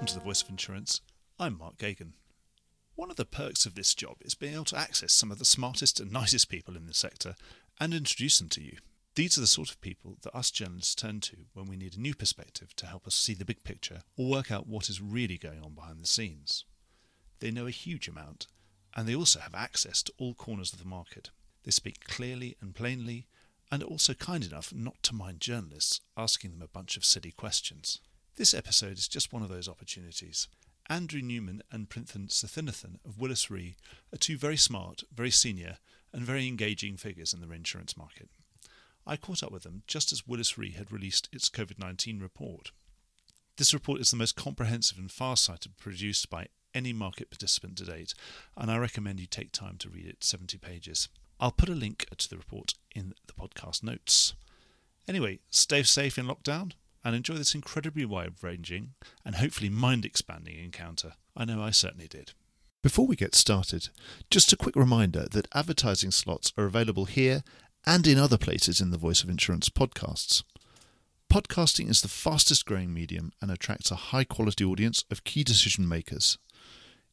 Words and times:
Welcome 0.00 0.14
to 0.14 0.18
the 0.18 0.24
Voice 0.24 0.40
of 0.40 0.48
Insurance. 0.48 1.02
I'm 1.38 1.58
Mark 1.58 1.76
Geoghegan. 1.76 2.14
One 2.94 3.10
of 3.10 3.18
the 3.18 3.26
perks 3.26 3.66
of 3.66 3.74
this 3.74 3.94
job 3.94 4.16
is 4.22 4.34
being 4.34 4.54
able 4.54 4.64
to 4.64 4.78
access 4.78 5.12
some 5.12 5.30
of 5.30 5.38
the 5.38 5.44
smartest 5.44 6.00
and 6.00 6.10
nicest 6.10 6.48
people 6.48 6.74
in 6.74 6.86
the 6.86 6.94
sector 6.94 7.34
and 7.78 7.92
introduce 7.92 8.38
them 8.38 8.48
to 8.48 8.62
you. 8.62 8.78
These 9.14 9.36
are 9.36 9.42
the 9.42 9.46
sort 9.46 9.70
of 9.70 9.78
people 9.82 10.16
that 10.22 10.34
us 10.34 10.50
journalists 10.50 10.94
turn 10.94 11.20
to 11.20 11.36
when 11.52 11.66
we 11.66 11.76
need 11.76 11.98
a 11.98 12.00
new 12.00 12.14
perspective 12.14 12.74
to 12.76 12.86
help 12.86 13.06
us 13.06 13.14
see 13.14 13.34
the 13.34 13.44
big 13.44 13.62
picture 13.62 14.00
or 14.16 14.30
work 14.30 14.50
out 14.50 14.66
what 14.66 14.88
is 14.88 15.02
really 15.02 15.36
going 15.36 15.60
on 15.62 15.74
behind 15.74 16.00
the 16.00 16.06
scenes. 16.06 16.64
They 17.40 17.50
know 17.50 17.66
a 17.66 17.70
huge 17.70 18.08
amount, 18.08 18.46
and 18.96 19.06
they 19.06 19.14
also 19.14 19.40
have 19.40 19.54
access 19.54 20.02
to 20.04 20.14
all 20.16 20.32
corners 20.32 20.72
of 20.72 20.78
the 20.78 20.88
market. 20.88 21.28
They 21.64 21.72
speak 21.72 22.04
clearly 22.04 22.56
and 22.62 22.74
plainly, 22.74 23.26
and 23.70 23.82
are 23.82 23.86
also 23.86 24.14
kind 24.14 24.46
enough 24.46 24.72
not 24.72 25.02
to 25.02 25.14
mind 25.14 25.40
journalists 25.42 26.00
asking 26.16 26.52
them 26.52 26.62
a 26.62 26.68
bunch 26.68 26.96
of 26.96 27.04
silly 27.04 27.32
questions. 27.32 28.00
This 28.40 28.54
episode 28.54 28.96
is 28.96 29.06
just 29.06 29.34
one 29.34 29.42
of 29.42 29.50
those 29.50 29.68
opportunities. 29.68 30.48
Andrew 30.88 31.20
Newman 31.20 31.62
and 31.70 31.90
Printhan 31.90 32.30
Sothinathan 32.30 32.98
of 33.04 33.18
Willis 33.18 33.50
Re 33.50 33.76
are 34.14 34.16
two 34.16 34.38
very 34.38 34.56
smart, 34.56 35.02
very 35.14 35.30
senior, 35.30 35.76
and 36.10 36.22
very 36.22 36.48
engaging 36.48 36.96
figures 36.96 37.34
in 37.34 37.42
the 37.42 37.46
reinsurance 37.46 37.98
market. 37.98 38.30
I 39.06 39.18
caught 39.18 39.42
up 39.42 39.52
with 39.52 39.64
them 39.64 39.82
just 39.86 40.10
as 40.10 40.26
Willis 40.26 40.56
Re 40.56 40.72
had 40.72 40.90
released 40.90 41.28
its 41.30 41.50
COVID 41.50 41.78
19 41.78 42.18
report. 42.18 42.72
This 43.58 43.74
report 43.74 44.00
is 44.00 44.10
the 44.10 44.16
most 44.16 44.36
comprehensive 44.36 44.96
and 44.96 45.12
far 45.12 45.36
sighted 45.36 45.76
produced 45.76 46.30
by 46.30 46.46
any 46.74 46.94
market 46.94 47.28
participant 47.28 47.76
to 47.76 47.84
date, 47.84 48.14
and 48.56 48.70
I 48.70 48.78
recommend 48.78 49.20
you 49.20 49.26
take 49.26 49.52
time 49.52 49.76
to 49.80 49.90
read 49.90 50.06
it 50.06 50.24
70 50.24 50.56
pages. 50.56 51.10
I'll 51.38 51.52
put 51.52 51.68
a 51.68 51.74
link 51.74 52.06
to 52.16 52.30
the 52.30 52.38
report 52.38 52.72
in 52.94 53.12
the 53.26 53.34
podcast 53.34 53.82
notes. 53.82 54.32
Anyway, 55.06 55.40
stay 55.50 55.82
safe 55.82 56.16
in 56.16 56.24
lockdown 56.26 56.72
and 57.04 57.14
enjoy 57.14 57.34
this 57.34 57.54
incredibly 57.54 58.04
wide 58.04 58.34
ranging 58.42 58.94
and 59.24 59.36
hopefully 59.36 59.68
mind 59.70 60.04
expanding 60.04 60.58
encounter. 60.62 61.12
I 61.36 61.44
know 61.44 61.62
I 61.62 61.70
certainly 61.70 62.08
did. 62.08 62.32
Before 62.82 63.06
we 63.06 63.16
get 63.16 63.34
started, 63.34 63.88
just 64.30 64.52
a 64.52 64.56
quick 64.56 64.76
reminder 64.76 65.26
that 65.30 65.48
advertising 65.54 66.10
slots 66.10 66.52
are 66.56 66.64
available 66.64 67.04
here 67.04 67.42
and 67.86 68.06
in 68.06 68.18
other 68.18 68.38
places 68.38 68.80
in 68.80 68.90
the 68.90 68.98
Voice 68.98 69.22
of 69.22 69.30
Insurance 69.30 69.68
podcasts. 69.68 70.42
Podcasting 71.30 71.88
is 71.88 72.00
the 72.00 72.08
fastest 72.08 72.64
growing 72.66 72.92
medium 72.92 73.32
and 73.40 73.50
attracts 73.50 73.90
a 73.90 73.96
high 73.96 74.24
quality 74.24 74.64
audience 74.64 75.04
of 75.10 75.24
key 75.24 75.44
decision 75.44 75.88
makers. 75.88 76.38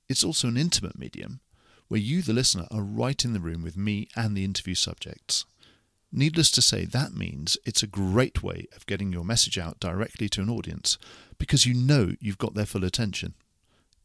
It's 0.09 0.23
also 0.23 0.47
an 0.47 0.57
intimate 0.57 0.97
medium 0.97 1.41
where 1.87 1.99
you, 1.99 2.21
the 2.21 2.33
listener, 2.33 2.65
are 2.71 2.81
right 2.81 3.23
in 3.23 3.33
the 3.33 3.39
room 3.39 3.61
with 3.61 3.77
me 3.77 4.07
and 4.15 4.35
the 4.35 4.43
interview 4.43 4.75
subjects. 4.75 5.45
Needless 6.11 6.51
to 6.51 6.61
say, 6.61 6.85
that 6.85 7.13
means 7.13 7.57
it's 7.65 7.83
a 7.83 7.87
great 7.87 8.41
way 8.41 8.67
of 8.75 8.85
getting 8.85 9.11
your 9.11 9.25
message 9.25 9.57
out 9.57 9.79
directly 9.79 10.29
to 10.29 10.41
an 10.41 10.49
audience 10.49 10.97
because 11.37 11.65
you 11.65 11.73
know 11.73 12.13
you've 12.19 12.37
got 12.37 12.53
their 12.53 12.65
full 12.65 12.85
attention. 12.85 13.33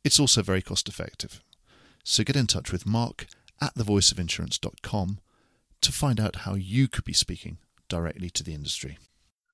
It's 0.05 0.19
also 0.19 0.43
very 0.43 0.63
cost 0.63 0.89
effective. 0.89 1.41
So 2.05 2.25
get 2.25 2.37
in 2.37 2.49
touch 2.49 2.73
with 2.73 2.87
Mark 2.87 3.27
at 3.61 3.75
thevoiceofinsurance.com 3.77 5.21
to 5.81 5.93
find 5.93 6.21
out 6.21 6.37
how 6.37 6.55
you 6.55 6.89
could 6.89 7.05
be 7.05 7.13
speaking 7.13 7.59
directly 7.89 8.31
to 8.31 8.43
the 8.43 8.55
industry. 8.55 8.99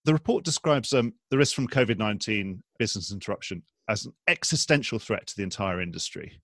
The 0.05 0.15
report 0.15 0.45
describes 0.45 0.95
um, 0.95 1.13
the 1.31 1.37
risk 1.37 1.55
from 1.55 1.69
COVID 1.69 1.99
19 1.99 2.63
business 2.79 3.13
interruption 3.13 3.63
as 3.89 4.07
an 4.07 4.13
existential 4.27 4.99
threat 4.99 5.27
to 5.27 5.37
the 5.37 5.43
entire 5.43 5.83
industry. 5.83 6.41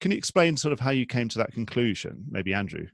Can 0.00 0.12
you 0.12 0.18
explain 0.18 0.56
sort 0.56 0.72
of 0.72 0.80
how 0.80 0.90
you 0.90 1.06
came 1.06 1.28
to 1.28 1.38
that 1.38 1.52
conclusion? 1.52 2.24
Maybe 2.30 2.54
Andrew. 2.54 2.86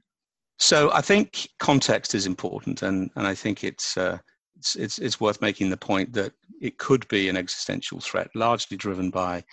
So 0.59 0.91
I 0.91 1.01
think 1.01 1.47
context 1.59 2.15
is 2.15 2.25
important, 2.25 2.81
and, 2.81 3.11
and 3.15 3.27
I 3.27 3.35
think 3.35 3.63
it's, 3.63 3.95
uh, 3.95 4.17
it's, 4.57 4.75
it's, 4.75 4.97
it's 4.99 5.21
worth 5.21 5.41
making 5.41 5.69
the 5.69 5.77
point 5.77 6.13
that 6.13 6.33
it 6.61 6.77
could 6.79 7.07
be 7.07 7.29
an 7.29 7.37
existential 7.37 7.99
threat, 7.99 8.29
largely 8.33 8.75
driven 8.75 9.11
by 9.11 9.43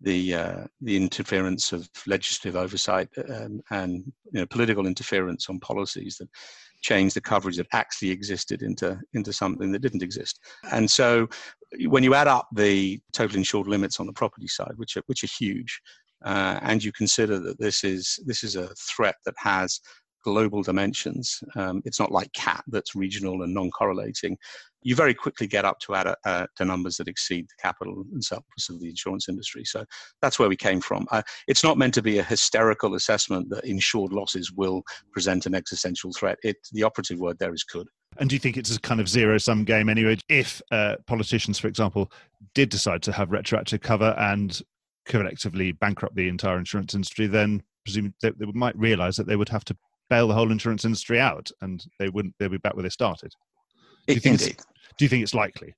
the 0.00 0.34
uh, 0.34 0.64
the 0.80 0.96
interference 0.96 1.72
of 1.72 1.88
legislative 2.06 2.56
oversight 2.56 3.08
um, 3.28 3.60
and 3.70 4.04
you 4.32 4.40
know, 4.40 4.46
political 4.46 4.86
interference 4.86 5.48
on 5.48 5.60
policies 5.60 6.16
that 6.18 6.28
change 6.82 7.12
the 7.12 7.20
coverage 7.20 7.58
that 7.58 7.66
actually 7.72 8.10
existed 8.10 8.62
into 8.62 8.98
into 9.12 9.32
something 9.32 9.70
that 9.72 9.82
didn't 9.82 10.02
exist. 10.02 10.40
And 10.72 10.90
so, 10.90 11.28
when 11.86 12.02
you 12.02 12.14
add 12.14 12.28
up 12.28 12.48
the 12.54 13.00
total 13.12 13.36
insured 13.36 13.66
limits 13.66 14.00
on 14.00 14.06
the 14.06 14.12
property 14.12 14.48
side, 14.48 14.72
which 14.76 14.96
are 14.96 15.02
which 15.06 15.22
are 15.22 15.34
huge, 15.38 15.80
uh, 16.24 16.58
and 16.62 16.82
you 16.82 16.92
consider 16.92 17.38
that 17.38 17.58
this 17.58 17.84
is 17.84 18.18
this 18.26 18.42
is 18.42 18.56
a 18.56 18.74
threat 18.76 19.16
that 19.26 19.34
has 19.36 19.80
global 20.22 20.62
dimensions. 20.62 21.42
Um, 21.56 21.82
it's 21.84 22.00
not 22.00 22.12
like 22.12 22.32
CAT 22.32 22.64
that's 22.68 22.94
regional 22.94 23.42
and 23.42 23.54
non-correlating. 23.54 24.36
You 24.82 24.94
very 24.94 25.12
quickly 25.12 25.46
get 25.46 25.64
up 25.64 25.78
to, 25.80 25.94
uh, 25.94 26.14
uh, 26.24 26.46
to 26.56 26.64
numbers 26.64 26.96
that 26.96 27.08
exceed 27.08 27.46
the 27.48 27.62
capital 27.62 28.04
and 28.12 28.24
surplus 28.24 28.68
of 28.70 28.80
the 28.80 28.88
insurance 28.88 29.28
industry. 29.28 29.64
So 29.64 29.84
that's 30.22 30.38
where 30.38 30.48
we 30.48 30.56
came 30.56 30.80
from. 30.80 31.06
Uh, 31.10 31.22
it's 31.48 31.62
not 31.62 31.76
meant 31.76 31.94
to 31.94 32.02
be 32.02 32.18
a 32.18 32.22
hysterical 32.22 32.94
assessment 32.94 33.50
that 33.50 33.64
insured 33.64 34.12
losses 34.12 34.52
will 34.52 34.82
present 35.12 35.46
an 35.46 35.54
existential 35.54 36.12
threat. 36.12 36.38
It, 36.42 36.56
the 36.72 36.82
operative 36.82 37.18
word 37.18 37.38
there 37.38 37.52
is 37.52 37.64
could. 37.64 37.88
And 38.18 38.28
do 38.28 38.34
you 38.34 38.40
think 38.40 38.56
it's 38.56 38.74
a 38.74 38.80
kind 38.80 39.00
of 39.00 39.08
zero 39.08 39.38
sum 39.38 39.64
game 39.64 39.88
anyway? 39.88 40.16
If 40.28 40.60
uh, 40.70 40.96
politicians, 41.06 41.58
for 41.58 41.68
example, 41.68 42.10
did 42.54 42.68
decide 42.70 43.02
to 43.02 43.12
have 43.12 43.30
retroactive 43.30 43.82
cover 43.82 44.14
and 44.18 44.60
collectively 45.06 45.72
bankrupt 45.72 46.16
the 46.16 46.28
entire 46.28 46.58
insurance 46.58 46.94
industry, 46.94 47.26
then 47.26 47.62
presumably 47.84 48.14
they, 48.22 48.30
they 48.30 48.46
might 48.52 48.76
realize 48.76 49.16
that 49.16 49.26
they 49.26 49.36
would 49.36 49.48
have 49.48 49.64
to 49.66 49.76
bail 50.10 50.28
the 50.28 50.34
whole 50.34 50.52
insurance 50.52 50.84
industry 50.84 51.18
out 51.18 51.50
and 51.62 51.86
they 51.98 52.08
wouldn't 52.10 52.34
they'll 52.38 52.48
be 52.48 52.58
back 52.58 52.74
where 52.74 52.82
they 52.82 52.90
started 52.90 53.32
do 54.06 54.14
you 54.14 54.20
think, 54.20 54.40
Indeed. 54.40 54.60
do 54.98 55.04
you 55.04 55.08
think 55.08 55.22
it's 55.22 55.34
likely 55.34 55.74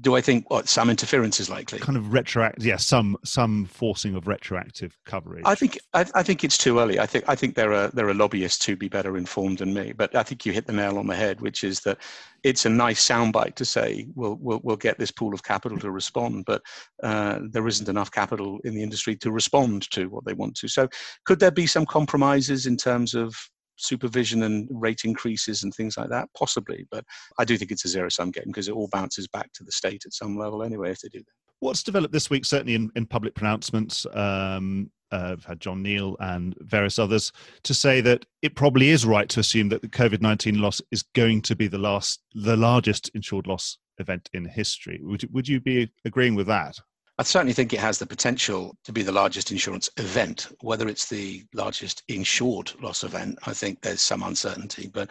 do 0.00 0.16
I 0.16 0.20
think 0.20 0.50
what 0.50 0.68
some 0.68 0.90
interference 0.90 1.40
is 1.40 1.48
likely? 1.48 1.78
Kind 1.78 1.96
of 1.96 2.12
retroactive, 2.12 2.64
yeah, 2.64 2.76
some 2.76 3.16
some 3.24 3.64
forcing 3.64 4.14
of 4.16 4.28
retroactive 4.28 4.96
coverage. 5.06 5.44
I 5.46 5.54
think 5.54 5.78
I, 5.94 6.04
I, 6.14 6.22
think 6.22 6.44
it's 6.44 6.58
too 6.58 6.78
early. 6.78 7.00
I 7.00 7.06
think 7.06 7.24
I 7.26 7.34
think 7.34 7.54
there 7.54 7.72
are 7.72 7.88
there 7.88 8.06
are 8.06 8.14
lobbyists 8.14 8.66
who 8.66 8.76
be 8.76 8.88
better 8.88 9.16
informed 9.16 9.58
than 9.58 9.72
me. 9.72 9.92
But 9.92 10.14
I 10.14 10.22
think 10.22 10.44
you 10.44 10.52
hit 10.52 10.66
the 10.66 10.74
nail 10.74 10.98
on 10.98 11.06
the 11.06 11.16
head, 11.16 11.40
which 11.40 11.64
is 11.64 11.80
that 11.80 11.98
it's 12.44 12.66
a 12.66 12.70
nice 12.70 13.06
soundbite 13.06 13.54
to 13.54 13.64
say 13.64 14.06
we'll 14.14 14.36
we'll, 14.40 14.60
we'll 14.62 14.76
get 14.76 14.98
this 14.98 15.10
pool 15.10 15.32
of 15.32 15.42
capital 15.42 15.78
to 15.78 15.90
respond, 15.90 16.44
but 16.44 16.60
uh, 17.02 17.38
there 17.50 17.66
isn't 17.66 17.88
enough 17.88 18.10
capital 18.10 18.58
in 18.64 18.74
the 18.74 18.82
industry 18.82 19.16
to 19.16 19.32
respond 19.32 19.90
to 19.92 20.10
what 20.10 20.26
they 20.26 20.34
want 20.34 20.54
to. 20.56 20.68
So 20.68 20.88
could 21.24 21.40
there 21.40 21.50
be 21.50 21.66
some 21.66 21.86
compromises 21.86 22.66
in 22.66 22.76
terms 22.76 23.14
of 23.14 23.34
supervision 23.78 24.42
and 24.42 24.68
rate 24.70 25.02
increases 25.04 25.62
and 25.62 25.74
things 25.74 25.96
like 25.96 26.10
that? 26.10 26.28
Possibly, 26.36 26.86
but 26.90 27.04
I 27.38 27.44
do 27.44 27.56
think 27.56 27.70
it's 27.70 27.84
a 27.84 27.88
zero 27.88 28.08
sum 28.08 28.30
game 28.30 28.44
because 28.46 28.68
it 28.68 28.74
all 28.74 28.88
bounces 28.92 29.26
back 29.28 29.52
to 29.54 29.64
the 29.64 29.72
state 29.72 30.04
at 30.04 30.12
some 30.12 30.36
level 30.36 30.62
anyway 30.62 30.90
if 30.90 31.00
they 31.00 31.08
do 31.08 31.20
that. 31.20 31.32
What's 31.60 31.82
developed 31.82 32.12
this 32.12 32.30
week, 32.30 32.44
certainly 32.44 32.74
in, 32.74 32.90
in 32.94 33.06
public 33.06 33.34
pronouncements, 33.34 34.06
um, 34.14 34.90
uh, 35.10 35.30
I've 35.32 35.44
had 35.44 35.58
John 35.58 35.82
Neal 35.82 36.16
and 36.20 36.54
various 36.60 36.98
others 36.98 37.32
to 37.64 37.74
say 37.74 38.00
that 38.02 38.26
it 38.42 38.54
probably 38.54 38.90
is 38.90 39.06
right 39.06 39.28
to 39.30 39.40
assume 39.40 39.68
that 39.70 39.82
the 39.82 39.88
COVID 39.88 40.20
nineteen 40.20 40.60
loss 40.60 40.80
is 40.92 41.02
going 41.02 41.42
to 41.42 41.56
be 41.56 41.66
the 41.66 41.78
last, 41.78 42.20
the 42.34 42.56
largest 42.56 43.10
insured 43.14 43.46
loss 43.46 43.78
event 43.98 44.28
in 44.32 44.44
history. 44.44 45.00
Would 45.02 45.32
would 45.32 45.48
you 45.48 45.60
be 45.60 45.90
agreeing 46.04 46.34
with 46.34 46.46
that? 46.46 46.78
I 47.18 47.24
certainly 47.24 47.52
think 47.52 47.72
it 47.72 47.80
has 47.80 47.98
the 47.98 48.06
potential 48.06 48.76
to 48.84 48.92
be 48.92 49.02
the 49.02 49.10
largest 49.10 49.50
insurance 49.50 49.90
event. 49.96 50.48
Whether 50.60 50.86
it's 50.86 51.08
the 51.08 51.44
largest 51.52 52.04
insured 52.06 52.72
loss 52.80 53.02
event, 53.02 53.38
I 53.44 53.52
think 53.52 53.80
there's 53.80 54.00
some 54.00 54.22
uncertainty. 54.22 54.88
But 54.92 55.10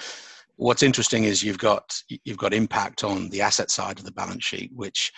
what's 0.56 0.84
interesting 0.84 1.26
is 1.26 1.44
you've 1.44 1.58
got 1.58 1.94
you've 2.24 2.38
got 2.38 2.54
impact 2.54 3.04
on 3.04 3.30
the 3.30 3.42
asset 3.42 3.70
side 3.70 4.00
of 4.00 4.06
the 4.06 4.14
balance 4.14 4.46
sheet, 4.46 4.72
which 4.74 5.12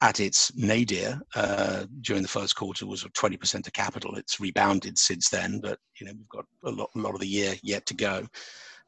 at 0.00 0.18
its 0.18 0.52
nadir 0.56 1.20
uh, 1.36 1.84
during 2.00 2.22
the 2.22 2.28
first 2.28 2.56
quarter 2.56 2.86
was 2.86 3.04
20% 3.04 3.66
of 3.66 3.72
capital. 3.72 4.16
It's 4.16 4.40
rebounded 4.40 4.98
since 4.98 5.28
then, 5.28 5.60
but 5.60 5.78
you 6.00 6.06
know 6.06 6.12
we've 6.12 6.28
got 6.28 6.44
a 6.64 6.70
lot, 6.70 6.90
a 6.96 6.98
lot 6.98 7.14
of 7.14 7.20
the 7.20 7.28
year 7.28 7.54
yet 7.62 7.86
to 7.86 7.94
go. 7.94 8.26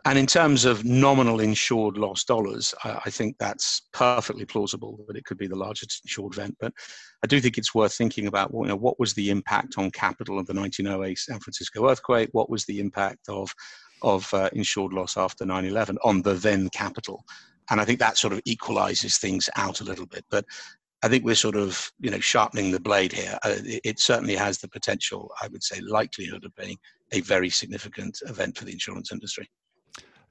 And 0.06 0.19
in 0.19 0.26
terms 0.26 0.66
of 0.66 0.84
nominal 0.84 1.41
insured 1.41 1.97
lost 1.97 2.28
dollars, 2.28 2.75
I, 2.84 3.00
I, 3.06 3.10
think 3.10 3.37
that's 3.38 3.82
perfectly 3.92 4.44
plausible 4.44 5.02
that 5.08 5.17
it 5.17 5.25
could 5.25 5.38
be 5.38 5.46
the 5.46 5.56
largest 5.56 6.02
insured 6.05 6.34
event. 6.34 6.56
But 6.61 6.75
I 7.23 7.26
do 7.26 7.40
think 7.40 7.56
it's 7.56 7.75
worth 7.75 7.94
thinking 7.94 8.26
about 8.26 8.50
you 8.52 8.67
know, 8.67 8.76
what 8.76 9.00
was 9.00 9.14
the 9.14 9.31
impact 9.31 9.79
on 9.79 9.90
capital 9.90 10.38
of 10.38 10.46
the 10.46 10.52
1908 10.52 11.19
San 11.19 11.40
Francisco 11.40 11.88
earthquake? 11.88 12.29
What 12.32 12.50
was 12.50 12.67
the 12.67 12.81
impact 12.81 13.29
of, 13.31 13.50
of 14.02 14.32
uh, 14.34 14.50
insured 14.52 14.93
loss 14.93 15.17
after 15.17 15.46
9 15.46 15.64
11 15.64 15.96
on 16.05 16.20
the 16.20 16.34
then 16.34 16.69
capital? 16.69 17.25
And 17.70 17.81
I 17.81 17.87
think 17.87 17.99
that 18.00 18.19
sort 18.19 18.34
of 18.34 18.43
equalizes 18.44 19.17
things 19.17 19.49
out 19.56 19.81
a 19.81 19.84
little 19.84 20.06
bit. 20.06 20.26
But 20.31 20.44
I 21.02 21.08
think 21.08 21.25
we're 21.25 21.34
sort 21.34 21.56
of, 21.56 21.90
you 21.99 22.11
know, 22.11 22.20
sharpening 22.20 22.73
the 22.73 22.81
blade 22.81 23.12
here. 23.12 23.38
Uh, 23.43 23.56
it, 23.64 23.81
it, 23.84 24.00
certainly 24.00 24.37
has 24.37 24.58
the 24.58 24.69
potential, 24.69 25.31
I 25.40 25.49
would 25.49 25.62
say, 25.62 25.81
likelihood 25.81 26.44
of 26.44 26.55
being 26.56 26.76
a 27.12 27.20
very 27.23 27.49
significant 27.49 28.19
event 28.26 28.58
for 28.58 28.67
the 28.67 28.73
insurance 28.73 29.11
industry. 29.12 29.49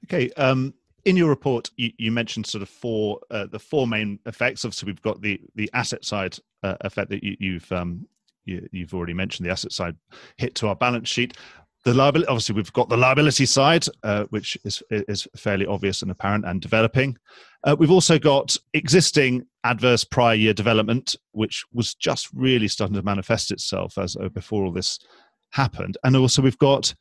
Okay. 0.04 0.30
Um, 0.32 0.74
in 1.04 1.16
your 1.16 1.28
report, 1.28 1.70
you, 1.76 1.92
you 1.98 2.10
mentioned 2.10 2.46
sort 2.46 2.62
of 2.62 2.68
four 2.68 3.20
uh, 3.30 3.46
the 3.46 3.58
four 3.58 3.86
main 3.86 4.18
effects. 4.26 4.64
Obviously, 4.64 4.86
we've 4.86 5.02
got 5.02 5.20
the 5.20 5.40
the 5.54 5.70
asset 5.74 6.04
side 6.04 6.36
uh, 6.62 6.76
effect 6.80 7.10
that 7.10 7.22
you, 7.22 7.54
have 7.54 7.72
um, 7.72 8.06
you, 8.44 8.66
have 8.80 8.94
already 8.94 9.12
mentioned. 9.12 9.46
The 9.46 9.52
asset 9.52 9.72
side 9.72 9.96
hit 10.38 10.54
to 10.56 10.68
our 10.68 10.76
balance 10.76 11.08
sheet. 11.08 11.36
the 11.84 11.94
liability 11.94 12.28
obviously 12.28 12.54
we've 12.54 12.72
got 12.72 12.88
the 12.88 12.96
liability 12.96 13.46
side 13.46 13.84
uh, 14.02 14.24
which 14.30 14.56
is 14.64 14.82
is 14.90 15.28
fairly 15.36 15.66
obvious 15.66 16.02
and 16.02 16.10
apparent 16.10 16.44
and 16.46 16.60
developing 16.60 17.16
uh, 17.64 17.76
we've 17.78 17.90
also 17.90 18.18
got 18.18 18.56
existing 18.72 19.46
adverse 19.64 20.02
prior 20.04 20.34
year 20.34 20.54
development 20.54 21.14
which 21.32 21.64
was 21.72 21.94
just 21.94 22.28
really 22.32 22.68
starting 22.68 22.96
to 22.96 23.02
manifest 23.02 23.50
itself 23.50 23.98
as 23.98 24.16
uh, 24.16 24.28
before 24.30 24.64
all 24.64 24.72
this 24.72 24.98
happened 25.50 25.98
and 26.04 26.16
also 26.16 26.40
we've 26.40 26.58
got 26.58 26.94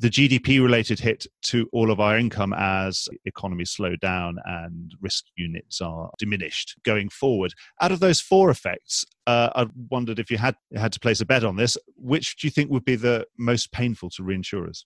the 0.00 0.08
GDP 0.08 0.62
related 0.62 0.98
hit 0.98 1.26
to 1.42 1.68
all 1.72 1.90
of 1.90 2.00
our 2.00 2.16
income 2.16 2.54
as 2.56 3.06
economies 3.26 3.70
slow 3.70 3.96
down 3.96 4.38
and 4.46 4.94
risk 5.02 5.26
units 5.36 5.82
are 5.82 6.10
diminished 6.18 6.74
going 6.84 7.10
forward. 7.10 7.52
Out 7.82 7.92
of 7.92 8.00
those 8.00 8.18
four 8.18 8.48
effects, 8.48 9.04
uh, 9.26 9.50
I 9.54 9.66
wondered 9.90 10.18
if 10.18 10.30
you 10.30 10.38
had 10.38 10.54
had 10.74 10.92
to 10.92 11.00
place 11.00 11.20
a 11.20 11.26
bet 11.26 11.44
on 11.44 11.56
this, 11.56 11.76
which 11.96 12.38
do 12.38 12.46
you 12.46 12.50
think 12.50 12.70
would 12.70 12.86
be 12.86 12.96
the 12.96 13.26
most 13.38 13.72
painful 13.72 14.08
to 14.10 14.22
reinsurers? 14.22 14.84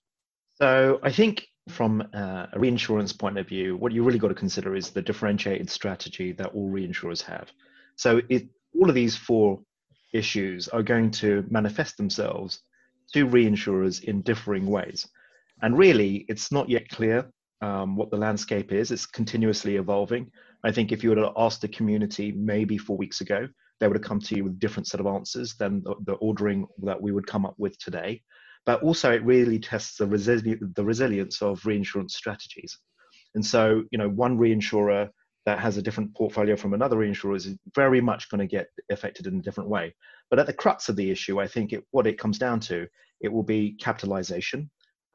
So 0.55 0.99
I 1.01 1.11
think 1.13 1.47
from 1.69 2.03
uh, 2.13 2.47
a 2.51 2.59
reinsurance 2.59 3.13
point 3.13 3.37
of 3.37 3.47
view, 3.47 3.77
what 3.77 3.93
you 3.93 4.03
really 4.03 4.19
got 4.19 4.27
to 4.27 4.35
consider 4.35 4.75
is 4.75 4.89
the 4.89 5.01
differentiated 5.01 5.69
strategy 5.69 6.33
that 6.33 6.47
all 6.47 6.69
reinsurers 6.69 7.21
have. 7.21 7.53
So 7.95 8.19
it, 8.27 8.49
all 8.77 8.89
of 8.89 8.95
these 8.95 9.15
four 9.15 9.61
issues 10.13 10.67
are 10.67 10.83
going 10.83 11.11
to 11.11 11.45
manifest 11.49 11.95
themselves 11.95 12.59
to 13.13 13.27
reinsurers 13.27 14.03
in 14.03 14.21
differing 14.21 14.67
ways. 14.67 15.07
And 15.61 15.77
really, 15.77 16.25
it's 16.27 16.51
not 16.51 16.69
yet 16.69 16.89
clear 16.89 17.29
um, 17.61 17.95
what 17.95 18.11
the 18.11 18.17
landscape 18.17 18.71
is. 18.71 18.91
It's 18.91 19.05
continuously 19.05 19.77
evolving. 19.77 20.29
I 20.63 20.71
think 20.71 20.91
if 20.91 21.03
you 21.03 21.09
were 21.09 21.15
to 21.15 21.31
ask 21.37 21.61
the 21.61 21.67
community 21.67 22.31
maybe 22.31 22.77
four 22.77 22.97
weeks 22.97 23.21
ago, 23.21 23.47
they 23.79 23.87
would 23.87 23.97
have 23.97 24.07
come 24.07 24.19
to 24.19 24.35
you 24.35 24.43
with 24.43 24.53
a 24.53 24.57
different 24.57 24.87
set 24.87 24.99
of 24.99 25.07
answers 25.07 25.55
than 25.55 25.83
the, 25.83 25.95
the 26.05 26.13
ordering 26.13 26.65
that 26.83 27.01
we 27.01 27.11
would 27.11 27.27
come 27.27 27.45
up 27.45 27.55
with 27.57 27.77
today. 27.77 28.21
But 28.65 28.81
also, 28.81 29.11
it 29.11 29.23
really 29.23 29.59
tests 29.59 29.97
the, 29.97 30.07
resili- 30.07 30.59
the 30.75 30.83
resilience 30.83 31.41
of 31.41 31.65
reinsurance 31.65 32.15
strategies. 32.15 32.77
And 33.35 33.45
so, 33.45 33.83
you 33.91 33.97
know, 33.97 34.09
one 34.09 34.37
reinsurer 34.37 35.09
that 35.45 35.59
has 35.59 35.77
a 35.77 35.81
different 35.81 36.15
portfolio 36.15 36.55
from 36.55 36.73
another 36.73 36.97
reinsurer 36.97 37.35
is 37.35 37.55
very 37.75 38.01
much 38.01 38.29
going 38.29 38.39
to 38.39 38.47
get 38.47 38.67
affected 38.89 39.27
in 39.27 39.37
a 39.37 39.41
different 39.41 39.69
way. 39.69 39.93
But 40.29 40.39
at 40.39 40.47
the 40.47 40.53
crux 40.53 40.89
of 40.89 40.95
the 40.95 41.11
issue, 41.11 41.39
I 41.39 41.47
think 41.47 41.71
it, 41.71 41.83
what 41.91 42.07
it 42.07 42.17
comes 42.17 42.39
down 42.39 42.59
to, 42.61 42.87
it 43.21 43.31
will 43.31 43.43
be 43.43 43.77
capitalization 43.79 44.69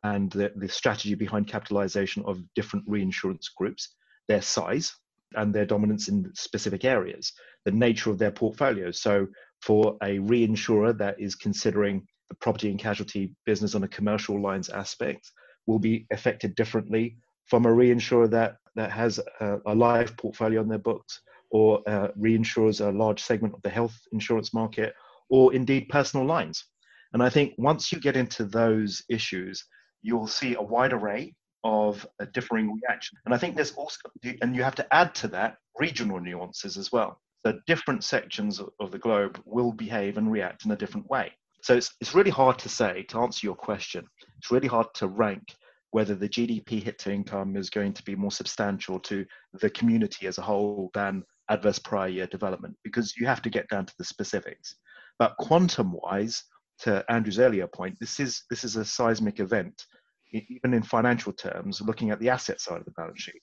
and 0.05 0.31
the, 0.31 0.53
the 0.57 0.69
strategy 0.69 1.15
behind 1.15 1.49
capitalization 1.49 2.23
of 2.27 2.43
different 2.55 2.85
reinsurance 2.89 3.49
groups, 3.49 3.97
their 4.29 4.41
size 4.41 4.95
and 5.35 5.53
their 5.53 5.67
dominance 5.67 6.09
in 6.09 6.31
specific 6.35 6.85
areas, 6.85 7.33
the 7.65 7.73
nature 7.73 8.11
of 8.11 8.19
their 8.19 8.31
portfolios. 8.31 9.01
So 9.01 9.27
for 9.61 9.97
a 10.03 10.19
reinsurer 10.19 10.97
that 10.99 11.21
is 11.21 11.35
considering 11.35 12.07
the 12.29 12.37
property 12.37 12.71
and 12.71 12.79
casualty 12.79 13.35
business 13.45 13.75
on 13.75 13.83
a 13.83 13.89
commercial 13.89 14.41
lines 14.41 14.69
aspect 14.69 15.31
will 15.67 15.81
be 15.81 16.07
affected 16.11 16.55
differently 16.55 17.17
from 17.51 17.67
a 17.67 17.69
reinsurer 17.69 18.31
that, 18.31 18.57
that 18.77 18.91
has 18.93 19.21
a, 19.41 19.59
a 19.67 19.75
live 19.75 20.17
portfolio 20.17 20.61
on 20.61 20.69
their 20.69 20.79
books 20.79 21.21
or 21.51 21.83
uh, 21.89 22.09
reinsures 22.19 22.81
a 22.81 22.97
large 22.97 23.21
segment 23.21 23.55
of 23.55 23.63
the 23.63 23.69
health 23.69 23.97
insurance 24.13 24.55
market 24.55 24.95
or 25.29 25.53
indeed 25.53 25.89
personal 25.89 26.25
lines. 26.25 26.65
And 27.13 27.23
I 27.23 27.29
think 27.29 27.55
once 27.59 27.91
you 27.91 27.99
get 27.99 28.17
into 28.17 28.45
those 28.45 29.03
issues, 29.11 29.65
you'll 30.03 30.29
see 30.29 30.55
a 30.55 30.63
wide 30.63 30.93
array 30.93 31.35
of 31.65 32.07
a 32.21 32.27
differing 32.27 32.73
reaction. 32.81 33.19
And 33.27 33.35
I 33.35 33.39
think 33.39 33.57
there's 33.57 33.73
also, 33.73 33.99
and 34.41 34.55
you 34.55 34.63
have 34.63 34.77
to 34.77 34.95
add 34.95 35.15
to 35.17 35.29
that 35.29 35.57
regional 35.79 36.21
nuances 36.21 36.77
as 36.77 36.93
well. 36.93 37.21
So 37.45 37.59
different 37.67 38.05
sections 38.05 38.61
of 38.79 38.91
the 38.93 38.99
globe 38.99 39.43
will 39.45 39.73
behave 39.73 40.19
and 40.19 40.31
react 40.31 40.65
in 40.65 40.71
a 40.71 40.77
different 40.77 41.09
way. 41.11 41.33
So 41.63 41.77
it's, 41.77 41.93
it's 42.01 42.15
really 42.15 42.31
hard 42.31 42.59
to 42.61 42.69
say, 42.69 43.03
to 43.09 43.19
answer 43.19 43.47
your 43.47 43.57
question, 43.57 44.07
it's 44.39 44.51
really 44.51 44.69
hard 44.69 44.87
to 44.95 45.09
rank 45.09 45.55
whether 45.93 46.15
the 46.15 46.29
GDP 46.29 46.83
hit 46.83 46.99
to 47.01 47.13
income 47.13 47.57
is 47.57 47.71
going 47.71 47.93
to 47.95 48.03
be 48.05 48.15
more 48.15 48.31
substantial 48.31 48.99
to 49.01 49.27
the 49.55 49.71
community 49.71 50.27
as 50.27 50.39
a 50.39 50.43
whole 50.43 50.91
than 50.95 51.25
adverse 51.49 51.79
prior 51.79 52.09
year 52.09 52.27
development, 52.27 52.77
because 52.85 53.17
you 53.17 53.27
have 53.27 53.43
to 53.43 53.51
get 53.51 53.69
down 53.69 53.87
to 53.87 53.95
the 53.99 54.05
specifics. 54.05 54.77
But 55.19 55.37
quantum 55.39 55.93
wise, 55.93 56.45
to 56.81 57.05
Andrew's 57.11 57.39
earlier 57.39 57.67
point, 57.67 57.99
this 58.01 58.21
is 58.21 58.45
this 58.49 58.65
is 58.65 58.77
a 58.77 58.85
seismic 58.85 59.41
event, 59.41 59.85
even 60.33 60.73
in 60.73 60.83
financial 60.83 61.33
terms, 61.33 61.81
looking 61.81 62.11
at 62.11 62.21
the 62.21 62.31
asset 62.31 62.61
side 62.61 62.79
of 62.79 62.85
the 62.85 62.93
balance 62.93 63.23
sheet. 63.23 63.43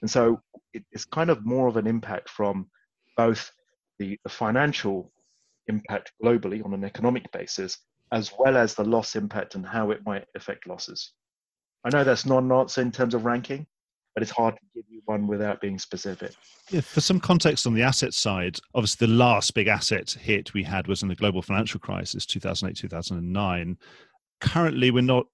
And 0.00 0.10
so 0.10 0.40
it's 0.72 1.04
kind 1.04 1.30
of 1.30 1.46
more 1.46 1.68
of 1.68 1.76
an 1.76 1.86
impact 1.86 2.28
from 2.28 2.68
both 3.16 3.52
the, 3.98 4.18
the 4.24 4.30
financial 4.30 5.12
impact 5.68 6.12
globally 6.22 6.64
on 6.64 6.74
an 6.74 6.82
economic 6.82 7.30
basis, 7.30 7.78
as 8.10 8.32
well 8.36 8.56
as 8.56 8.74
the 8.74 8.84
loss 8.84 9.14
impact 9.14 9.54
and 9.54 9.64
how 9.64 9.92
it 9.92 10.04
might 10.04 10.24
affect 10.34 10.66
losses. 10.66 11.12
I 11.84 11.90
know 11.90 12.04
that's 12.04 12.26
not 12.26 12.42
an 12.42 12.52
answer 12.52 12.80
in 12.80 12.92
terms 12.92 13.14
of 13.14 13.24
ranking, 13.24 13.66
but 14.14 14.22
it's 14.22 14.30
hard 14.30 14.54
to 14.54 14.60
give 14.74 14.84
you 14.88 15.02
one 15.06 15.26
without 15.26 15.60
being 15.60 15.78
specific. 15.78 16.32
Yeah, 16.70 16.80
for 16.80 17.00
some 17.00 17.18
context 17.18 17.66
on 17.66 17.74
the 17.74 17.82
asset 17.82 18.14
side, 18.14 18.58
obviously 18.74 19.06
the 19.06 19.12
last 19.12 19.54
big 19.54 19.68
asset 19.68 20.10
hit 20.10 20.54
we 20.54 20.62
had 20.62 20.86
was 20.86 21.02
in 21.02 21.08
the 21.08 21.14
global 21.14 21.42
financial 21.42 21.80
crisis, 21.80 22.26
2008, 22.26 22.76
2009. 22.76 23.78
Currently, 24.40 24.90
we're 24.90 25.02
not 25.02 25.26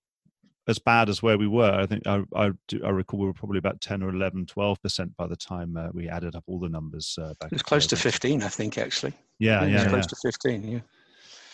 as 0.68 0.78
bad 0.78 1.08
as 1.08 1.22
where 1.22 1.38
we 1.38 1.48
were. 1.48 1.72
I 1.72 1.86
think 1.86 2.06
I, 2.06 2.22
I, 2.36 2.50
I 2.84 2.90
recall 2.90 3.20
we 3.20 3.26
were 3.26 3.32
probably 3.32 3.58
about 3.58 3.80
10 3.80 4.02
or 4.02 4.10
11, 4.10 4.46
12% 4.46 5.16
by 5.16 5.26
the 5.26 5.36
time 5.36 5.76
uh, 5.76 5.88
we 5.92 6.08
added 6.08 6.36
up 6.36 6.44
all 6.46 6.60
the 6.60 6.68
numbers 6.68 7.18
uh, 7.20 7.32
back. 7.40 7.50
It 7.50 7.54
was 7.54 7.62
close 7.62 7.86
to 7.88 7.96
15, 7.96 8.42
I 8.42 8.48
think, 8.48 8.76
actually. 8.76 9.14
Yeah, 9.38 9.64
yeah. 9.64 9.84
yeah 9.84 9.88
close 9.88 10.04
yeah. 10.04 10.08
to 10.08 10.16
15, 10.22 10.62
yeah. 10.62 10.78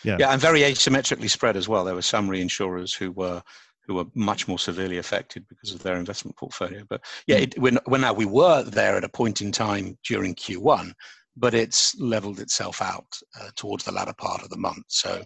Yeah. 0.02 0.16
yeah, 0.20 0.32
and 0.32 0.40
very 0.40 0.60
asymmetrically 0.60 1.30
spread 1.30 1.56
as 1.56 1.66
well. 1.66 1.84
There 1.84 1.94
were 1.94 2.02
some 2.02 2.28
reinsurers 2.28 2.94
who 2.94 3.10
were 3.12 3.42
who 3.86 3.94
were 3.94 4.06
much 4.14 4.48
more 4.48 4.58
severely 4.58 4.98
affected 4.98 5.46
because 5.48 5.72
of 5.72 5.82
their 5.82 5.96
investment 5.96 6.36
portfolio. 6.36 6.84
But 6.88 7.02
yeah, 7.26 7.36
it, 7.36 7.58
when, 7.58 7.78
when 7.86 8.00
now 8.00 8.12
we 8.12 8.24
were 8.24 8.62
there 8.62 8.96
at 8.96 9.04
a 9.04 9.08
point 9.08 9.40
in 9.40 9.52
time 9.52 9.98
during 10.04 10.34
Q1, 10.34 10.92
but 11.36 11.54
it's 11.54 11.94
leveled 11.98 12.40
itself 12.40 12.80
out 12.80 13.06
uh, 13.40 13.50
towards 13.56 13.84
the 13.84 13.92
latter 13.92 14.14
part 14.16 14.42
of 14.42 14.50
the 14.50 14.56
month. 14.56 14.84
So, 14.88 15.22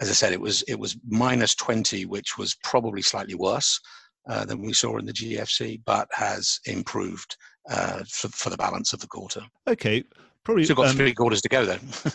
as 0.00 0.08
I 0.08 0.12
said, 0.12 0.32
it 0.32 0.40
was 0.40 0.62
it 0.62 0.78
was 0.78 0.96
minus 1.06 1.54
20, 1.54 2.06
which 2.06 2.38
was 2.38 2.56
probably 2.64 3.02
slightly 3.02 3.34
worse 3.34 3.78
uh, 4.28 4.44
than 4.44 4.62
we 4.62 4.72
saw 4.72 4.96
in 4.96 5.04
the 5.04 5.12
GFC, 5.12 5.82
but 5.84 6.08
has 6.12 6.58
improved 6.64 7.36
uh, 7.68 8.02
for, 8.08 8.28
for 8.28 8.50
the 8.50 8.56
balance 8.56 8.92
of 8.92 9.00
the 9.00 9.06
quarter. 9.06 9.42
Okay, 9.68 10.02
probably. 10.44 10.64
Still 10.64 10.76
got 10.76 10.88
um, 10.88 10.96
three 10.96 11.14
quarters 11.14 11.42
to 11.42 11.48
go 11.48 11.66
then. 11.66 11.80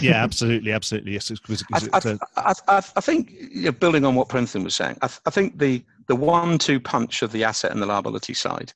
yeah, 0.00 0.22
absolutely, 0.22 0.72
absolutely. 0.72 1.12
Yes, 1.12 1.30
it's, 1.30 1.40
it's, 1.48 1.64
I, 1.72 2.18
I, 2.36 2.54
I, 2.68 2.82
I, 2.96 3.00
think 3.00 3.32
you 3.32 3.64
know, 3.64 3.72
building 3.72 4.04
on 4.04 4.14
what 4.14 4.28
Printhan 4.28 4.64
was 4.64 4.76
saying, 4.76 4.96
I, 5.02 5.08
I 5.26 5.30
think 5.30 5.58
the 5.58 5.84
the 6.08 6.16
one-two 6.16 6.80
punch 6.80 7.22
of 7.22 7.32
the 7.32 7.44
asset 7.44 7.70
and 7.70 7.80
the 7.80 7.86
liability 7.86 8.34
side 8.34 8.72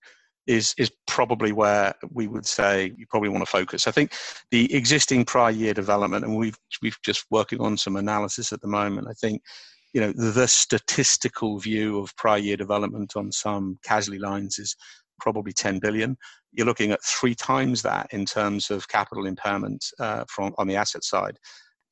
is 0.47 0.75
is 0.79 0.91
probably 1.07 1.53
where 1.53 1.95
we 2.13 2.27
would 2.27 2.47
say 2.47 2.93
you 2.97 3.07
probably 3.09 3.29
want 3.29 3.43
to 3.43 3.51
focus. 3.51 3.87
I 3.87 3.91
think 3.91 4.13
the 4.51 4.73
existing 4.75 5.25
prior 5.25 5.51
year 5.51 5.75
development, 5.75 6.25
and 6.25 6.37
we've 6.37 6.59
we've 6.83 6.99
just 7.03 7.25
working 7.31 7.61
on 7.61 7.77
some 7.77 7.97
analysis 7.97 8.53
at 8.53 8.61
the 8.61 8.69
moment. 8.69 9.09
I 9.09 9.15
think 9.15 9.43
you 9.93 10.01
know 10.01 10.13
the, 10.13 10.31
the 10.31 10.49
statistical 10.49 11.59
view 11.59 11.99
of 11.99 12.15
prior 12.17 12.39
year 12.39 12.57
development 12.57 13.17
on 13.17 13.33
some 13.33 13.79
casualty 13.85 14.21
lines 14.21 14.59
is 14.59 14.77
probably 15.21 15.53
10 15.53 15.79
billion. 15.79 16.17
You're 16.57 16.67
looking 16.67 16.91
at 16.91 17.05
three 17.05 17.35
times 17.35 17.83
that 17.83 18.09
in 18.11 18.25
terms 18.25 18.71
of 18.71 18.89
capital 18.89 19.27
impairment 19.27 19.85
uh, 20.01 20.25
from 20.29 20.55
on 20.59 20.67
the 20.67 20.77
asset 20.77 21.05
side. 21.05 21.39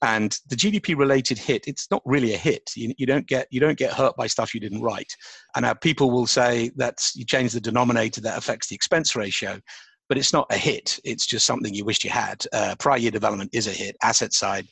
And 0.02 0.36
the 0.48 0.56
GDP 0.56 0.96
related 0.96 1.38
hit, 1.38 1.66
it's 1.66 1.90
not 1.90 2.02
really 2.04 2.34
a 2.34 2.38
hit. 2.38 2.70
You, 2.76 2.92
you, 2.98 3.06
don't 3.06 3.26
get 3.26 3.46
you 3.50 3.60
don't 3.60 3.78
get 3.78 3.92
hurt 3.92 4.16
by 4.16 4.26
stuff 4.26 4.52
you 4.52 4.60
didn't 4.60 4.82
write. 4.82 5.12
And 5.54 5.62
now 5.62 5.74
people 5.74 6.10
will 6.10 6.26
say 6.26 6.70
that 6.76 6.98
you 7.14 7.24
change 7.24 7.52
the 7.52 7.60
denominator 7.60 8.20
that 8.22 8.36
affects 8.36 8.68
the 8.68 8.74
expense 8.74 9.16
ratio, 9.16 9.60
but 10.08 10.18
it's 10.18 10.32
not 10.32 10.46
a 10.50 10.56
hit. 10.56 11.00
It's 11.04 11.26
just 11.26 11.46
something 11.46 11.72
you 11.72 11.84
wished 11.84 12.04
you 12.04 12.10
had. 12.10 12.44
Uh, 12.52 12.74
prior 12.78 12.98
year 12.98 13.10
development 13.12 13.50
is 13.54 13.66
a 13.66 13.70
hit. 13.70 13.96
Asset 14.02 14.34
side 14.34 14.66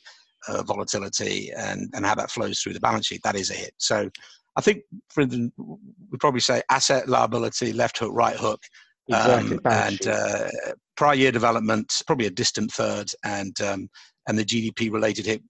uh, 0.47 0.63
volatility 0.63 1.51
and, 1.55 1.89
and 1.93 2.05
how 2.05 2.15
that 2.15 2.31
flows 2.31 2.59
through 2.59 2.73
the 2.73 2.79
balance 2.79 3.07
sheet, 3.07 3.21
that 3.23 3.35
is 3.35 3.49
a 3.49 3.55
hit. 3.55 3.73
So 3.77 4.09
I 4.55 4.61
think, 4.61 4.83
for 5.09 5.21
instance, 5.21 5.51
we 5.57 6.17
probably 6.19 6.41
say 6.41 6.61
asset 6.69 7.07
liability, 7.09 7.73
left 7.73 7.97
hook, 7.97 8.11
right 8.13 8.35
hook, 8.35 8.61
exactly. 9.07 9.57
um, 9.57 9.61
and 9.65 10.07
uh, 10.07 10.49
prior 10.95 11.15
year 11.15 11.31
development 11.31 12.01
probably 12.07 12.27
a 12.27 12.31
distant 12.31 12.71
third, 12.71 13.09
and 13.23 13.59
um, 13.61 13.89
and 14.27 14.37
the 14.37 14.45
GDP 14.45 14.91
related 14.91 15.25
hit 15.25 15.41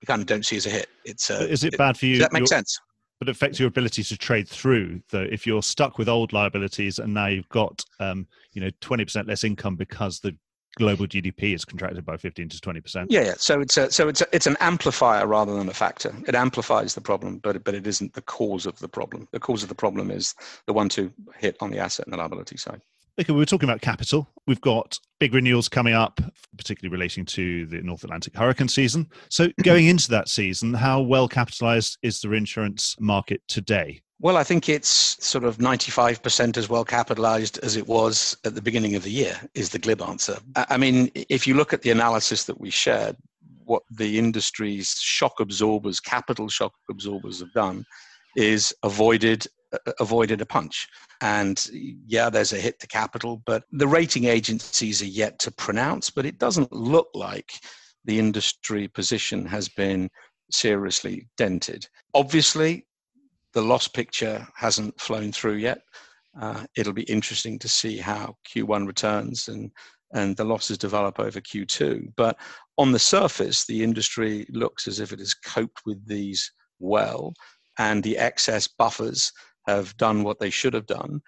we 0.00 0.06
kind 0.06 0.20
of 0.20 0.26
don't 0.26 0.44
see 0.44 0.56
as 0.56 0.66
a 0.66 0.70
hit. 0.70 0.88
It's 1.04 1.30
uh, 1.30 1.46
is 1.48 1.64
it 1.64 1.76
bad 1.76 1.96
for 1.96 2.06
you? 2.06 2.16
Does 2.16 2.26
that 2.26 2.32
make 2.32 2.46
sense? 2.46 2.78
But 3.18 3.28
it 3.28 3.32
affects 3.32 3.58
your 3.58 3.66
ability 3.66 4.04
to 4.04 4.16
trade 4.16 4.48
through. 4.48 5.00
Though, 5.10 5.26
if 5.28 5.44
you're 5.44 5.62
stuck 5.62 5.98
with 5.98 6.08
old 6.08 6.32
liabilities 6.32 7.00
and 7.00 7.12
now 7.12 7.26
you've 7.26 7.48
got, 7.48 7.84
um, 7.98 8.26
you 8.52 8.60
know, 8.60 8.70
twenty 8.80 9.04
percent 9.04 9.26
less 9.26 9.44
income 9.44 9.76
because 9.76 10.20
the 10.20 10.36
global 10.76 11.06
GDP 11.06 11.54
is 11.54 11.64
contracted 11.64 12.04
by 12.04 12.16
15 12.16 12.50
to 12.50 12.60
20 12.60 12.80
percent. 12.80 13.10
Yeah, 13.10 13.22
yeah. 13.22 13.34
So 13.36 13.60
it's 13.60 13.76
a, 13.76 13.90
so 13.90 14.06
it's 14.06 14.20
a, 14.20 14.26
it's 14.32 14.46
an 14.46 14.56
amplifier 14.60 15.26
rather 15.26 15.52
than 15.56 15.68
a 15.68 15.74
factor. 15.74 16.14
It 16.28 16.36
amplifies 16.36 16.94
the 16.94 17.00
problem, 17.00 17.38
but 17.38 17.64
but 17.64 17.74
it 17.74 17.86
isn't 17.86 18.12
the 18.12 18.22
cause 18.22 18.64
of 18.64 18.78
the 18.78 18.88
problem. 18.88 19.26
The 19.32 19.40
cause 19.40 19.64
of 19.64 19.68
the 19.68 19.74
problem 19.74 20.12
is 20.12 20.34
the 20.66 20.72
one-two 20.72 21.12
hit 21.36 21.56
on 21.60 21.70
the 21.70 21.78
asset 21.78 22.06
and 22.06 22.12
the 22.12 22.18
liability 22.18 22.56
side. 22.56 22.80
Okay, 23.20 23.32
we 23.32 23.38
were 23.40 23.46
talking 23.46 23.68
about 23.68 23.80
capital. 23.80 24.28
We've 24.46 24.60
got 24.60 24.96
big 25.18 25.34
renewals 25.34 25.68
coming 25.68 25.92
up 25.92 26.20
particularly 26.56 26.92
relating 26.92 27.24
to 27.24 27.66
the 27.66 27.82
North 27.82 28.04
Atlantic 28.04 28.36
hurricane 28.36 28.68
season. 28.68 29.08
So, 29.28 29.48
going 29.64 29.86
into 29.86 30.08
that 30.10 30.28
season, 30.28 30.72
how 30.72 31.00
well 31.00 31.26
capitalized 31.26 31.98
is 32.02 32.20
the 32.20 32.28
reinsurance 32.28 32.94
market 33.00 33.42
today? 33.48 34.02
Well, 34.20 34.36
I 34.36 34.44
think 34.44 34.68
it's 34.68 35.16
sort 35.24 35.42
of 35.42 35.58
95% 35.58 36.56
as 36.56 36.68
well 36.68 36.84
capitalized 36.84 37.58
as 37.58 37.76
it 37.76 37.88
was 37.88 38.36
at 38.44 38.54
the 38.54 38.62
beginning 38.62 38.94
of 38.94 39.02
the 39.02 39.10
year, 39.10 39.36
is 39.54 39.70
the 39.70 39.78
glib 39.80 40.00
answer. 40.00 40.38
I 40.54 40.76
mean, 40.76 41.10
if 41.14 41.46
you 41.46 41.54
look 41.54 41.72
at 41.72 41.82
the 41.82 41.90
analysis 41.90 42.44
that 42.44 42.60
we 42.60 42.70
shared, 42.70 43.16
what 43.64 43.82
the 43.90 44.18
industry's 44.18 44.90
shock 45.00 45.40
absorbers, 45.40 45.98
capital 45.98 46.48
shock 46.48 46.72
absorbers 46.88 47.40
have 47.40 47.52
done 47.52 47.84
is 48.36 48.72
avoided 48.84 49.46
avoided 50.00 50.40
a 50.40 50.46
punch. 50.46 50.88
And 51.20 51.64
yeah, 51.72 52.30
there's 52.30 52.52
a 52.52 52.60
hit 52.60 52.78
to 52.80 52.86
capital, 52.86 53.42
but 53.44 53.64
the 53.72 53.88
rating 53.88 54.24
agencies 54.24 55.02
are 55.02 55.06
yet 55.06 55.38
to 55.40 55.50
pronounce, 55.50 56.10
but 56.10 56.26
it 56.26 56.38
doesn't 56.38 56.72
look 56.72 57.08
like 57.14 57.52
the 58.04 58.18
industry 58.18 58.88
position 58.88 59.44
has 59.46 59.68
been 59.68 60.08
seriously 60.50 61.28
dented. 61.36 61.86
Obviously, 62.14 62.86
the 63.52 63.62
loss 63.62 63.88
picture 63.88 64.46
hasn't 64.54 64.98
flown 65.00 65.32
through 65.32 65.56
yet. 65.56 65.80
Uh, 66.40 66.64
it'll 66.76 66.92
be 66.92 67.02
interesting 67.02 67.58
to 67.58 67.68
see 67.68 67.98
how 67.98 68.36
Q1 68.48 68.86
returns 68.86 69.48
and 69.48 69.70
and 70.14 70.34
the 70.38 70.44
losses 70.44 70.78
develop 70.78 71.20
over 71.20 71.38
Q2. 71.38 72.14
But 72.16 72.38
on 72.78 72.92
the 72.92 72.98
surface, 72.98 73.66
the 73.66 73.82
industry 73.84 74.46
looks 74.48 74.88
as 74.88 75.00
if 75.00 75.12
it 75.12 75.18
has 75.18 75.34
coped 75.34 75.82
with 75.84 76.06
these 76.06 76.50
well, 76.78 77.34
and 77.78 78.02
the 78.02 78.16
excess 78.16 78.66
buffers 78.66 79.30
have 79.68 79.96
done 79.96 80.22
what 80.22 80.38
they 80.38 80.50
should 80.50 80.74
have 80.74 80.86
done. 80.86 81.20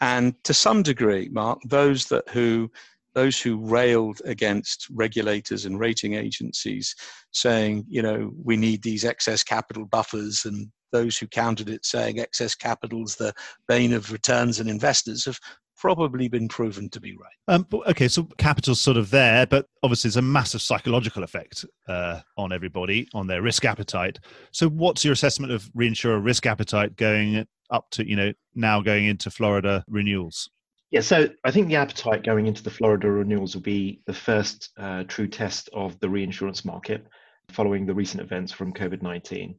And 0.00 0.34
to 0.44 0.54
some 0.54 0.82
degree, 0.82 1.28
Mark, 1.32 1.58
those 1.64 2.06
that 2.06 2.28
who 2.28 2.70
those 3.14 3.40
who 3.40 3.56
railed 3.56 4.20
against 4.26 4.88
regulators 4.92 5.64
and 5.64 5.80
rating 5.80 6.12
agencies 6.12 6.94
saying, 7.32 7.86
you 7.88 8.02
know, 8.02 8.30
we 8.44 8.58
need 8.58 8.82
these 8.82 9.06
excess 9.06 9.42
capital 9.42 9.86
buffers 9.86 10.44
and 10.44 10.70
those 10.92 11.16
who 11.16 11.26
countered 11.26 11.70
it 11.70 11.86
saying 11.86 12.20
excess 12.20 12.54
capital 12.54 13.04
is 13.04 13.16
the 13.16 13.32
bane 13.68 13.94
of 13.94 14.12
returns 14.12 14.60
and 14.60 14.68
investors 14.68 15.24
have 15.24 15.38
probably 15.76 16.28
been 16.28 16.48
proven 16.48 16.88
to 16.90 17.00
be 17.00 17.16
right. 17.16 17.54
Um, 17.54 17.66
okay, 17.88 18.08
so 18.08 18.24
capital's 18.38 18.80
sort 18.80 18.96
of 18.96 19.10
there, 19.10 19.46
but 19.46 19.66
obviously 19.82 20.08
there's 20.08 20.16
a 20.16 20.22
massive 20.22 20.62
psychological 20.62 21.22
effect 21.22 21.64
uh, 21.88 22.20
on 22.36 22.52
everybody, 22.52 23.08
on 23.14 23.26
their 23.26 23.42
risk 23.42 23.64
appetite. 23.64 24.18
So, 24.52 24.68
what's 24.68 25.04
your 25.04 25.12
assessment 25.12 25.52
of 25.52 25.70
reinsurer 25.76 26.22
risk 26.22 26.46
appetite 26.46 26.96
going 26.96 27.46
up 27.70 27.90
to, 27.90 28.08
you 28.08 28.16
know, 28.16 28.32
now 28.54 28.80
going 28.80 29.06
into 29.06 29.30
Florida 29.30 29.84
renewals? 29.88 30.50
Yeah, 30.90 31.00
so 31.00 31.28
I 31.44 31.50
think 31.50 31.68
the 31.68 31.76
appetite 31.76 32.24
going 32.24 32.46
into 32.46 32.62
the 32.62 32.70
Florida 32.70 33.10
renewals 33.10 33.54
will 33.54 33.62
be 33.62 34.00
the 34.06 34.14
first 34.14 34.70
uh, 34.78 35.04
true 35.08 35.26
test 35.26 35.68
of 35.72 35.98
the 36.00 36.08
reinsurance 36.08 36.64
market 36.64 37.06
following 37.50 37.86
the 37.86 37.94
recent 37.94 38.22
events 38.22 38.52
from 38.52 38.72
COVID 38.72 39.02
19 39.02 39.56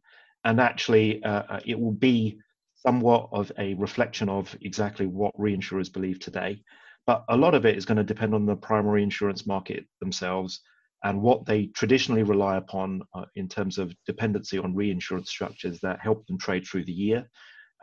and 0.47 0.61
actually 0.61 1.23
uh, 1.23 1.43
uh, 1.49 1.59
it 1.65 1.79
will 1.79 1.91
be 1.91 2.39
somewhat 2.87 3.27
of 3.33 3.51
a 3.59 3.73
reflection 3.73 4.29
of 4.29 4.55
exactly 4.61 5.07
what 5.07 5.37
reinsurers 5.37 5.91
believe 5.91 6.21
today. 6.21 6.57
But 7.05 7.25
a 7.27 7.35
lot 7.35 7.53
of 7.53 7.65
it 7.65 7.75
is 7.75 7.83
going 7.83 7.97
to 7.97 8.13
depend 8.13 8.33
on 8.33 8.45
the 8.45 8.55
primary 8.55 9.03
insurance 9.03 9.45
market 9.45 9.85
themselves 9.99 10.61
and 11.03 11.21
what 11.21 11.45
they 11.45 11.65
traditionally 11.65 12.23
rely 12.23 12.55
upon 12.55 13.01
uh, 13.13 13.25
in 13.35 13.49
terms 13.49 13.77
of 13.77 13.93
dependency 14.05 14.57
on 14.57 14.73
reinsurance 14.73 15.29
structures 15.29 15.81
that 15.81 15.99
help 15.99 16.25
them 16.27 16.37
trade 16.39 16.65
through 16.65 16.85
the 16.85 16.93
year, 16.93 17.29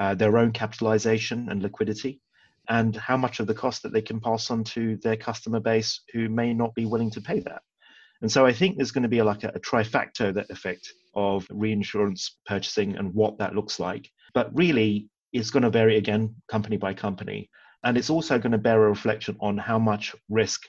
uh, 0.00 0.14
their 0.14 0.38
own 0.38 0.52
capitalization 0.52 1.50
and 1.50 1.62
liquidity, 1.62 2.22
and 2.70 2.96
how 2.96 3.18
much 3.18 3.40
of 3.40 3.46
the 3.46 3.60
cost 3.62 3.82
that 3.82 3.92
they 3.92 4.00
can 4.00 4.20
pass 4.20 4.50
on 4.50 4.64
to 4.64 4.96
their 5.02 5.18
customer 5.18 5.60
base 5.60 6.00
who 6.14 6.30
may 6.30 6.54
not 6.54 6.74
be 6.74 6.86
willing 6.86 7.10
to 7.10 7.20
pay 7.20 7.40
that. 7.40 7.60
And 8.22 8.32
so 8.32 8.46
I 8.46 8.54
think 8.54 8.76
there's 8.76 8.90
going 8.90 9.02
to 9.02 9.16
be 9.16 9.20
like 9.20 9.44
a, 9.44 9.52
a 9.54 9.60
that 10.32 10.46
effect 10.48 10.90
of 11.14 11.46
reinsurance 11.50 12.38
purchasing 12.46 12.96
and 12.96 13.12
what 13.12 13.36
that 13.36 13.54
looks 13.54 13.78
like. 13.78 14.10
But 14.34 14.54
really, 14.54 15.08
it's 15.32 15.50
going 15.50 15.62
to 15.62 15.70
vary 15.70 15.96
again, 15.96 16.34
company 16.48 16.76
by 16.76 16.94
company. 16.94 17.48
And 17.84 17.96
it's 17.96 18.10
also 18.10 18.38
going 18.38 18.52
to 18.52 18.58
bear 18.58 18.84
a 18.84 18.88
reflection 18.88 19.36
on 19.40 19.58
how 19.58 19.78
much 19.78 20.14
risk 20.28 20.62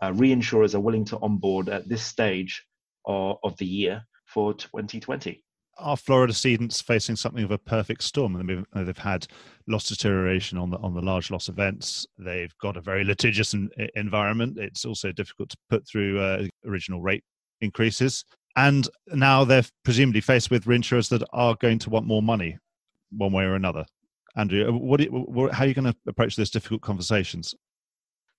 uh, 0.00 0.10
reinsurers 0.12 0.74
are 0.74 0.80
willing 0.80 1.04
to 1.06 1.18
onboard 1.20 1.68
at 1.68 1.88
this 1.88 2.02
stage 2.02 2.64
of, 3.06 3.36
of 3.44 3.56
the 3.58 3.66
year 3.66 4.02
for 4.26 4.54
2020 4.54 5.42
are 5.78 5.96
Florida 5.96 6.32
cedents 6.32 6.82
facing 6.82 7.16
something 7.16 7.44
of 7.44 7.50
a 7.50 7.58
perfect 7.58 8.02
storm? 8.02 8.64
They've 8.74 8.98
had 8.98 9.26
loss 9.66 9.88
deterioration 9.88 10.58
on 10.58 10.70
the 10.70 10.78
on 10.78 10.94
the 10.94 11.00
large 11.00 11.30
loss 11.30 11.48
events. 11.48 12.06
They've 12.18 12.54
got 12.60 12.76
a 12.76 12.80
very 12.80 13.04
litigious 13.04 13.54
environment. 13.94 14.58
It's 14.58 14.84
also 14.84 15.12
difficult 15.12 15.50
to 15.50 15.56
put 15.70 15.86
through 15.86 16.20
uh, 16.20 16.46
original 16.66 17.00
rate 17.00 17.24
increases, 17.60 18.24
and 18.56 18.88
now 19.08 19.44
they're 19.44 19.64
presumably 19.84 20.20
faced 20.20 20.50
with 20.50 20.64
reinsurers 20.64 21.08
that 21.10 21.26
are 21.32 21.56
going 21.60 21.78
to 21.80 21.90
want 21.90 22.06
more 22.06 22.22
money, 22.22 22.58
one 23.16 23.32
way 23.32 23.44
or 23.44 23.54
another. 23.54 23.84
Andrew, 24.36 24.68
uh, 24.68 24.72
what, 24.72 25.00
what 25.10 25.52
how 25.52 25.64
are 25.64 25.66
you 25.66 25.74
going 25.74 25.92
to 25.92 25.96
approach 26.06 26.36
those 26.36 26.50
difficult 26.50 26.80
conversations? 26.80 27.54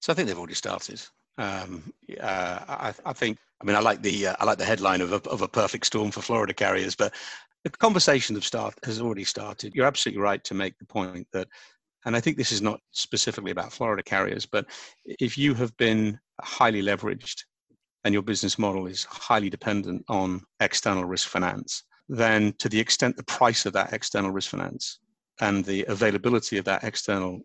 So 0.01 0.11
I 0.11 0.15
think 0.15 0.27
they've 0.27 0.37
already 0.37 0.55
started. 0.55 1.01
Um, 1.37 1.93
uh, 2.19 2.59
I, 2.67 2.93
I, 3.05 3.13
think. 3.13 3.37
I 3.61 3.65
mean, 3.65 3.75
I 3.75 3.79
like 3.79 4.01
the 4.01 4.27
uh, 4.27 4.35
I 4.39 4.45
like 4.45 4.57
the 4.57 4.65
headline 4.65 5.01
of 5.01 5.13
a, 5.13 5.29
of 5.29 5.41
a 5.41 5.47
perfect 5.47 5.85
storm 5.85 6.11
for 6.11 6.21
Florida 6.21 6.53
carriers, 6.53 6.95
but 6.95 7.13
the 7.63 7.69
conversation 7.69 8.35
of 8.35 8.43
start 8.43 8.75
has 8.83 8.99
already 8.99 9.23
started. 9.23 9.73
You're 9.73 9.85
absolutely 9.85 10.21
right 10.21 10.43
to 10.43 10.53
make 10.53 10.77
the 10.77 10.85
point 10.85 11.27
that, 11.31 11.47
and 12.05 12.15
I 12.15 12.19
think 12.19 12.37
this 12.37 12.51
is 12.51 12.61
not 12.61 12.79
specifically 12.91 13.51
about 13.51 13.71
Florida 13.71 14.03
carriers, 14.03 14.45
but 14.45 14.65
if 15.05 15.37
you 15.37 15.53
have 15.53 15.75
been 15.77 16.19
highly 16.41 16.81
leveraged 16.81 17.43
and 18.03 18.13
your 18.13 18.23
business 18.23 18.59
model 18.59 18.87
is 18.87 19.05
highly 19.05 19.49
dependent 19.49 20.03
on 20.09 20.41
external 20.59 21.05
risk 21.05 21.29
finance, 21.29 21.83
then 22.13 22.53
to 22.59 22.69
the 22.69 22.79
extent 22.79 23.17
the 23.17 23.23
price 23.23 23.65
of 23.65 23.73
that 23.73 23.91
external 23.91 24.31
risk 24.31 24.51
finance 24.51 24.99
and 25.41 25.65
the 25.65 25.83
availability 25.87 26.57
of 26.57 26.65
that 26.65 26.83
external 26.83 27.41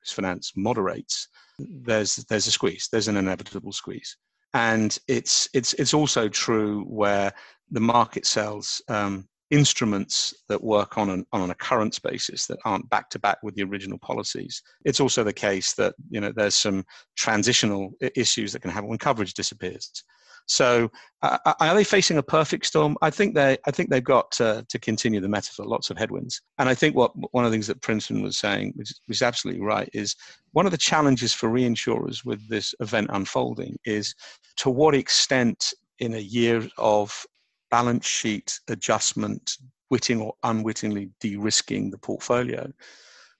risk 0.00 0.14
finance 0.14 0.52
moderates, 0.56 1.28
there's 1.58 2.16
there's 2.28 2.46
a 2.46 2.52
squeeze. 2.52 2.88
There's 2.90 3.08
an 3.08 3.16
inevitable 3.16 3.72
squeeze, 3.72 4.16
and 4.54 4.96
it's 5.08 5.48
it's 5.54 5.74
it's 5.74 5.92
also 5.92 6.28
true 6.28 6.84
where 6.84 7.32
the 7.70 7.80
market 7.80 8.24
sells 8.24 8.80
um, 8.88 9.28
instruments 9.50 10.32
that 10.48 10.62
work 10.62 10.96
on 10.98 11.10
an 11.10 11.26
on 11.32 11.42
an 11.42 11.50
occurrence 11.50 11.98
basis 11.98 12.46
that 12.46 12.58
aren't 12.64 12.88
back 12.90 13.10
to 13.10 13.18
back 13.18 13.38
with 13.42 13.56
the 13.56 13.64
original 13.64 13.98
policies. 13.98 14.62
It's 14.84 15.00
also 15.00 15.24
the 15.24 15.32
case 15.32 15.74
that 15.74 15.94
you 16.10 16.20
know 16.20 16.32
there's 16.34 16.54
some 16.54 16.84
transitional 17.16 17.90
issues 18.14 18.52
that 18.52 18.62
can 18.62 18.70
happen 18.70 18.88
when 18.88 18.98
coverage 18.98 19.34
disappears. 19.34 20.04
So, 20.46 20.90
uh, 21.22 21.38
are 21.60 21.74
they 21.74 21.84
facing 21.84 22.18
a 22.18 22.22
perfect 22.22 22.66
storm? 22.66 22.96
I 23.00 23.10
think 23.10 23.34
they. 23.34 23.56
I 23.66 23.70
think 23.70 23.90
they've 23.90 24.02
got 24.02 24.30
to, 24.32 24.66
to 24.68 24.78
continue 24.78 25.20
the 25.20 25.28
metaphor. 25.28 25.66
Lots 25.66 25.90
of 25.90 25.96
headwinds, 25.96 26.42
and 26.58 26.68
I 26.68 26.74
think 26.74 26.96
what 26.96 27.12
one 27.32 27.44
of 27.44 27.50
the 27.50 27.54
things 27.54 27.68
that 27.68 27.80
Printhan 27.80 28.22
was 28.22 28.38
saying, 28.38 28.74
is 29.08 29.22
absolutely 29.22 29.62
right, 29.62 29.88
is 29.92 30.16
one 30.52 30.66
of 30.66 30.72
the 30.72 30.78
challenges 30.78 31.32
for 31.32 31.48
reinsurers 31.48 32.24
with 32.24 32.46
this 32.48 32.74
event 32.80 33.08
unfolding 33.12 33.78
is 33.84 34.14
to 34.56 34.70
what 34.70 34.94
extent, 34.94 35.72
in 35.98 36.14
a 36.14 36.18
year 36.18 36.66
of 36.76 37.24
balance 37.70 38.06
sheet 38.06 38.58
adjustment, 38.68 39.56
witting 39.90 40.20
or 40.20 40.34
unwittingly 40.42 41.08
de-risking 41.20 41.90
the 41.90 41.98
portfolio, 41.98 42.70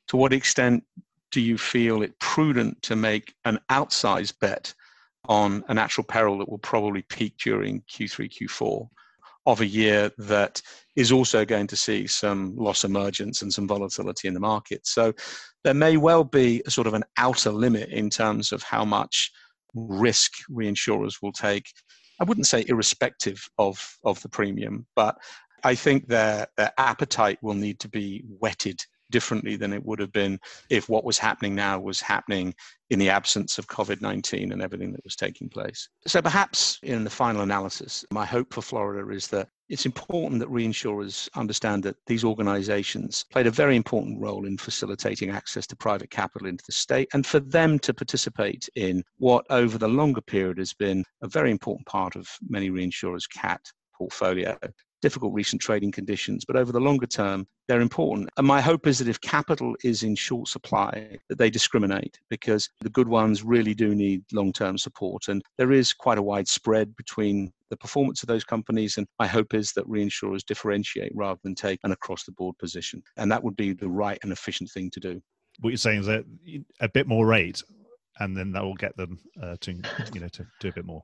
to 0.09 0.17
what 0.17 0.33
extent 0.33 0.85
do 1.33 1.41
you 1.41 1.59
feel 1.59 2.03
it 2.03 2.19
prudent 2.21 2.81
to 2.83 2.95
make 2.95 3.35
an 3.45 3.59
outsized 3.71 4.39
bet 4.41 4.73
on 5.29 5.65
a 5.69 5.75
natural 5.75 6.05
peril 6.05 6.39
that 6.39 6.49
will 6.49 6.59
probably 6.59 7.03
peak 7.03 7.35
during 7.39 7.83
Q3, 7.83 8.31
Q4 8.31 8.89
of 9.47 9.61
a 9.61 9.67
year 9.67 10.11
that 10.19 10.63
is 10.97 11.11
also 11.11 11.45
going 11.45 11.67
to 11.67 11.77
see 11.77 12.07
some 12.07 12.55
loss 12.57 12.85
emergence 12.85 13.43
and 13.43 13.53
some 13.53 13.67
volatility 13.67 14.29
in 14.29 14.35
the 14.35 14.41
market. 14.41 14.87
So 14.87 15.13
there 15.65 15.75
may 15.75 15.97
well 15.97 16.25
be 16.25 16.63
a 16.67 16.71
sort 16.71 16.87
of 16.87 16.95
an 16.95 17.05
outer 17.17 17.51
limit 17.51 17.89
in 17.89 18.11
terms 18.11 18.53
of 18.53 18.63
how 18.63 18.85
much 18.85 19.33
risk 19.75 20.33
reinsurers 20.51 21.23
will 21.23 21.33
take. 21.33 21.67
I 22.21 22.25
wouldn't 22.25 22.47
say 22.47 22.65
irrespective 22.69 23.45
of, 23.59 23.97
of 24.05 24.21
the 24.23 24.29
premium, 24.29 24.87
but 24.95 25.17
I 25.65 25.75
think 25.75 26.09
their, 26.09 26.47
their 26.57 26.73
appetite 26.79 27.39
will 27.43 27.55
need 27.55 27.81
to 27.81 27.89
be 27.89 28.25
whetted 28.39 28.81
differently 29.13 29.55
than 29.55 29.73
it 29.73 29.85
would 29.85 30.01
have 30.01 30.13
been 30.13 30.41
if 30.71 30.89
what 30.89 31.05
was 31.05 31.19
happening 31.19 31.55
now 31.55 31.79
was 31.79 32.01
happening 32.01 32.53
in 32.91 32.99
the 32.99 33.09
absence 33.09 33.59
of 33.59 33.69
COVID 33.69 34.01
19 34.03 34.53
and 34.53 34.61
everything 34.61 34.93
that 34.93 35.05
was 35.05 35.15
taking 35.15 35.49
place. 35.49 35.89
So, 36.07 36.21
perhaps 36.21 36.81
in 36.83 37.05
the 37.05 37.11
final 37.11 37.43
analysis, 37.43 38.05
my 38.11 38.27
hope 38.27 38.53
for 38.53 38.63
Florida 38.63 39.09
is 39.11 39.29
that 39.29 39.49
it's 39.69 39.87
important 39.87 40.41
that 40.41 40.51
reinsurers 40.51 41.29
understand 41.35 41.83
that 41.85 41.97
these 42.07 42.25
organizations 42.25 43.25
played 43.31 43.47
a 43.47 43.51
very 43.51 43.77
important 43.77 44.21
role 44.21 44.45
in 44.47 44.59
facilitating 44.59 45.31
access 45.31 45.67
to 45.69 45.77
private 45.77 46.11
capital 46.11 46.49
into 46.49 46.65
the 46.67 46.73
state 46.73 47.09
and 47.15 47.27
for 47.27 47.41
them 47.41 47.79
to 47.79 47.95
participate 47.95 48.69
in 48.75 49.03
what 49.17 49.47
over 49.49 49.79
the 49.79 49.89
longer 49.89 50.21
period 50.21 50.59
has 50.59 50.75
been 50.75 51.05
a 51.23 51.29
very 51.29 51.51
important 51.51 51.87
part 51.87 52.17
of 52.17 52.29
many 52.47 52.71
reinsurers' 52.71 53.31
CAT 53.33 53.61
portfolio 53.97 54.59
difficult 55.03 55.35
recent 55.35 55.61
trading 55.61 55.93
conditions, 55.93 56.45
but 56.45 56.57
over 56.57 56.73
the 56.73 56.81
longer 56.81 57.07
term, 57.07 57.47
they're 57.69 57.81
important. 57.81 58.31
And 58.39 58.47
my 58.47 58.61
hope 58.61 58.87
is 58.87 58.99
that 58.99 59.09
if 59.09 59.21
capital 59.21 59.75
is 59.85 60.03
in 60.03 60.15
short 60.15 60.49
supply, 60.49 61.19
that 61.29 61.39
they 61.39 61.51
discriminate 61.51 62.19
because 62.31 62.69
the 62.81 62.91
good 62.91 63.09
ones 63.09 63.43
really 63.43 63.75
do 63.75 63.95
need 63.95 64.23
long 64.33 64.53
term 64.53 64.79
support. 64.79 65.29
And 65.29 65.43
there 65.59 65.73
is 65.73 65.93
quite 65.93 66.19
a 66.19 66.23
wide 66.23 66.49
spread 66.49 66.97
between 66.97 67.53
the 67.69 67.77
performance 67.77 68.23
of 68.23 68.29
those 68.29 68.45
companies. 68.45 68.97
And 68.97 69.07
my 69.19 69.27
hope 69.27 69.55
is 69.55 69.73
that 69.73 69.89
reinsurers 69.89 70.45
differentiate 70.45 71.13
rather 71.15 71.41
than 71.43 71.55
take 71.55 71.81
an 71.85 71.93
across 71.93 72.25
the 72.25 72.33
board 72.33 72.57
position. 72.59 73.03
And 73.17 73.31
that 73.31 73.43
would 73.43 73.57
be 73.57 73.73
the 73.73 73.89
right 73.89 74.19
and 74.23 74.33
efficient 74.33 74.71
thing 74.71 74.91
to 74.91 75.01
do. 75.01 75.21
What 75.61 75.71
you're 75.71 75.77
saying 75.77 76.01
is 76.01 76.07
that 76.07 76.25
a 76.81 76.89
bit 76.89 77.07
more 77.07 77.27
rate, 77.27 77.63
and 78.19 78.37
then 78.37 78.53
that 78.53 78.63
will 78.63 78.75
get 78.75 78.97
them 78.97 79.19
uh, 79.43 79.57
to 79.61 79.73
you 80.15 80.21
know 80.21 80.29
to 80.29 80.47
do 80.61 80.69
a 80.69 80.73
bit 80.73 80.87
more. 80.87 81.03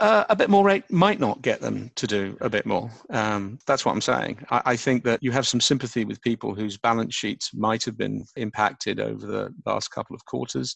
Uh, 0.00 0.24
a 0.30 0.34
bit 0.36 0.48
more 0.48 0.64
rate 0.64 0.90
might 0.90 1.20
not 1.20 1.42
get 1.42 1.60
them 1.60 1.90
to 1.94 2.06
do 2.06 2.34
a 2.40 2.48
bit 2.48 2.64
more. 2.64 2.90
Um, 3.10 3.58
that's 3.66 3.84
what 3.84 3.92
I'm 3.92 4.00
saying. 4.00 4.38
I, 4.50 4.62
I, 4.64 4.76
think 4.76 5.04
that 5.04 5.22
you 5.22 5.30
have 5.30 5.46
some 5.46 5.60
sympathy 5.60 6.06
with 6.06 6.22
people 6.22 6.54
whose 6.54 6.78
balance 6.78 7.14
sheets 7.14 7.52
might 7.52 7.84
have 7.84 7.98
been 7.98 8.24
impacted 8.36 8.98
over 8.98 9.26
the 9.26 9.54
last 9.66 9.88
couple 9.88 10.16
of 10.16 10.24
quarters. 10.24 10.74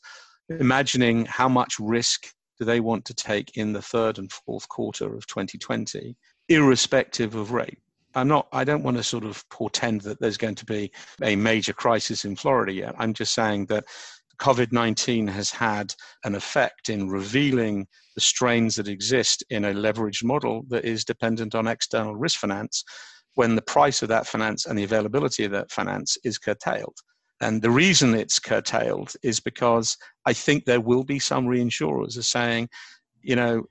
Imagining 0.50 1.24
how 1.24 1.48
much 1.48 1.80
risk 1.80 2.26
do 2.58 2.66
they 2.66 2.80
want 2.80 3.06
to 3.06 3.14
take 3.14 3.56
in 3.56 3.72
the 3.72 3.80
third 3.80 4.18
and 4.18 4.30
fourth 4.30 4.68
quarter 4.68 5.14
of 5.16 5.26
2020, 5.26 6.14
irrespective 6.50 7.34
of 7.34 7.52
rate. 7.52 7.78
I'm 8.14 8.28
not, 8.28 8.46
I 8.52 8.62
don't 8.62 8.84
want 8.84 8.98
to 8.98 9.02
sort 9.02 9.24
of 9.24 9.42
portend 9.48 10.02
that 10.02 10.20
there's 10.20 10.36
going 10.36 10.54
to 10.56 10.66
be 10.66 10.92
a 11.22 11.34
major 11.34 11.72
crisis 11.72 12.26
in 12.26 12.36
Florida 12.36 12.72
yet. 12.72 12.94
I'm 12.98 13.14
just 13.14 13.34
saying 13.34 13.66
that 13.66 13.86
COVID 14.38 14.72
19 14.72 15.26
has 15.28 15.50
had 15.50 15.94
an 16.24 16.34
effect 16.34 16.88
in 16.88 17.08
revealing 17.08 17.86
the 18.14 18.20
strains 18.20 18.76
that 18.76 18.88
exist 18.88 19.42
in 19.50 19.64
a 19.64 19.72
leveraged 19.74 20.24
model 20.24 20.64
that 20.68 20.84
is 20.84 21.04
dependent 21.04 21.54
on 21.54 21.66
external 21.66 22.14
risk 22.14 22.38
finance 22.38 22.84
when 23.34 23.56
the 23.56 23.62
price 23.62 24.02
of 24.02 24.08
that 24.08 24.26
finance 24.26 24.66
and 24.66 24.78
the 24.78 24.84
availability 24.84 25.44
of 25.44 25.50
that 25.50 25.70
finance 25.70 26.16
is 26.24 26.38
curtailed. 26.38 26.96
And 27.40 27.60
the 27.60 27.70
reason 27.70 28.14
it's 28.14 28.38
curtailed 28.38 29.12
is 29.22 29.40
because 29.40 29.96
I 30.24 30.32
think 30.32 30.64
there 30.64 30.80
will 30.80 31.04
be 31.04 31.18
some 31.18 31.46
reinsurers 31.46 32.16
are 32.16 32.22
saying, 32.22 32.68
you 33.22 33.36
know, 33.36 33.64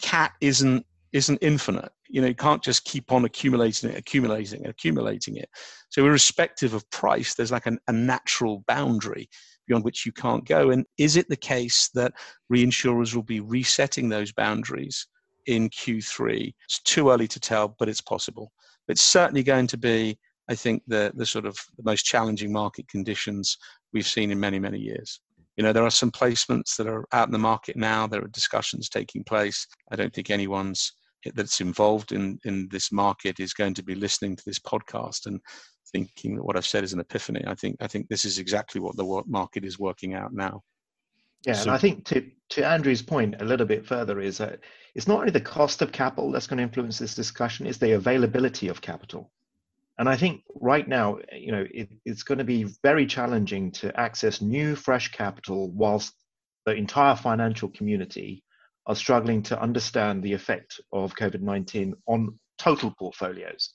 cat 0.00 0.32
isn't 0.40 0.86
isn't 1.12 1.38
infinite. 1.42 1.90
You 2.08 2.22
know, 2.22 2.28
you 2.28 2.34
can't 2.34 2.62
just 2.62 2.84
keep 2.84 3.12
on 3.12 3.26
accumulating 3.26 3.90
it, 3.90 3.98
accumulating, 3.98 4.66
accumulating 4.66 5.36
it. 5.36 5.48
So 5.90 6.06
irrespective 6.06 6.72
of 6.72 6.88
price, 6.90 7.34
there's 7.34 7.52
like 7.52 7.66
an, 7.66 7.78
a 7.86 7.92
natural 7.92 8.64
boundary 8.66 9.28
beyond 9.66 9.84
which 9.84 10.04
you 10.06 10.12
can't 10.12 10.46
go. 10.46 10.70
And 10.70 10.84
is 10.98 11.16
it 11.16 11.28
the 11.28 11.36
case 11.36 11.88
that 11.94 12.12
reinsurers 12.52 13.14
will 13.14 13.22
be 13.22 13.40
resetting 13.40 14.08
those 14.08 14.32
boundaries 14.32 15.06
in 15.46 15.70
Q3? 15.70 16.52
It's 16.64 16.80
too 16.82 17.10
early 17.10 17.28
to 17.28 17.40
tell, 17.40 17.74
but 17.78 17.88
it's 17.88 18.00
possible. 18.00 18.52
It's 18.88 19.02
certainly 19.02 19.42
going 19.42 19.66
to 19.68 19.78
be, 19.78 20.18
I 20.48 20.54
think, 20.54 20.82
the, 20.86 21.12
the 21.14 21.26
sort 21.26 21.46
of 21.46 21.56
the 21.76 21.84
most 21.84 22.04
challenging 22.04 22.52
market 22.52 22.88
conditions 22.88 23.56
we've 23.92 24.06
seen 24.06 24.30
in 24.30 24.40
many, 24.40 24.58
many 24.58 24.78
years. 24.78 25.20
You 25.56 25.64
know, 25.64 25.72
there 25.72 25.84
are 25.84 25.90
some 25.90 26.10
placements 26.10 26.76
that 26.76 26.86
are 26.86 27.04
out 27.12 27.28
in 27.28 27.32
the 27.32 27.38
market 27.38 27.76
now. 27.76 28.06
There 28.06 28.24
are 28.24 28.28
discussions 28.28 28.88
taking 28.88 29.22
place. 29.24 29.66
I 29.90 29.96
don't 29.96 30.12
think 30.12 30.30
anyone's 30.30 30.92
that's 31.34 31.60
involved 31.60 32.12
in 32.12 32.38
in 32.44 32.68
this 32.70 32.90
market 32.90 33.38
is 33.38 33.52
going 33.52 33.74
to 33.74 33.82
be 33.82 33.94
listening 33.94 34.34
to 34.34 34.42
this 34.44 34.58
podcast 34.58 35.26
and 35.26 35.40
thinking 35.92 36.36
that 36.36 36.44
what 36.44 36.56
I've 36.56 36.66
said 36.66 36.84
is 36.84 36.92
an 36.92 37.00
epiphany. 37.00 37.44
I 37.46 37.54
think 37.54 37.76
I 37.80 37.86
think 37.86 38.08
this 38.08 38.24
is 38.24 38.38
exactly 38.38 38.80
what 38.80 38.96
the 38.96 39.22
market 39.26 39.64
is 39.64 39.78
working 39.78 40.14
out 40.14 40.32
now. 40.32 40.62
Yeah, 41.46 41.54
so, 41.54 41.62
and 41.62 41.70
I 41.70 41.78
think 41.78 42.04
to 42.06 42.30
to 42.50 42.66
Andrew's 42.66 43.02
point 43.02 43.40
a 43.40 43.44
little 43.44 43.66
bit 43.66 43.86
further 43.86 44.20
is 44.20 44.38
that 44.38 44.60
it's 44.94 45.08
not 45.08 45.20
only 45.20 45.32
the 45.32 45.40
cost 45.40 45.82
of 45.82 45.92
capital 45.92 46.30
that's 46.30 46.46
going 46.46 46.58
to 46.58 46.62
influence 46.62 46.98
this 46.98 47.14
discussion; 47.14 47.66
it's 47.66 47.78
the 47.78 47.92
availability 47.92 48.68
of 48.68 48.80
capital. 48.80 49.30
And 49.98 50.08
I 50.08 50.16
think 50.16 50.42
right 50.54 50.88
now, 50.88 51.18
you 51.32 51.52
know, 51.52 51.66
it, 51.70 51.88
it's 52.04 52.22
going 52.22 52.38
to 52.38 52.44
be 52.44 52.64
very 52.82 53.06
challenging 53.06 53.70
to 53.72 53.98
access 54.00 54.40
new, 54.40 54.74
fresh 54.74 55.12
capital 55.12 55.70
whilst 55.70 56.14
the 56.64 56.72
entire 56.72 57.14
financial 57.14 57.68
community 57.68 58.42
are 58.86 58.96
struggling 58.96 59.42
to 59.42 59.60
understand 59.60 60.22
the 60.22 60.32
effect 60.32 60.80
of 60.92 61.14
COVID 61.14 61.40
19 61.40 61.94
on 62.06 62.38
total 62.58 62.92
portfolios. 62.98 63.72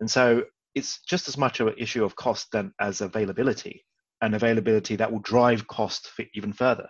And 0.00 0.10
so 0.10 0.44
it's 0.74 1.00
just 1.08 1.28
as 1.28 1.36
much 1.36 1.60
of 1.60 1.68
an 1.68 1.74
issue 1.78 2.04
of 2.04 2.16
cost 2.16 2.48
than 2.52 2.72
as 2.80 3.00
availability 3.00 3.84
and 4.22 4.34
availability 4.34 4.96
that 4.96 5.10
will 5.10 5.20
drive 5.20 5.66
cost 5.66 6.10
even 6.34 6.52
further. 6.52 6.88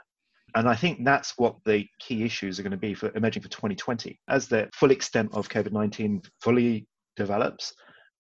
And 0.55 0.69
I 0.69 0.75
think 0.75 1.05
that's 1.05 1.35
what 1.37 1.57
the 1.65 1.87
key 2.01 2.25
issues 2.25 2.59
are 2.59 2.63
going 2.63 2.71
to 2.71 2.79
be 2.79 2.95
for 2.95 3.13
emerging 3.15 3.43
for 3.43 3.51
2020. 3.51 4.19
As 4.29 4.49
the 4.49 4.69
full 4.75 4.91
extent 4.91 5.31
of 5.35 5.49
COVID 5.49 5.73
19 5.73 6.23
fully 6.41 6.87
develops, 7.17 7.75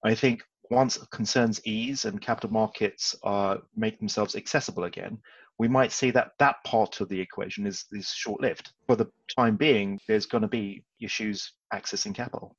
I 0.05 0.15
think 0.15 0.43
once 0.71 0.99
concerns 1.11 1.61
ease 1.65 2.05
and 2.05 2.21
capital 2.21 2.51
markets 2.51 3.17
are 3.23 3.61
make 3.75 3.99
themselves 3.99 4.37
accessible 4.37 4.85
again, 4.85 5.19
we 5.59 5.69
might 5.69 5.91
see 5.91 6.11
that 6.11 6.33
that 6.39 6.57
part 6.65 7.01
of 7.01 7.09
the 7.09 7.19
equation 7.19 7.67
is, 7.67 7.87
is 7.93 8.09
short 8.09 8.41
lived. 8.41 8.71
For 8.87 8.95
the 8.95 9.11
time 9.35 9.57
being, 9.57 9.99
there's 10.07 10.27
going 10.27 10.43
to 10.43 10.49
be 10.49 10.85
issues 11.01 11.53
accessing 11.73 12.15
capital. 12.15 12.57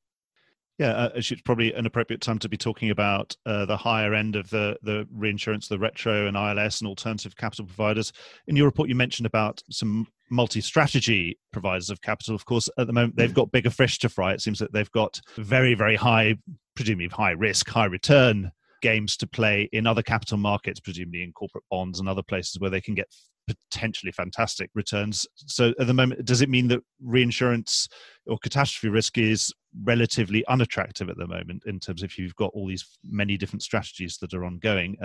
Yeah, 0.80 0.92
uh, 0.92 1.10
it's 1.14 1.30
probably 1.42 1.74
an 1.74 1.84
appropriate 1.84 2.22
time 2.22 2.38
to 2.38 2.48
be 2.48 2.56
talking 2.56 2.88
about 2.88 3.36
uh, 3.44 3.66
the 3.66 3.76
higher 3.76 4.14
end 4.14 4.34
of 4.34 4.48
the 4.48 4.78
the 4.82 5.06
reinsurance, 5.12 5.68
the 5.68 5.78
retro 5.78 6.26
and 6.26 6.38
ILS 6.38 6.80
and 6.80 6.88
alternative 6.88 7.36
capital 7.36 7.66
providers. 7.66 8.14
In 8.46 8.56
your 8.56 8.64
report, 8.64 8.88
you 8.88 8.94
mentioned 8.94 9.26
about 9.26 9.62
some 9.70 10.06
multi-strategy 10.30 11.38
providers 11.52 11.90
of 11.90 12.00
capital. 12.00 12.34
Of 12.34 12.46
course, 12.46 12.66
at 12.78 12.86
the 12.86 12.94
moment 12.94 13.16
they've 13.16 13.34
got 13.34 13.52
bigger 13.52 13.68
fish 13.68 13.98
to 13.98 14.08
fry. 14.08 14.32
It 14.32 14.40
seems 14.40 14.58
that 14.60 14.72
they've 14.72 14.90
got 14.92 15.20
very, 15.36 15.74
very 15.74 15.96
high, 15.96 16.36
presumably 16.74 17.08
high 17.08 17.32
risk, 17.32 17.68
high 17.68 17.84
return 17.84 18.50
games 18.80 19.16
to 19.18 19.26
play 19.26 19.68
in 19.72 19.86
other 19.86 20.02
capital 20.02 20.38
markets, 20.38 20.80
presumably 20.80 21.22
in 21.22 21.32
corporate 21.32 21.64
bonds 21.70 22.00
and 22.00 22.08
other 22.08 22.22
places 22.22 22.60
where 22.60 22.70
they 22.70 22.80
can 22.80 22.94
get 22.94 23.06
potentially 23.46 24.12
fantastic 24.12 24.70
returns. 24.74 25.26
So 25.34 25.72
at 25.80 25.86
the 25.86 25.94
moment, 25.94 26.24
does 26.24 26.42
it 26.42 26.48
mean 26.48 26.68
that 26.68 26.80
reinsurance 27.02 27.88
or 28.26 28.38
catastrophe 28.38 28.88
risk 28.88 29.18
is 29.18 29.52
relatively 29.84 30.44
unattractive 30.46 31.08
at 31.08 31.16
the 31.16 31.26
moment 31.26 31.64
in 31.66 31.80
terms 31.80 32.02
of 32.02 32.16
you've 32.18 32.36
got 32.36 32.52
all 32.54 32.68
these 32.68 32.98
many 33.04 33.36
different 33.36 33.62
strategies 33.62 34.18
that 34.18 34.34
are 34.34 34.44
ongoing? 34.44 34.96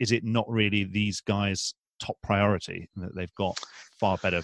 Is 0.00 0.12
it 0.12 0.24
not 0.24 0.48
really 0.48 0.84
these 0.84 1.20
guys' 1.20 1.74
top 2.00 2.16
priority 2.22 2.88
that 2.96 3.14
they've 3.14 3.34
got 3.36 3.58
far 4.00 4.16
better 4.18 4.42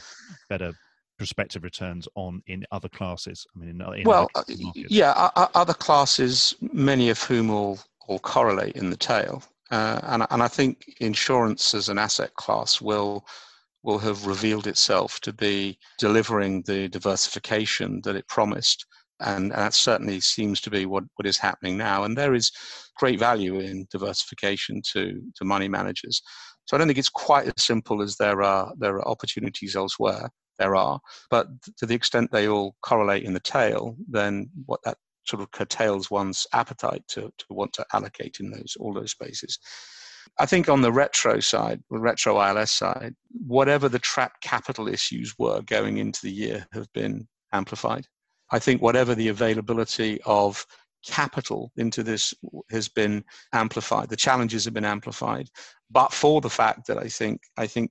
better 0.48 0.72
prospective 1.16 1.64
returns 1.64 2.06
on 2.14 2.42
in 2.46 2.64
other 2.70 2.88
classes? 2.88 3.46
I 3.54 3.58
mean, 3.58 3.70
in, 3.70 3.94
in 3.94 4.04
well, 4.04 4.28
uh, 4.34 4.44
yeah, 4.74 5.30
other 5.36 5.74
classes, 5.74 6.54
many 6.60 7.10
of 7.10 7.20
whom 7.22 7.48
will, 7.48 7.78
will 8.08 8.18
correlate 8.18 8.76
in 8.76 8.90
the 8.90 8.96
tail. 8.96 9.42
Uh, 9.70 10.00
and, 10.04 10.26
and 10.30 10.42
I 10.42 10.48
think 10.48 10.94
insurance 11.00 11.74
as 11.74 11.88
an 11.88 11.98
asset 11.98 12.34
class 12.34 12.80
will 12.80 13.26
will 13.84 13.98
have 13.98 14.26
revealed 14.26 14.66
itself 14.66 15.20
to 15.20 15.32
be 15.32 15.78
delivering 15.98 16.62
the 16.62 16.88
diversification 16.88 18.00
that 18.02 18.16
it 18.16 18.26
promised. 18.26 18.84
And, 19.20 19.44
and 19.44 19.52
that 19.52 19.74
certainly 19.74 20.20
seems 20.20 20.60
to 20.62 20.70
be 20.70 20.84
what, 20.84 21.04
what 21.14 21.26
is 21.26 21.38
happening 21.38 21.76
now. 21.76 22.02
And 22.02 22.16
there 22.16 22.34
is 22.34 22.50
great 22.96 23.18
value 23.20 23.60
in 23.60 23.86
diversification 23.90 24.82
to, 24.92 25.22
to 25.36 25.44
money 25.44 25.68
managers. 25.68 26.20
So 26.64 26.76
I 26.76 26.78
don't 26.78 26.88
think 26.88 26.98
it's 26.98 27.08
quite 27.08 27.46
as 27.46 27.64
simple 27.64 28.02
as 28.02 28.16
there 28.16 28.42
are 28.42 28.72
there 28.78 28.96
are 28.96 29.08
opportunities 29.08 29.76
elsewhere. 29.76 30.28
There 30.58 30.74
are, 30.74 30.98
but 31.30 31.46
to 31.76 31.86
the 31.86 31.94
extent 31.94 32.32
they 32.32 32.48
all 32.48 32.74
correlate 32.82 33.22
in 33.22 33.32
the 33.32 33.40
tail, 33.40 33.96
then 34.08 34.50
what 34.66 34.80
that 34.84 34.98
sort 35.28 35.42
of 35.42 35.50
curtails 35.50 36.10
one's 36.10 36.46
appetite 36.52 37.02
to, 37.08 37.30
to 37.38 37.44
want 37.50 37.72
to 37.74 37.86
allocate 37.92 38.38
in 38.40 38.50
those 38.50 38.76
all 38.80 38.94
those 38.94 39.12
spaces. 39.12 39.58
I 40.38 40.46
think 40.46 40.68
on 40.68 40.82
the 40.82 40.92
retro 40.92 41.40
side, 41.40 41.82
the 41.90 41.98
retro 41.98 42.40
ILS 42.40 42.70
side, 42.70 43.14
whatever 43.46 43.88
the 43.88 43.98
trap 43.98 44.32
capital 44.42 44.88
issues 44.88 45.34
were 45.38 45.62
going 45.62 45.98
into 45.98 46.20
the 46.22 46.30
year 46.30 46.66
have 46.72 46.92
been 46.92 47.26
amplified. 47.52 48.06
I 48.50 48.58
think 48.58 48.82
whatever 48.82 49.14
the 49.14 49.28
availability 49.28 50.20
of 50.26 50.64
capital 51.06 51.70
into 51.76 52.02
this 52.02 52.34
has 52.70 52.88
been 52.88 53.24
amplified. 53.52 54.08
The 54.08 54.16
challenges 54.16 54.64
have 54.64 54.74
been 54.74 54.84
amplified, 54.84 55.48
but 55.90 56.12
for 56.12 56.40
the 56.40 56.50
fact 56.50 56.86
that 56.88 56.98
I 56.98 57.08
think 57.08 57.40
I 57.56 57.66
think 57.66 57.90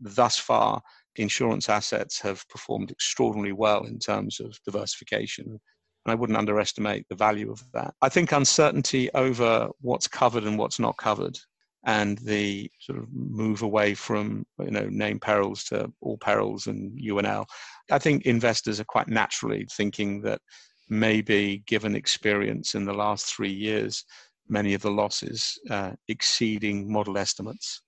thus 0.00 0.36
far 0.36 0.80
insurance 1.16 1.68
assets 1.68 2.20
have 2.20 2.48
performed 2.48 2.90
extraordinarily 2.90 3.52
well 3.52 3.84
in 3.84 3.98
terms 3.98 4.40
of 4.40 4.58
diversification 4.64 5.60
and 6.08 6.16
I 6.16 6.18
wouldn't 6.18 6.38
underestimate 6.38 7.06
the 7.08 7.14
value 7.14 7.50
of 7.50 7.62
that. 7.74 7.92
I 8.00 8.08
think 8.08 8.32
uncertainty 8.32 9.10
over 9.12 9.68
what's 9.82 10.08
covered 10.08 10.44
and 10.44 10.58
what's 10.58 10.78
not 10.78 10.96
covered 10.96 11.38
and 11.84 12.16
the 12.18 12.70
sort 12.80 12.98
of 12.98 13.12
move 13.12 13.60
away 13.60 13.94
from 13.94 14.46
you 14.58 14.70
know 14.70 14.88
name 14.88 15.20
perils 15.20 15.64
to 15.64 15.92
all 16.00 16.16
perils 16.16 16.66
and 16.66 16.98
UNL. 16.98 17.44
I 17.90 17.98
think 17.98 18.24
investors 18.24 18.80
are 18.80 18.84
quite 18.84 19.08
naturally 19.08 19.66
thinking 19.70 20.22
that 20.22 20.40
maybe 20.88 21.62
given 21.66 21.94
experience 21.94 22.74
in 22.74 22.86
the 22.86 22.94
last 22.94 23.26
three 23.26 23.52
years, 23.52 24.02
many 24.48 24.72
of 24.72 24.80
the 24.80 24.90
losses 24.90 25.58
uh, 25.68 25.92
exceeding 26.08 26.90
model 26.90 27.18
estimates 27.18 27.82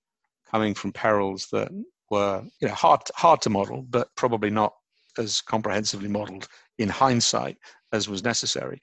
coming 0.49 0.75
from 0.75 0.91
perils 0.91 1.47
that 1.51 1.69
were 2.11 2.43
you 2.61 2.67
know 2.67 2.75
hard 2.75 3.01
hard 3.15 3.41
to 3.41 3.49
model, 3.49 3.83
but 3.89 4.09
probably 4.15 4.51
not 4.51 4.73
as 5.17 5.41
comprehensively 5.41 6.07
modeled 6.07 6.47
in 6.77 6.87
hindsight 6.87 7.57
as 7.93 8.09
was 8.09 8.23
necessary. 8.23 8.79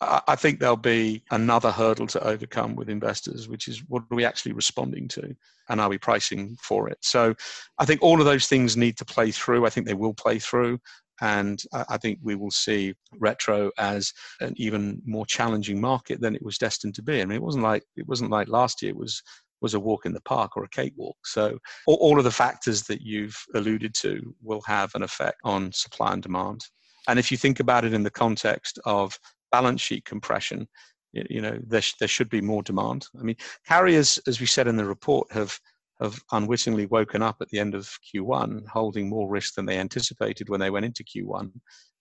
I 0.00 0.36
think 0.36 0.58
there'll 0.58 0.76
be 0.76 1.22
another 1.30 1.70
hurdle 1.70 2.06
to 2.08 2.26
overcome 2.26 2.74
with 2.74 2.88
investors, 2.88 3.48
which 3.48 3.68
is 3.68 3.82
what 3.88 4.02
are 4.10 4.16
we 4.16 4.24
actually 4.24 4.52
responding 4.52 5.08
to 5.08 5.34
and 5.68 5.80
are 5.80 5.88
we 5.88 5.98
pricing 5.98 6.56
for 6.60 6.88
it? 6.88 6.98
So 7.02 7.34
I 7.78 7.84
think 7.84 8.02
all 8.02 8.20
of 8.20 8.26
those 8.26 8.46
things 8.46 8.76
need 8.76 8.96
to 8.98 9.04
play 9.04 9.30
through. 9.30 9.66
I 9.66 9.70
think 9.70 9.86
they 9.86 9.94
will 9.94 10.14
play 10.14 10.38
through. 10.38 10.78
And 11.22 11.62
I 11.72 11.96
think 11.96 12.18
we 12.22 12.34
will 12.34 12.50
see 12.50 12.92
retro 13.18 13.70
as 13.78 14.12
an 14.40 14.52
even 14.56 15.00
more 15.06 15.24
challenging 15.24 15.80
market 15.80 16.20
than 16.20 16.34
it 16.34 16.44
was 16.44 16.58
destined 16.58 16.94
to 16.96 17.02
be. 17.02 17.22
I 17.22 17.24
mean, 17.24 17.36
it 17.36 17.42
wasn't 17.42 17.64
like 17.64 17.84
it 17.96 18.06
wasn't 18.06 18.30
like 18.30 18.48
last 18.48 18.82
year 18.82 18.94
was 18.94 19.22
was 19.62 19.72
a 19.72 19.80
walk 19.80 20.04
in 20.04 20.12
the 20.12 20.20
park 20.20 20.56
or 20.56 20.64
a 20.64 20.68
cakewalk. 20.68 21.16
So 21.24 21.58
all 21.86 22.18
of 22.18 22.24
the 22.24 22.30
factors 22.30 22.82
that 22.84 23.00
you've 23.00 23.36
alluded 23.54 23.94
to 23.94 24.34
will 24.42 24.60
have 24.66 24.94
an 24.94 25.02
effect 25.02 25.38
on 25.44 25.72
supply 25.72 26.12
and 26.12 26.22
demand. 26.22 26.66
And 27.08 27.18
if 27.18 27.30
you 27.30 27.36
think 27.36 27.60
about 27.60 27.84
it 27.84 27.92
in 27.92 28.02
the 28.02 28.10
context 28.10 28.78
of 28.84 29.18
balance 29.52 29.80
sheet 29.80 30.04
compression, 30.04 30.68
you 31.12 31.40
know 31.40 31.58
there, 31.66 31.80
sh- 31.80 31.94
there 31.98 32.08
should 32.08 32.28
be 32.28 32.40
more 32.40 32.62
demand. 32.62 33.06
I 33.18 33.22
mean, 33.22 33.36
carriers, 33.66 34.18
as 34.26 34.40
we 34.40 34.46
said 34.46 34.68
in 34.68 34.76
the 34.76 34.84
report, 34.84 35.30
have 35.32 35.58
have 36.00 36.20
unwittingly 36.32 36.84
woken 36.86 37.22
up 37.22 37.36
at 37.40 37.48
the 37.48 37.58
end 37.58 37.74
of 37.74 37.90
Q1 38.14 38.66
holding 38.68 39.08
more 39.08 39.30
risk 39.30 39.54
than 39.54 39.64
they 39.64 39.78
anticipated 39.78 40.50
when 40.50 40.60
they 40.60 40.68
went 40.68 40.84
into 40.84 41.02
Q1, 41.04 41.40
and 41.40 41.52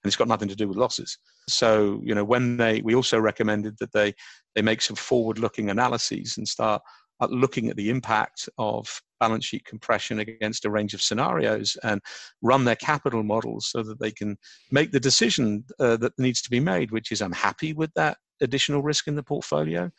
it's 0.03 0.17
got 0.17 0.27
nothing 0.27 0.49
to 0.49 0.55
do 0.55 0.67
with 0.67 0.77
losses. 0.77 1.17
So 1.49 2.01
you 2.03 2.15
know 2.15 2.25
when 2.25 2.57
they 2.57 2.81
we 2.81 2.95
also 2.95 3.19
recommended 3.19 3.77
that 3.79 3.93
they 3.93 4.13
they 4.55 4.61
make 4.61 4.81
some 4.81 4.95
forward-looking 4.95 5.69
analyses 5.69 6.37
and 6.37 6.47
start 6.47 6.81
at 7.21 7.31
looking 7.31 7.69
at 7.69 7.75
the 7.77 7.89
impact 7.89 8.49
of 8.57 9.01
balance 9.19 9.45
sheet 9.45 9.65
compression 9.65 10.19
against 10.19 10.65
a 10.65 10.69
range 10.69 10.93
of 10.93 11.01
scenarios 11.01 11.77
and 11.83 12.01
run 12.41 12.65
their 12.65 12.75
capital 12.75 13.23
models 13.23 13.69
so 13.69 13.81
that 13.81 13.99
they 13.99 14.11
can 14.11 14.37
make 14.71 14.91
the 14.91 14.99
decision 14.99 15.63
uh, 15.79 15.97
that 15.97 16.17
needs 16.17 16.41
to 16.41 16.49
be 16.49 16.59
made, 16.59 16.91
which 16.91 17.11
is 17.11 17.21
I'm 17.21 17.31
happy 17.31 17.73
with 17.73 17.91
that 17.95 18.17
additional 18.41 18.83
risk 18.83 19.07
in 19.07 19.15
the 19.15 19.23
portfolio, 19.23 19.89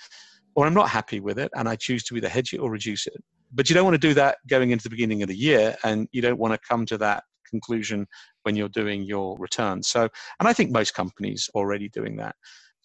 or 0.54 0.66
I'm 0.66 0.74
not 0.74 0.90
happy 0.90 1.20
with 1.20 1.38
it 1.38 1.50
and 1.54 1.68
I 1.68 1.76
choose 1.76 2.04
to 2.04 2.16
either 2.16 2.28
hedge 2.28 2.52
it 2.52 2.58
or 2.58 2.70
reduce 2.70 3.06
it. 3.06 3.22
But 3.52 3.70
you 3.70 3.74
don't 3.74 3.84
want 3.84 3.94
to 3.94 4.08
do 4.08 4.14
that 4.14 4.38
going 4.48 4.70
into 4.70 4.84
the 4.84 4.90
beginning 4.90 5.22
of 5.22 5.28
the 5.28 5.36
year, 5.36 5.76
and 5.84 6.08
you 6.12 6.20
don't 6.20 6.38
want 6.38 6.52
to 6.52 6.68
come 6.68 6.84
to 6.86 6.98
that 6.98 7.24
conclusion 7.48 8.06
when 8.42 8.56
you're 8.56 8.68
doing 8.68 9.04
your 9.04 9.38
return. 9.38 9.82
So, 9.82 10.08
and 10.40 10.48
I 10.48 10.52
think 10.52 10.70
most 10.70 10.94
companies 10.94 11.48
are 11.54 11.60
already 11.60 11.88
doing 11.88 12.16
that. 12.16 12.34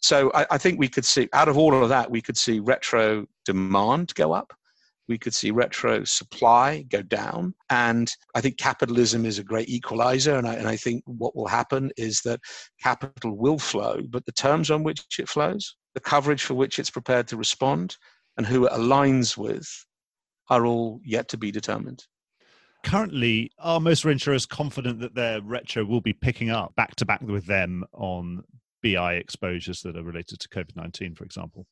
So 0.01 0.31
I, 0.33 0.45
I, 0.51 0.57
think 0.57 0.79
we 0.79 0.87
could 0.87 1.05
see 1.05 1.29
out 1.33 1.47
of 1.47 1.57
all 1.57 1.81
of 1.81 1.89
that, 1.89 2.09
we 2.09 2.21
could 2.21 2.37
see 2.37 2.59
retro 2.59 3.27
demand 3.45 4.13
go 4.15 4.33
up. 4.33 4.51
We 5.07 5.17
could 5.17 5.33
see 5.33 5.51
retro 5.51 6.03
supply 6.05 6.83
go 6.89 7.01
down. 7.01 7.53
And 7.69 8.11
I 8.33 8.41
think 8.41 8.57
capitalism 8.57 9.25
is 9.25 9.37
a 9.37 9.43
great 9.43 9.69
equalizer. 9.69 10.35
And 10.35 10.47
I, 10.47 10.55
and 10.55 10.67
I 10.67 10.75
think 10.75 11.03
what 11.05 11.35
will 11.35 11.47
happen 11.47 11.91
is 11.97 12.21
that 12.21 12.39
capital 12.81 13.37
will 13.37 13.59
flow, 13.59 14.01
but 14.09 14.25
the 14.25 14.31
terms 14.31 14.71
on 14.71 14.83
which 14.83 15.03
it 15.19 15.29
flows, 15.29 15.75
the 15.93 15.99
coverage 15.99 16.43
for 16.43 16.55
which 16.55 16.79
it's 16.79 16.89
prepared 16.89 17.27
to 17.27 17.37
respond, 17.37 17.97
and 18.37 18.45
who 18.45 18.65
it 18.65 18.71
aligns 18.71 19.37
with 19.37 19.67
are 20.49 20.65
all 20.65 20.99
yet 21.03 21.27
to 21.29 21.37
be 21.37 21.51
determined 21.51 22.05
currently 22.83 23.51
are 23.59 23.79
most 23.79 24.03
reinsurers 24.03 24.47
confident 24.47 24.99
that 24.99 25.13
their 25.13 25.39
retro 25.41 25.85
will 25.85 26.01
be 26.01 26.13
picking 26.13 26.49
up 26.49 26.75
back 26.75 26.95
to 26.95 27.05
back 27.05 27.21
with 27.21 27.45
them 27.45 27.83
on 27.93 28.43
BI 28.81 29.15
exposures 29.15 29.81
that 29.81 29.97
are 29.97 30.03
related 30.03 30.39
to 30.39 30.49
COVID 30.49 30.75
19, 30.75 31.15
for 31.15 31.23
example? 31.23 31.65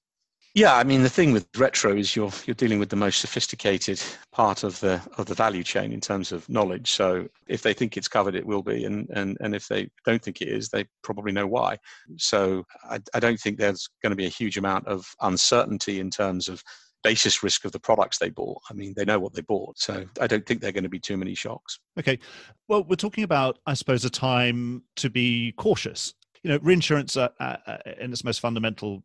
Yeah, 0.55 0.75
I 0.75 0.83
mean 0.83 1.03
the 1.03 1.09
thing 1.09 1.31
with 1.31 1.47
retro 1.57 1.95
is 1.95 2.15
you're 2.15 2.31
you're 2.45 2.55
dealing 2.55 2.79
with 2.79 2.89
the 2.89 2.95
most 2.95 3.21
sophisticated 3.21 4.01
part 4.31 4.63
of 4.63 4.79
the 4.79 4.99
of 5.17 5.27
the 5.27 5.35
value 5.35 5.63
chain 5.63 5.91
in 5.91 6.01
terms 6.01 6.31
of 6.31 6.49
knowledge. 6.49 6.91
So 6.91 7.27
if 7.47 7.61
they 7.61 7.73
think 7.73 7.95
it's 7.95 8.07
covered, 8.07 8.35
it 8.35 8.45
will 8.45 8.63
be, 8.63 8.85
and 8.85 9.07
and 9.11 9.37
and 9.41 9.53
if 9.53 9.67
they 9.67 9.89
don't 10.05 10.21
think 10.21 10.41
it 10.41 10.47
is, 10.47 10.69
they 10.69 10.85
probably 11.03 11.31
know 11.31 11.45
why. 11.45 11.77
So 12.17 12.65
I, 12.89 12.99
I 13.13 13.19
don't 13.19 13.39
think 13.39 13.57
there's 13.57 13.89
going 14.01 14.09
to 14.11 14.15
be 14.15 14.25
a 14.25 14.29
huge 14.29 14.57
amount 14.57 14.87
of 14.87 15.05
uncertainty 15.21 15.99
in 15.99 16.09
terms 16.09 16.49
of 16.49 16.63
basis 17.03 17.43
risk 17.43 17.63
of 17.63 17.71
the 17.71 17.79
products 17.79 18.17
they 18.17 18.29
bought. 18.29 18.61
I 18.71 18.73
mean, 18.73 18.93
they 18.97 19.05
know 19.05 19.19
what 19.19 19.33
they 19.33 19.41
bought, 19.41 19.77
so 19.77 20.03
I 20.19 20.25
don't 20.25 20.45
think 20.45 20.61
they're 20.61 20.71
going 20.71 20.83
to 20.83 20.89
be 20.89 20.99
too 20.99 21.15
many 21.15 21.35
shocks. 21.35 21.79
Okay, 21.97 22.17
well, 22.67 22.83
we're 22.83 22.95
talking 22.95 23.23
about, 23.23 23.59
I 23.67 23.75
suppose, 23.75 24.03
a 24.03 24.09
time 24.09 24.83
to 24.95 25.11
be 25.11 25.53
cautious 25.57 26.15
you 26.43 26.51
know, 26.51 26.59
reinsurance 26.61 27.17
uh, 27.17 27.29
uh, 27.39 27.57
uh, 27.67 27.77
in 27.99 28.11
its 28.11 28.23
most 28.23 28.39
fundamental 28.39 29.03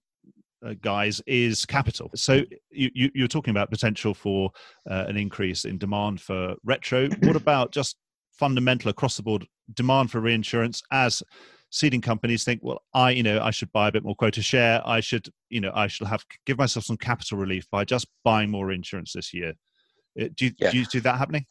uh, 0.65 0.75
guise 0.81 1.21
is 1.27 1.67
capital. 1.67 2.11
So 2.15 2.43
you, 2.71 3.11
you, 3.15 3.25
are 3.25 3.29
talking 3.29 3.51
about 3.51 3.71
potential 3.71 4.15
for 4.15 4.51
uh, 4.89 5.05
an 5.09 5.17
increase 5.17 5.65
in 5.65 5.79
demand 5.79 6.21
for 6.21 6.55
retro. 6.65 7.09
What 7.23 7.37
about 7.37 7.73
just 7.73 7.97
fundamental 8.33 8.91
across 8.91 9.17
the 9.17 9.23
board 9.23 9.47
demand 9.75 10.11
for 10.11 10.21
reinsurance 10.21 10.83
as 10.91 11.23
ceding 11.71 12.01
companies 12.01 12.45
think, 12.45 12.61
well, 12.63 12.83
I, 12.95 13.11
you 13.11 13.23
know, 13.23 13.41
I 13.41 13.51
should 13.51 13.73
buy 13.73 13.89
a 13.89 13.93
bit 13.93 14.05
more 14.05 14.15
quota 14.15 14.43
share. 14.43 14.81
I 14.87 15.01
should, 15.01 15.29
you 15.49 15.61
know, 15.61 15.73
I 15.75 15.89
should 15.89 16.07
have 16.07 16.25
give 16.47 16.59
myself 16.59 16.85
some 16.85 16.97
capital 16.97 17.39
relief 17.39 17.67
by 17.71 17.85
just 17.85 18.07
buying 18.23 18.51
more 18.51 18.71
insurance 18.71 19.13
this 19.13 19.35
year. 19.35 19.55
Uh, 20.21 20.29
do 20.35 20.47
you, 20.47 20.53
yeah. 20.59 20.71
do 20.71 20.79
you 20.79 20.85
see 20.85 21.01
that 21.01 21.19
happening? 21.19 21.47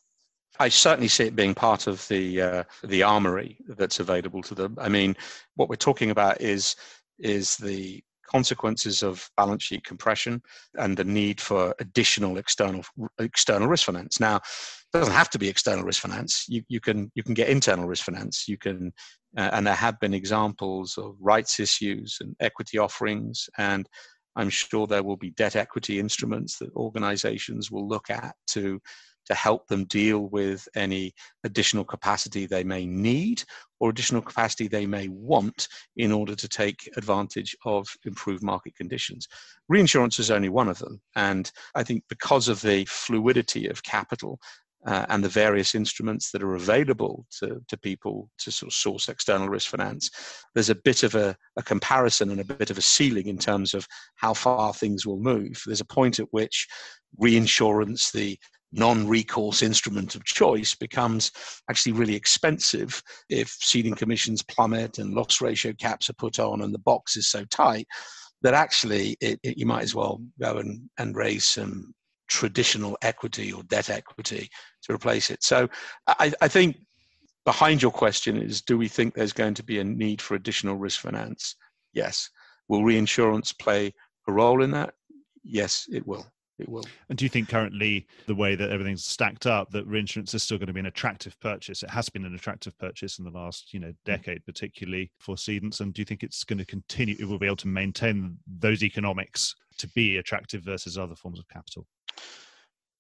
I 0.60 0.70
certainly 0.70 1.08
see 1.08 1.26
it 1.26 1.36
being 1.36 1.56
part 1.56 1.88
of 1.88 2.08
the 2.08 2.42
uh, 2.42 2.64
the 2.84 3.04
armory 3.04 3.58
that's 3.68 4.00
available 4.00 4.42
to 4.44 4.56
them. 4.56 4.78
I 4.80 4.90
mean, 4.90 5.16
what 5.56 5.70
we're 5.70 5.76
talking 5.76 6.12
about 6.12 6.42
is 6.42 6.76
is 7.20 7.58
the 7.58 8.04
consequences 8.28 9.04
of 9.04 9.30
balance 9.38 9.64
sheet 9.64 9.84
compression 9.84 10.42
and 10.76 10.98
the 10.98 11.04
need 11.04 11.40
for 11.40 11.74
additional 11.80 12.38
external 12.38 12.84
external 13.20 13.68
risk 13.68 13.86
finance. 13.86 14.20
Now, 14.20 14.38
it 14.38 14.98
doesn't 14.98 15.14
have 15.14 15.30
to 15.32 15.40
be 15.40 15.50
external 15.50 15.86
risk 15.86 16.02
finance. 16.02 16.46
You 16.48 16.64
you 16.68 16.80
can 16.80 17.12
you 17.16 17.24
can 17.24 17.34
get 17.34 17.50
internal 17.50 17.88
risk 17.88 18.06
finance. 18.06 18.48
You 18.48 18.58
can, 18.58 18.94
uh, 19.38 19.50
and 19.54 19.66
there 19.66 19.74
have 19.74 20.00
been 20.00 20.14
examples 20.14 20.98
of 20.98 21.16
rights 21.20 21.60
issues 21.60 22.18
and 22.22 22.36
equity 22.40 22.78
offerings 22.78 23.50
and 23.58 23.88
I'm 24.36 24.50
sure 24.50 24.88
there 24.88 25.04
will 25.04 25.18
be 25.18 25.32
debt 25.32 25.56
equity 25.56 26.00
instruments 26.00 26.58
that 26.58 26.76
organizations 26.76 27.70
will 27.70 27.88
look 27.88 28.10
at 28.10 28.36
to 28.48 28.80
to 29.26 29.34
help 29.34 29.68
them 29.68 29.86
deal 29.86 30.28
with 30.30 30.68
any 30.76 31.14
additional 31.44 31.84
capacity 31.84 32.46
they 32.46 32.64
may 32.64 32.86
need 32.86 33.44
or 33.80 33.90
additional 33.90 34.22
capacity 34.22 34.68
they 34.68 34.86
may 34.86 35.08
want 35.10 35.68
in 35.98 36.12
order 36.12 36.36
to 36.36 36.48
take 36.48 36.90
advantage 36.96 37.56
of 37.66 37.88
improved 38.06 38.44
market 38.44 38.76
conditions. 38.76 39.28
Reinsurance 39.68 40.20
is 40.20 40.32
only 40.32 40.50
one 40.50 40.70
of 40.70 40.80
them. 40.80 41.02
And 41.16 41.52
I 41.76 41.84
think 41.84 42.04
because 42.08 42.48
of 42.48 42.62
the 42.62 42.86
fluidity 42.86 43.68
of 43.68 43.84
capital, 43.84 44.40
uh, 44.86 45.06
and 45.10 45.24
the 45.24 45.30
various 45.30 45.76
instruments 45.76 46.32
that 46.32 46.44
are 46.44 46.56
available 46.56 47.26
to, 47.40 47.62
to 47.68 47.78
people 47.78 48.30
to 48.38 48.52
sort 48.52 48.70
of 48.70 48.74
source 48.74 49.08
external 49.08 49.48
risk 49.48 49.70
finance, 49.70 50.12
there's 50.54 50.70
a 50.70 50.76
bit 50.76 51.04
of 51.04 51.16
a, 51.16 51.36
a, 51.56 51.64
comparison 51.64 52.32
and 52.32 52.42
a 52.42 52.56
bit 52.56 52.70
of 52.70 52.78
a 52.78 52.82
ceiling 52.82 53.28
in 53.28 53.38
terms 53.38 53.74
of 53.74 53.88
how 54.16 54.34
far 54.34 54.74
things 54.74 55.06
will 55.06 55.20
move. 55.20 55.62
There's 55.66 55.82
a 55.82 55.86
point 55.86 56.20
at 56.20 56.28
which 56.32 56.68
reinsurance, 57.18 58.12
the 58.12 58.38
non-recourse 58.74 59.62
instrument 59.62 60.16
of 60.16 60.24
choice 60.26 60.74
becomes 60.74 61.32
actually 61.70 61.92
really 61.92 62.16
expensive 62.16 63.02
if 63.30 63.50
ceding 63.62 63.96
commissions 63.96 64.42
plummet 64.42 64.98
and 64.98 65.14
loss 65.14 65.42
ratio 65.42 65.72
caps 65.74 66.10
are 66.10 66.14
put 66.14 66.40
on 66.40 66.62
and 66.62 66.74
the 66.74 66.80
box 66.80 67.16
is 67.16 67.28
so 67.28 67.46
tight 67.46 67.88
that 68.42 68.54
actually 68.54 69.16
it, 69.22 69.40
it, 69.44 69.58
you 69.58 69.66
might 69.66 69.84
as 69.84 69.96
well 69.96 70.20
go 70.42 70.58
and, 70.58 70.90
and 70.98 71.16
raise 71.16 71.46
some 71.46 71.94
traditional 72.28 72.98
equity 73.02 73.54
or 73.54 73.64
debt 73.64 73.90
equity 73.90 74.50
to 74.82 74.94
replace 74.94 75.30
it. 75.30 75.44
So 75.44 75.70
I, 76.08 76.34
I 76.42 76.48
think 76.48 76.78
behind 77.46 77.82
your 77.82 77.92
question 77.92 78.38
is 78.38 78.62
do 78.62 78.78
we 78.78 78.88
think 78.88 79.14
there's 79.14 79.34
going 79.34 79.54
to 79.54 79.64
be 79.64 79.80
a 79.80 79.84
need 79.84 80.22
for 80.22 80.36
additional 80.36 80.76
risk 80.76 81.02
finance? 81.02 81.56
Yes. 81.94 82.30
Will 82.70 82.84
reinsurance 82.84 83.54
play 83.54 83.94
a 84.28 84.32
role 84.32 84.64
in 84.64 84.72
that? 84.72 84.94
Yes, 85.44 85.86
it 85.92 86.08
will 86.08 86.26
it 86.60 86.70
will. 86.70 86.86
And 87.10 87.18
do 87.18 87.26
you 87.26 87.30
think 87.30 87.50
currently 87.50 88.08
the 88.28 88.36
way 88.36 88.56
that 88.56 88.70
everything's 88.70 89.06
stacked 89.06 89.48
up 89.48 89.72
that 89.72 89.88
reinsurance 89.88 90.34
is 90.34 90.44
still 90.44 90.58
going 90.58 90.68
to 90.68 90.74
be 90.74 90.80
an 90.80 90.86
attractive 90.86 91.40
purchase? 91.40 91.84
It 91.84 91.90
has 91.90 92.10
been 92.10 92.26
an 92.26 92.36
attractive 92.36 92.78
purchase 92.78 93.18
in 93.18 93.26
the 93.26 93.32
last, 93.32 93.74
you 93.74 93.80
know, 93.80 93.88
mm. 93.88 93.96
decade, 94.06 94.46
particularly 94.46 95.12
for 95.20 95.36
cedents. 95.36 95.80
And 95.80 95.94
do 95.94 96.02
you 96.02 96.06
think 96.06 96.24
it's 96.24 96.44
going 96.44 96.60
to 96.60 96.66
continue? 96.66 97.16
It 97.20 97.26
will 97.26 97.40
be 97.40 97.48
able 97.48 97.56
to 97.58 97.68
maintain 97.68 98.38
those 98.48 98.84
economics 98.84 99.56
to 99.80 99.88
be 99.90 100.18
attractive 100.18 100.64
versus 100.64 100.98
other 100.98 101.16
forms 101.16 101.40
of 101.40 101.48
capital. 101.50 101.88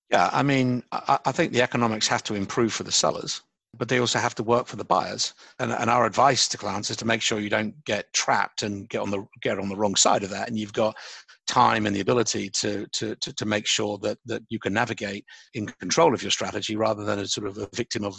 Yeah, 0.09 0.29
I 0.33 0.43
mean, 0.43 0.83
I, 0.91 1.19
I 1.25 1.31
think 1.31 1.53
the 1.53 1.61
economics 1.61 2.07
have 2.07 2.23
to 2.23 2.35
improve 2.35 2.73
for 2.73 2.83
the 2.83 2.91
sellers 2.91 3.41
but 3.77 3.89
they 3.89 3.99
also 3.99 4.19
have 4.19 4.35
to 4.35 4.43
work 4.43 4.67
for 4.67 4.75
the 4.75 4.83
buyers. 4.83 5.33
And, 5.59 5.71
and 5.71 5.89
our 5.89 6.05
advice 6.05 6.47
to 6.49 6.57
clients 6.57 6.91
is 6.91 6.97
to 6.97 7.05
make 7.05 7.21
sure 7.21 7.39
you 7.39 7.49
don't 7.49 7.83
get 7.85 8.11
trapped 8.13 8.63
and 8.63 8.87
get 8.87 9.01
on 9.01 9.09
the 9.09 9.25
get 9.41 9.59
on 9.59 9.69
the 9.69 9.75
wrong 9.75 9.95
side 9.95 10.23
of 10.23 10.29
that. 10.29 10.47
And 10.47 10.57
you've 10.57 10.73
got 10.73 10.95
time 11.53 11.85
and 11.85 11.95
the 11.95 12.01
ability 12.01 12.49
to 12.49 12.87
to 12.93 13.15
to, 13.17 13.31
to 13.33 13.45
make 13.45 13.67
sure 13.67 13.99
that 13.99 14.17
that 14.25 14.41
you 14.49 14.59
can 14.59 14.73
navigate 14.73 15.23
in 15.53 15.67
control 15.79 16.13
of 16.13 16.23
your 16.23 16.31
strategy 16.31 16.75
rather 16.75 17.03
than 17.03 17.19
a 17.19 17.27
sort 17.27 17.47
of 17.47 17.57
a 17.59 17.69
victim 17.75 18.03
of 18.03 18.15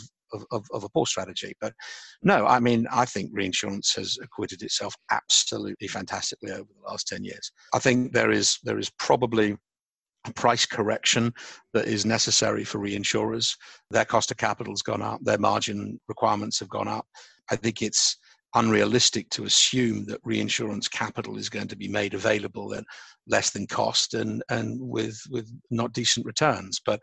of, 0.50 0.64
of, 0.72 0.82
a 0.82 0.88
poor 0.88 1.06
strategy. 1.06 1.54
But 1.60 1.74
no, 2.22 2.44
I 2.44 2.58
mean, 2.58 2.88
I 2.90 3.04
think 3.04 3.30
reinsurance 3.32 3.94
has 3.94 4.18
acquitted 4.20 4.62
itself 4.62 4.92
absolutely 5.12 5.86
fantastically 5.86 6.50
over 6.50 6.64
the 6.64 6.90
last 6.90 7.06
10 7.06 7.22
years. 7.22 7.52
I 7.72 7.78
think 7.78 8.12
there 8.12 8.32
is 8.32 8.58
there 8.64 8.78
is 8.78 8.90
probably 8.98 9.56
a 10.26 10.32
price 10.32 10.66
correction 10.66 11.32
that 11.72 11.86
is 11.86 12.04
necessary 12.04 12.64
for 12.64 12.78
reinsurers. 12.80 13.54
Their 13.90 14.04
cost 14.04 14.32
of 14.32 14.38
capital 14.38 14.72
has 14.72 14.82
gone 14.82 15.02
up, 15.02 15.20
their 15.22 15.38
margin 15.38 16.00
requirements 16.08 16.58
have 16.60 16.68
gone 16.68 16.88
up. 16.88 17.06
I 17.50 17.56
think 17.56 17.82
it's 17.82 18.16
unrealistic 18.54 19.28
to 19.30 19.44
assume 19.44 20.04
that 20.06 20.20
reinsurance 20.24 20.88
capital 20.88 21.36
is 21.36 21.48
going 21.48 21.68
to 21.68 21.76
be 21.76 21.88
made 21.88 22.14
available 22.14 22.74
at 22.74 22.84
less 23.26 23.50
than 23.50 23.66
cost 23.66 24.14
and 24.14 24.42
and 24.50 24.80
with 24.80 25.20
with 25.30 25.50
not 25.70 25.92
decent 25.92 26.26
returns. 26.26 26.80
But 26.84 27.00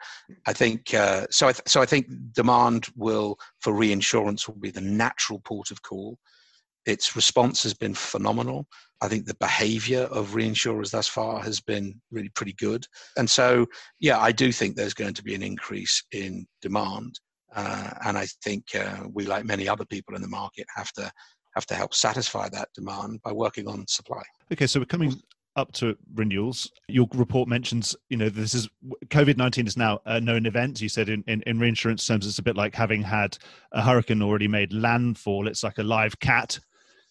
I 0.48 0.54
think 0.54 0.94
uh, 0.94 1.28
so. 1.30 1.48
I 1.48 1.54
th- 1.54 1.68
so 1.68 1.82
I 1.82 1.86
think 1.86 2.08
demand 2.34 2.88
will 2.96 3.38
for 3.60 3.74
reinsurance 3.74 4.48
will 4.48 4.60
be 4.60 4.72
the 4.72 4.82
natural 4.82 5.40
port 5.40 5.72
of 5.72 5.82
call. 5.82 6.18
Its 6.86 7.16
response 7.16 7.62
has 7.64 7.74
been 7.74 7.94
phenomenal. 7.94 8.66
I 9.02 9.08
think 9.08 9.26
the 9.26 9.36
behavior 9.36 10.04
of 10.12 10.30
reinsurers 10.30 10.92
thus 10.92 11.08
far 11.08 11.42
has 11.42 11.60
been 11.60 12.00
really 12.12 12.30
pretty 12.30 12.54
good. 12.54 12.86
And 13.18 13.30
so, 13.30 13.66
yeah, 14.00 14.20
I 14.20 14.32
do 14.32 14.52
think 14.52 14.76
there's 14.76 14.94
going 14.94 15.14
to 15.16 15.24
be 15.24 15.36
an 15.36 15.44
increase 15.44 16.04
in 16.12 16.46
demand. 16.62 17.20
Uh, 17.56 17.92
and 18.06 18.18
I 18.18 18.28
think 18.44 18.64
uh, 18.76 19.04
we, 19.12 19.26
like 19.26 19.46
many 19.46 19.68
other 19.68 19.86
people 19.86 20.16
in 20.16 20.22
the 20.22 20.28
market, 20.28 20.66
have 20.76 20.92
to 20.94 21.12
have 21.56 21.66
to 21.68 21.76
help 21.76 21.94
satisfy 21.94 22.50
that 22.50 22.70
demand 22.74 23.22
by 23.24 23.32
working 23.32 23.68
on 23.68 23.86
supply. 23.88 24.22
Okay, 24.52 24.68
so 24.68 24.80
we're 24.80 24.86
coming 24.86 25.22
up 25.56 25.72
to 25.74 25.98
renewals. 26.14 26.72
Your 26.88 27.08
report 27.14 27.48
mentions, 27.48 27.96
you 28.10 28.18
know, 28.18 28.30
this 28.30 28.54
is 28.54 28.70
COVID 29.08 29.38
19 29.38 29.68
is 29.68 29.78
now 29.78 30.00
a 30.06 30.22
known 30.22 30.46
event. 30.46 30.82
You 30.82 30.90
said 30.90 31.10
in, 31.10 31.24
in, 31.28 31.42
in, 31.46 31.60
reinsurance 31.60 32.06
terms, 32.06 32.26
it's 32.26 32.40
a 32.40 32.44
bit 32.44 32.56
like 32.56 32.74
having 32.74 33.02
had 33.02 33.38
a 33.74 33.82
hurricane 33.82 34.22
already 34.22 34.48
made 34.48 34.72
landfall. 34.72 35.48
It's 35.48 35.64
like 35.64 35.78
a 35.78 35.84
live 35.84 36.20
cat. 36.20 36.60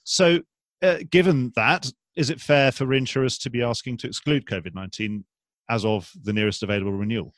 So, 0.05 0.41
uh, 0.83 0.99
given 1.11 1.53
that, 1.57 1.91
is 2.17 2.31
it 2.31 2.41
fair 2.41 2.73
for 2.73 2.87
reinsurers 2.87 3.41
to 3.43 3.51
be 3.51 3.63
asking 3.63 3.99
to 3.99 4.07
exclude 4.07 4.47
COVID 4.47 4.75
19 4.75 5.25
as 5.69 5.85
of 5.85 6.11
the 6.23 6.33
nearest 6.33 6.63
available 6.63 6.93
renewal? 6.93 7.35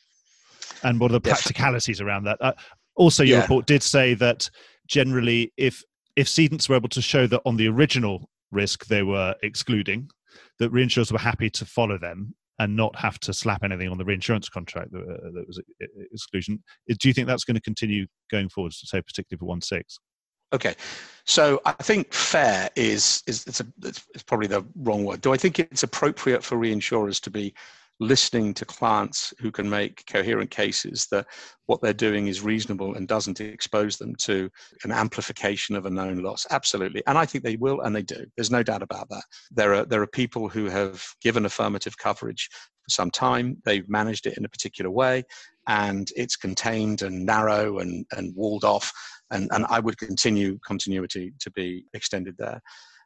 And 0.85 1.01
what 1.01 1.11
are 1.11 1.15
the 1.15 1.21
practicalities 1.21 2.01
around 2.01 2.25
that? 2.25 2.39
Uh, 2.41 2.53
also, 2.95 3.23
your 3.23 3.39
yeah. 3.39 3.43
report 3.43 3.67
did 3.67 3.83
say 3.83 4.15
that 4.15 4.49
generally, 4.87 5.53
if 5.57 5.83
if 6.17 6.27
cedents 6.27 6.69
were 6.69 6.77
able 6.77 6.89
to 6.91 7.03
show 7.03 7.27
that 7.27 7.43
on 7.45 7.57
the 7.57 7.69
original 7.69 8.29
risk 8.51 8.87
they 8.87 9.03
were 9.03 9.35
excluding, 9.43 10.11
that 10.59 10.73
reinsurers 10.73 11.13
were 11.13 11.19
happy 11.19 11.51
to 11.51 11.65
follow 11.65 11.99
them 11.99 12.35
and 12.59 12.77
not 12.77 12.95
have 12.97 13.19
to 13.19 13.33
slap 13.33 13.65
anything 13.65 13.89
on 13.89 13.99
the 13.99 14.05
reinsurance 14.05 14.49
contract 14.49 14.93
that, 14.93 15.01
uh, 15.01 15.31
that 15.33 15.45
was 15.47 15.61
exclusion. 16.13 16.63
Do 16.89 17.09
you 17.09 17.15
think 17.15 17.27
that's 17.27 17.45
going 17.45 17.57
to 17.57 17.61
continue 17.63 18.07
going 18.31 18.49
forward, 18.49 18.73
say 18.73 19.01
particularly 19.01 19.39
for 19.39 19.47
one 19.47 19.61
six? 19.61 19.99
Okay, 20.53 20.75
so 21.25 21.63
I 21.65 21.73
think 21.73 22.13
fair 22.13 22.69
is 22.77 23.23
is 23.27 23.47
it's, 23.47 23.61
a, 23.61 23.67
it's, 23.85 24.05
it's 24.15 24.23
probably 24.23 24.49
the 24.49 24.63
wrong 24.77 25.03
word. 25.05 25.23
Do 25.23 25.33
I 25.33 25.39
think 25.39 25.59
it's 25.59 25.83
appropriate 25.83 26.45
for 26.45 26.57
reinsurers 26.59 27.21
to 27.23 27.31
be 27.31 27.55
listening 28.03 28.53
to 28.55 28.65
clients 28.65 29.33
who 29.39 29.51
can 29.51 29.69
make 29.69 30.05
coherent 30.07 30.51
cases 30.51 31.07
that 31.11 31.27
what 31.67 31.81
they're 31.81 31.93
doing 31.93 32.27
is 32.27 32.43
reasonable 32.43 32.95
and 32.95 33.07
doesn't 33.07 33.41
expose 33.41 33.97
them 33.97 34.15
to 34.17 34.51
an 34.85 34.91
amplification 34.91 35.77
of 35.77 35.87
a 35.87 35.91
known 35.91 36.19
loss. 36.19 36.47
Absolutely. 36.51 37.03
And 37.07 37.17
i 37.17 37.25
think 37.25 37.45
they 37.45 37.57
will 37.57 37.81
and 37.83 37.95
they 37.95 38.03
do. 38.03 38.27
There's 38.37 38.51
no 38.51 38.63
doubt 38.63 38.83
about 38.83 39.09
that. 39.11 39.23
There 39.51 39.75
are 39.75 39.85
there 39.85 40.03
are 40.03 40.07
people 40.07 40.49
who 40.49 40.67
have 40.67 41.05
given 41.23 41.47
affirmative 41.47 41.97
coverage 41.97 42.49
for 42.53 42.91
some 42.91 43.11
time. 43.11 43.57
They've 43.65 43.89
managed 43.89 44.27
it 44.27 44.37
in 44.37 44.45
a 44.45 44.49
particular 44.49 44.91
way 44.91 45.23
and 45.69 46.11
it's 46.17 46.37
contained 46.37 47.03
and 47.03 47.25
narrow 47.25 47.79
and, 47.79 48.05
and 48.13 48.35
walled 48.35 48.65
off. 48.65 48.93
And, 49.31 49.49
and 49.53 49.65
i 49.71 49.81
would 49.81 49.97
continue 49.97 50.59
continuity 50.67 51.33
to 51.41 51.51
be 51.53 51.87
extended 51.95 52.35
there 52.39 52.61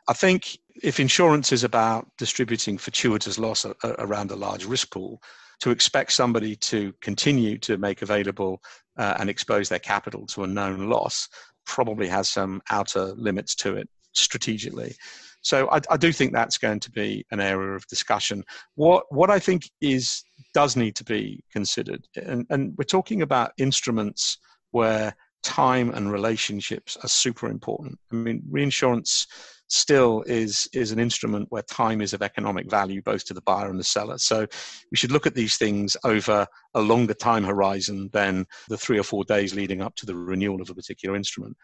I 0.09 0.13
think 0.13 0.59
if 0.83 1.01
insurance 1.01 1.53
is 1.53 1.65
about 1.65 2.07
distributing 2.19 2.79
fortuitous 2.79 3.39
loss 3.39 3.65
a, 3.65 3.75
a, 3.83 3.95
around 3.99 4.31
a 4.31 4.37
large 4.37 4.65
risk 4.65 4.91
pool, 4.91 5.21
to 5.61 5.71
expect 5.71 6.13
somebody 6.13 6.55
to 6.57 6.93
continue 7.01 7.59
to 7.59 7.79
make 7.79 8.03
available 8.03 8.63
uh, 8.99 9.15
and 9.19 9.31
expose 9.31 9.69
their 9.69 9.79
capital 9.79 10.27
to 10.27 10.45
a 10.45 10.47
known 10.47 10.89
loss 10.89 11.29
probably 11.65 12.09
has 12.09 12.29
some 12.29 12.63
outer 12.71 13.13
limits 13.17 13.55
to 13.57 13.77
it 13.77 13.89
strategically. 14.13 14.95
So 15.41 15.69
I, 15.71 15.81
I, 15.91 15.97
do 15.97 16.13
think 16.13 16.33
that's 16.33 16.59
going 16.59 16.81
to 16.81 16.91
be 16.91 17.25
an 17.31 17.41
area 17.41 17.73
of 17.73 17.87
discussion. 17.87 18.43
What 18.75 19.05
what 19.11 19.31
I 19.31 19.39
think 19.39 19.71
is 19.81 20.23
does 20.55 20.77
need 20.77 20.97
to 20.97 21.05
be 21.05 21.45
considered, 21.53 22.07
and, 22.17 22.47
and 22.51 22.75
we're 22.77 22.85
talking 22.85 23.23
about 23.23 23.53
instruments 23.59 24.39
where 24.73 25.15
time 25.43 25.91
and 25.91 26.11
relationships 26.11 26.97
are 27.03 27.09
super 27.09 27.49
important. 27.49 27.99
I 28.11 28.17
mean, 28.17 28.43
reinsurance 28.51 29.27
still 29.69 30.23
is 30.27 30.69
is 30.73 30.93
an 30.93 30.99
instrument 30.99 31.47
where 31.51 31.63
time 31.63 32.01
is 32.01 32.13
of 32.13 32.23
economic 32.23 32.71
value 32.71 33.03
both 33.03 33.25
to 33.25 33.35
the 33.35 33.43
buyer 33.43 33.69
and 33.69 33.79
the 33.79 33.85
seller. 33.85 34.19
So 34.19 34.47
we 34.91 34.97
should 34.97 35.13
look 35.13 35.27
at 35.27 35.35
these 35.35 35.57
things 35.57 35.97
over 36.05 36.47
a 36.75 36.81
longer 36.81 37.15
time 37.15 37.45
horizon 37.45 38.11
than 38.13 38.47
the 38.69 38.79
three 38.79 38.99
or 38.99 39.03
four 39.03 39.25
days 39.25 39.55
leading 39.55 39.83
up 39.83 39.97
to 39.97 40.07
the 40.07 40.15
renewal 40.15 40.63
of 40.63 40.71
a 40.71 40.75
particular 40.75 41.17
instrument. 41.17 41.57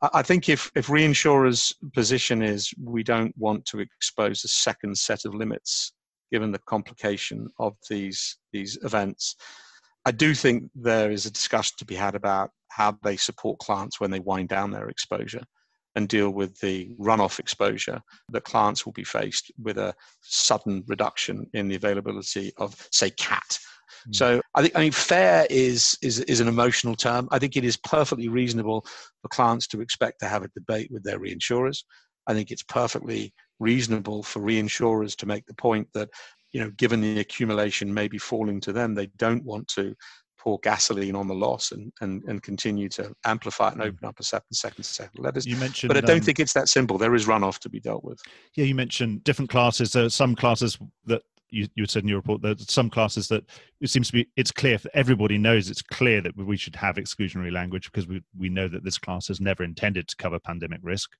I 0.00 0.22
think 0.22 0.48
if, 0.48 0.70
if 0.76 0.86
reinsurers' 0.86 1.74
position 1.92 2.40
is 2.40 2.72
we 2.80 3.02
don't 3.02 3.36
want 3.36 3.64
to 3.66 3.80
expose 3.80 4.44
a 4.44 4.48
second 4.48 4.96
set 4.96 5.24
of 5.24 5.34
limits 5.34 5.92
given 6.30 6.52
the 6.52 6.60
complication 6.60 7.48
of 7.58 7.74
these 7.88 8.36
these 8.52 8.78
events, 8.82 9.34
I 10.04 10.10
do 10.10 10.34
think 10.34 10.70
there 10.74 11.10
is 11.10 11.26
a 11.26 11.32
discussion 11.32 11.74
to 11.78 11.84
be 11.84 11.94
had 11.94 12.14
about 12.14 12.50
how 12.68 12.96
they 13.02 13.16
support 13.16 13.58
clients 13.58 13.98
when 13.98 14.10
they 14.10 14.20
wind 14.20 14.48
down 14.48 14.70
their 14.70 14.88
exposure 14.88 15.42
and 15.98 16.08
deal 16.08 16.30
with 16.30 16.56
the 16.60 16.88
runoff 16.98 17.40
exposure 17.40 18.00
that 18.30 18.44
clients 18.44 18.86
will 18.86 18.92
be 18.92 19.02
faced 19.02 19.50
with 19.60 19.76
a 19.78 19.92
sudden 20.22 20.84
reduction 20.86 21.44
in 21.54 21.66
the 21.66 21.74
availability 21.74 22.52
of, 22.56 22.88
say, 22.92 23.10
cat. 23.10 23.58
Mm. 24.08 24.14
So 24.14 24.40
I 24.54 24.62
think 24.62 24.76
I 24.76 24.80
mean 24.80 24.92
fair 24.92 25.44
is, 25.50 25.98
is 26.00 26.20
is 26.20 26.38
an 26.38 26.46
emotional 26.46 26.94
term. 26.94 27.28
I 27.32 27.40
think 27.40 27.56
it 27.56 27.64
is 27.64 27.76
perfectly 27.78 28.28
reasonable 28.28 28.86
for 29.20 29.28
clients 29.28 29.66
to 29.68 29.80
expect 29.80 30.20
to 30.20 30.28
have 30.28 30.44
a 30.44 30.50
debate 30.54 30.88
with 30.92 31.02
their 31.02 31.18
reinsurers. 31.18 31.82
I 32.28 32.32
think 32.32 32.52
it's 32.52 32.62
perfectly 32.62 33.34
reasonable 33.58 34.22
for 34.22 34.40
reinsurers 34.40 35.16
to 35.16 35.26
make 35.26 35.46
the 35.46 35.54
point 35.54 35.88
that 35.94 36.10
you 36.52 36.60
know 36.60 36.70
given 36.70 37.00
the 37.00 37.18
accumulation 37.18 37.92
may 37.92 38.06
be 38.06 38.18
falling 38.18 38.60
to 38.60 38.72
them 38.72 38.94
they 38.94 39.08
don't 39.18 39.44
want 39.44 39.66
to 39.68 39.94
pour 40.38 40.58
gasoline 40.60 41.14
on 41.14 41.26
the 41.26 41.34
loss 41.34 41.72
and, 41.72 41.92
and, 42.00 42.22
and 42.24 42.42
continue 42.42 42.88
to 42.90 43.12
amplify 43.24 43.68
it 43.68 43.74
and 43.74 43.82
open 43.82 44.04
up 44.06 44.18
a 44.20 44.22
second, 44.22 44.54
second, 44.54 44.84
second 44.84 45.22
letters. 45.22 45.46
You 45.46 45.56
mentioned, 45.56 45.88
but 45.88 45.96
I 45.96 46.00
don't 46.00 46.18
um, 46.18 46.22
think 46.22 46.40
it's 46.40 46.52
that 46.52 46.68
simple. 46.68 46.96
There 46.98 47.14
is 47.14 47.26
runoff 47.26 47.58
to 47.60 47.68
be 47.68 47.80
dealt 47.80 48.04
with. 48.04 48.20
Yeah, 48.54 48.64
you 48.64 48.74
mentioned 48.74 49.24
different 49.24 49.50
classes. 49.50 49.92
There 49.92 50.04
are 50.04 50.10
some 50.10 50.34
classes 50.34 50.78
that 51.06 51.22
you, 51.50 51.66
you 51.74 51.86
said 51.86 52.02
in 52.02 52.08
your 52.08 52.18
report 52.18 52.42
that 52.42 52.60
some 52.70 52.90
classes 52.90 53.28
that 53.28 53.44
it 53.80 53.88
seems 53.88 54.08
to 54.08 54.12
be 54.12 54.28
it's 54.36 54.52
clear 54.52 54.78
everybody 54.94 55.38
knows 55.38 55.70
it's 55.70 55.82
clear 55.82 56.20
that 56.20 56.36
we 56.36 56.56
should 56.56 56.76
have 56.76 56.96
exclusionary 56.96 57.52
language 57.52 57.90
because 57.90 58.06
we, 58.06 58.22
we 58.36 58.48
know 58.48 58.68
that 58.68 58.84
this 58.84 58.98
class 58.98 59.30
is 59.30 59.40
never 59.40 59.62
intended 59.62 60.08
to 60.08 60.16
cover 60.16 60.38
pandemic 60.38 60.80
risk 60.82 61.10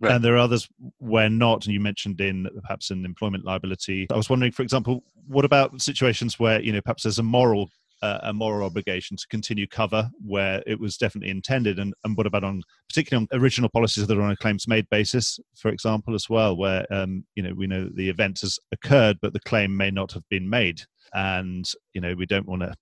right. 0.00 0.12
and 0.12 0.24
there 0.24 0.34
are 0.34 0.38
others 0.38 0.68
where 0.98 1.28
not 1.28 1.64
and 1.66 1.74
you 1.74 1.80
mentioned 1.80 2.20
in 2.20 2.48
perhaps 2.62 2.90
in 2.90 3.04
employment 3.04 3.44
liability 3.44 4.06
i 4.10 4.16
was 4.16 4.30
wondering 4.30 4.52
for 4.52 4.62
example 4.62 5.02
what 5.26 5.44
about 5.44 5.80
situations 5.80 6.38
where 6.38 6.60
you 6.62 6.72
know 6.72 6.80
perhaps 6.80 7.02
there's 7.02 7.18
a 7.18 7.22
moral 7.22 7.68
a 8.22 8.32
moral 8.32 8.66
obligation 8.66 9.16
to 9.16 9.26
continue 9.28 9.66
cover 9.66 10.10
where 10.24 10.62
it 10.66 10.78
was 10.78 10.96
definitely 10.96 11.30
intended. 11.30 11.78
And, 11.78 11.94
and 12.04 12.16
what 12.16 12.26
about 12.26 12.44
on 12.44 12.62
particularly 12.88 13.26
on 13.30 13.40
original 13.40 13.70
policies 13.70 14.06
that 14.06 14.18
are 14.18 14.22
on 14.22 14.30
a 14.30 14.36
claims 14.36 14.68
made 14.68 14.88
basis 14.90 15.38
for 15.56 15.70
example 15.70 16.14
as 16.14 16.28
well 16.28 16.56
where 16.56 16.86
um, 16.92 17.24
you 17.34 17.42
know 17.42 17.52
we 17.54 17.66
know 17.66 17.88
the 17.94 18.08
event 18.08 18.40
has 18.40 18.58
occurred 18.72 19.18
but 19.20 19.32
the 19.32 19.40
claim 19.40 19.76
may 19.76 19.90
not 19.90 20.12
have 20.12 20.28
been 20.28 20.48
made. 20.48 20.82
And 21.12 21.68
you 21.92 22.00
know 22.00 22.14
we 22.14 22.26
don't 22.26 22.46
want 22.46 22.62
to 22.62 22.74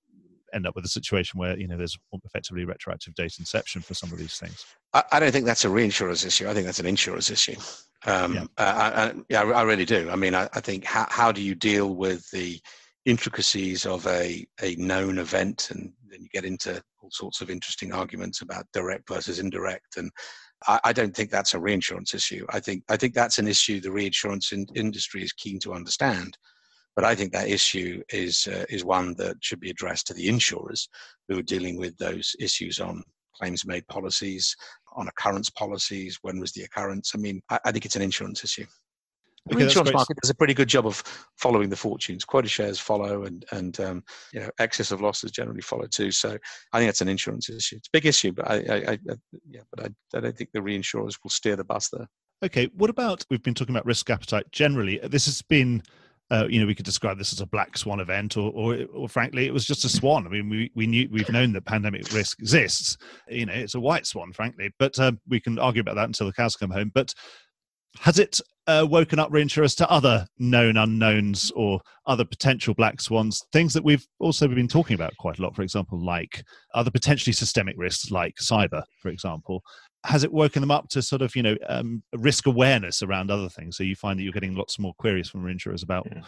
end 0.55 0.67
up 0.67 0.75
with 0.75 0.85
a 0.85 0.89
situation 0.89 1.39
where 1.39 1.59
you 1.59 1.67
know 1.67 1.77
there's 1.77 1.97
effectively 2.25 2.65
retroactive 2.65 3.15
date 3.15 3.37
inception 3.39 3.83
for 3.83 3.95
some 3.95 4.13
of 4.13 4.19
these 4.19 4.39
things. 4.39 4.65
I, 4.93 5.03
I 5.13 5.21
don't 5.21 5.33
think 5.33 5.47
that's 5.47 5.65
a 5.65 5.69
reinsurer's 5.69 6.25
issue. 6.25 6.49
I 6.49 6.55
think 6.55 6.67
that's 6.67 6.81
an 6.81 6.87
insurer's 6.87 7.31
issue. 7.31 7.57
Um, 8.05 8.35
yeah. 8.35 8.45
Uh, 8.59 8.93
I, 8.95 9.05
I, 9.05 9.13
yeah, 9.29 9.43
I 9.43 9.63
really 9.63 9.85
do. 9.85 10.11
I 10.11 10.17
mean, 10.17 10.35
I, 10.35 10.49
I 10.55 10.61
think 10.61 10.85
how, 10.85 11.07
how 11.09 11.33
do 11.33 11.43
you 11.43 11.55
deal 11.55 11.95
with 11.95 12.29
the 12.31 12.61
intricacies 13.05 13.85
of 13.85 14.07
a, 14.07 14.47
a 14.63 14.77
known 14.77 15.19
event 15.19 15.71
and 15.71 15.93
then 16.09 16.23
you 16.23 16.29
get 16.33 16.45
into 16.45 16.81
all 17.03 17.11
sorts 17.11 17.41
of 17.41 17.51
interesting 17.51 17.93
arguments 17.93 18.43
about 18.43 18.67
direct 18.73 19.09
versus 19.09 19.39
indirect 19.39 19.97
and 19.97 20.11
I, 20.69 20.79
I 20.85 20.93
don't 20.93 21.15
think 21.15 21.31
that's 21.31 21.55
a 21.55 21.61
reinsurance 21.61 22.15
issue. 22.15 22.47
I 22.51 22.61
think 22.61 22.85
i 22.89 22.97
think 22.97 23.15
that's 23.15 23.39
an 23.39 23.49
issue 23.49 23.81
the 23.81 23.91
reinsurance 23.91 24.53
in, 24.53 24.67
industry 24.75 25.23
is 25.23 25.33
keen 25.33 25.59
to 25.61 25.75
understand 25.75 26.37
but 26.95 27.05
i 27.05 27.15
think 27.15 27.33
that 27.33 27.49
issue 27.49 28.03
is 28.11 28.47
uh, 28.47 28.65
is 28.69 28.85
one 28.85 29.15
that 29.15 29.37
should 29.41 29.61
be 29.61 29.71
addressed 29.71 30.07
to 30.07 30.15
the 30.15 30.29
insurers 30.29 30.89
who 31.29 31.39
are 31.39 31.43
dealing 31.43 31.77
with 31.77 31.97
those 31.99 32.37
issues 32.39 32.79
on 32.79 33.03
claims 33.35 33.67
made 33.67 33.87
policies 33.89 34.55
on 34.95 35.09
occurrence 35.09 35.49
policies 35.51 36.19
when 36.23 36.39
was 36.39 36.53
the 36.53 36.63
occurrence. 36.63 37.13
I 37.15 37.19
mean 37.19 37.43
I, 37.51 37.59
I 37.65 37.73
think 37.73 37.85
it's 37.85 37.97
an 37.97 38.03
insurance 38.03 38.45
issue 38.45 38.67
the 39.47 39.55
okay, 39.55 39.65
reinsurance 39.65 39.93
market 39.93 40.17
does 40.23 40.31
a 40.31 40.35
pretty 40.35 40.55
good 40.55 40.69
job 40.69 40.87
of 40.87 41.03
following 41.37 41.69
the 41.69 41.77
fortunes. 41.77 42.25
Quota 42.25 42.49
shares 42.49 42.79
follow, 42.79 43.25
and 43.25 43.45
and 43.51 43.79
um, 43.81 44.05
you 44.33 44.41
know 44.41 44.51
excess 44.59 44.93
of 44.93 45.01
losses 45.01 45.31
generally 45.31 45.61
follow 45.61 45.87
too. 45.87 46.11
So 46.11 46.39
I 46.73 46.79
think 46.79 46.89
that's 46.89 47.01
an 47.01 47.09
insurance 47.09 47.51
issue. 47.51 47.77
It's 47.77 47.89
a 47.89 47.93
big 47.93 48.07
issue, 48.07 48.33
but 48.33 48.51
I, 48.51 48.57
I, 48.57 48.93
I 48.93 48.99
yeah, 49.49 49.63
but 49.75 49.87
I, 49.87 50.17
I 50.17 50.21
don't 50.21 50.37
think 50.37 50.51
the 50.53 50.61
reinsurers 50.61 51.17
will 51.23 51.31
steer 51.31 51.57
the 51.57 51.65
bus 51.65 51.89
there. 51.89 52.07
Okay, 52.45 52.69
what 52.77 52.91
about 52.91 53.25
we've 53.31 53.43
been 53.43 53.55
talking 53.55 53.75
about 53.75 53.87
risk 53.87 54.09
appetite 54.11 54.47
generally. 54.53 55.01
This 55.03 55.27
has 55.27 55.43
been 55.43 55.83
uh, 56.33 56.47
you 56.49 56.59
know, 56.59 56.67
we 56.67 56.75
could 56.75 56.87
describe 56.87 57.19
this 57.19 57.35
as 57.35 57.43
a 57.43 57.47
black 57.47 57.77
swan 57.77 58.01
event, 58.01 58.39
or, 58.39 58.51
or, 58.55 58.79
or 58.95 59.07
frankly, 59.07 59.47
it 59.47 59.53
was 59.53 59.67
just 59.67 59.85
a 59.85 59.89
swan. 59.89 60.27
I 60.27 60.31
mean, 60.31 60.49
we, 60.49 60.71
we 60.75 60.87
knew 60.87 61.07
we've 61.13 61.29
known 61.29 61.53
that 61.53 61.67
pandemic 61.67 62.11
risk 62.11 62.41
exists. 62.41 62.97
You 63.29 63.45
know, 63.45 63.53
it's 63.53 63.75
a 63.75 63.81
white 63.81 64.07
swan, 64.07 64.33
frankly, 64.33 64.73
but 64.79 64.99
uh, 64.99 65.13
we 65.29 65.41
can 65.41 65.59
argue 65.59 65.83
about 65.83 65.97
that 65.97 66.07
until 66.07 66.27
the 66.27 66.33
cows 66.33 66.57
come 66.57 66.71
home. 66.71 66.91
But 66.95 67.13
has 68.01 68.19
it 68.19 68.41
uh, 68.67 68.87
woken 68.89 69.19
up 69.19 69.31
reinsurers 69.31 69.77
to 69.77 69.91
other 69.91 70.27
known 70.39 70.77
unknowns 70.77 71.51
or 71.57 71.81
other 72.07 72.25
potential 72.25 72.75
black 72.75 73.01
swans, 73.01 73.43
things 73.53 73.73
that 73.75 73.85
we've 73.85 74.07
also 74.21 74.47
been 74.49 74.69
talking 74.69 74.95
about 74.95 75.17
quite 75.19 75.39
a 75.39 75.43
lot, 75.43 75.55
for 75.55 75.63
example, 75.63 76.03
like 76.03 76.45
other 76.75 76.91
potentially 76.91 77.33
systemic 77.33 77.75
risks 77.77 78.11
like 78.11 78.35
cyber, 78.37 78.83
for 79.01 79.09
example. 79.09 79.63
Has 80.05 80.25
it 80.25 80.33
woken 80.33 80.61
them 80.61 80.71
up 80.73 80.89
to 80.91 81.03
sort 81.03 81.23
of, 81.23 81.37
you 81.37 81.43
know, 81.43 81.57
um, 81.69 82.03
risk 82.17 82.47
awareness 82.47 83.03
around 83.03 83.31
other 83.31 83.49
things? 83.49 83.77
So 83.77 83.85
you 83.85 83.95
find 83.95 84.19
that 84.19 84.25
you're 84.25 84.33
getting 84.33 84.57
lots 84.57 84.79
more 84.79 84.95
queries 84.99 85.29
from 85.29 85.45
reinsurers 85.45 85.85
about 85.85 86.09
yeah. 86.11 86.23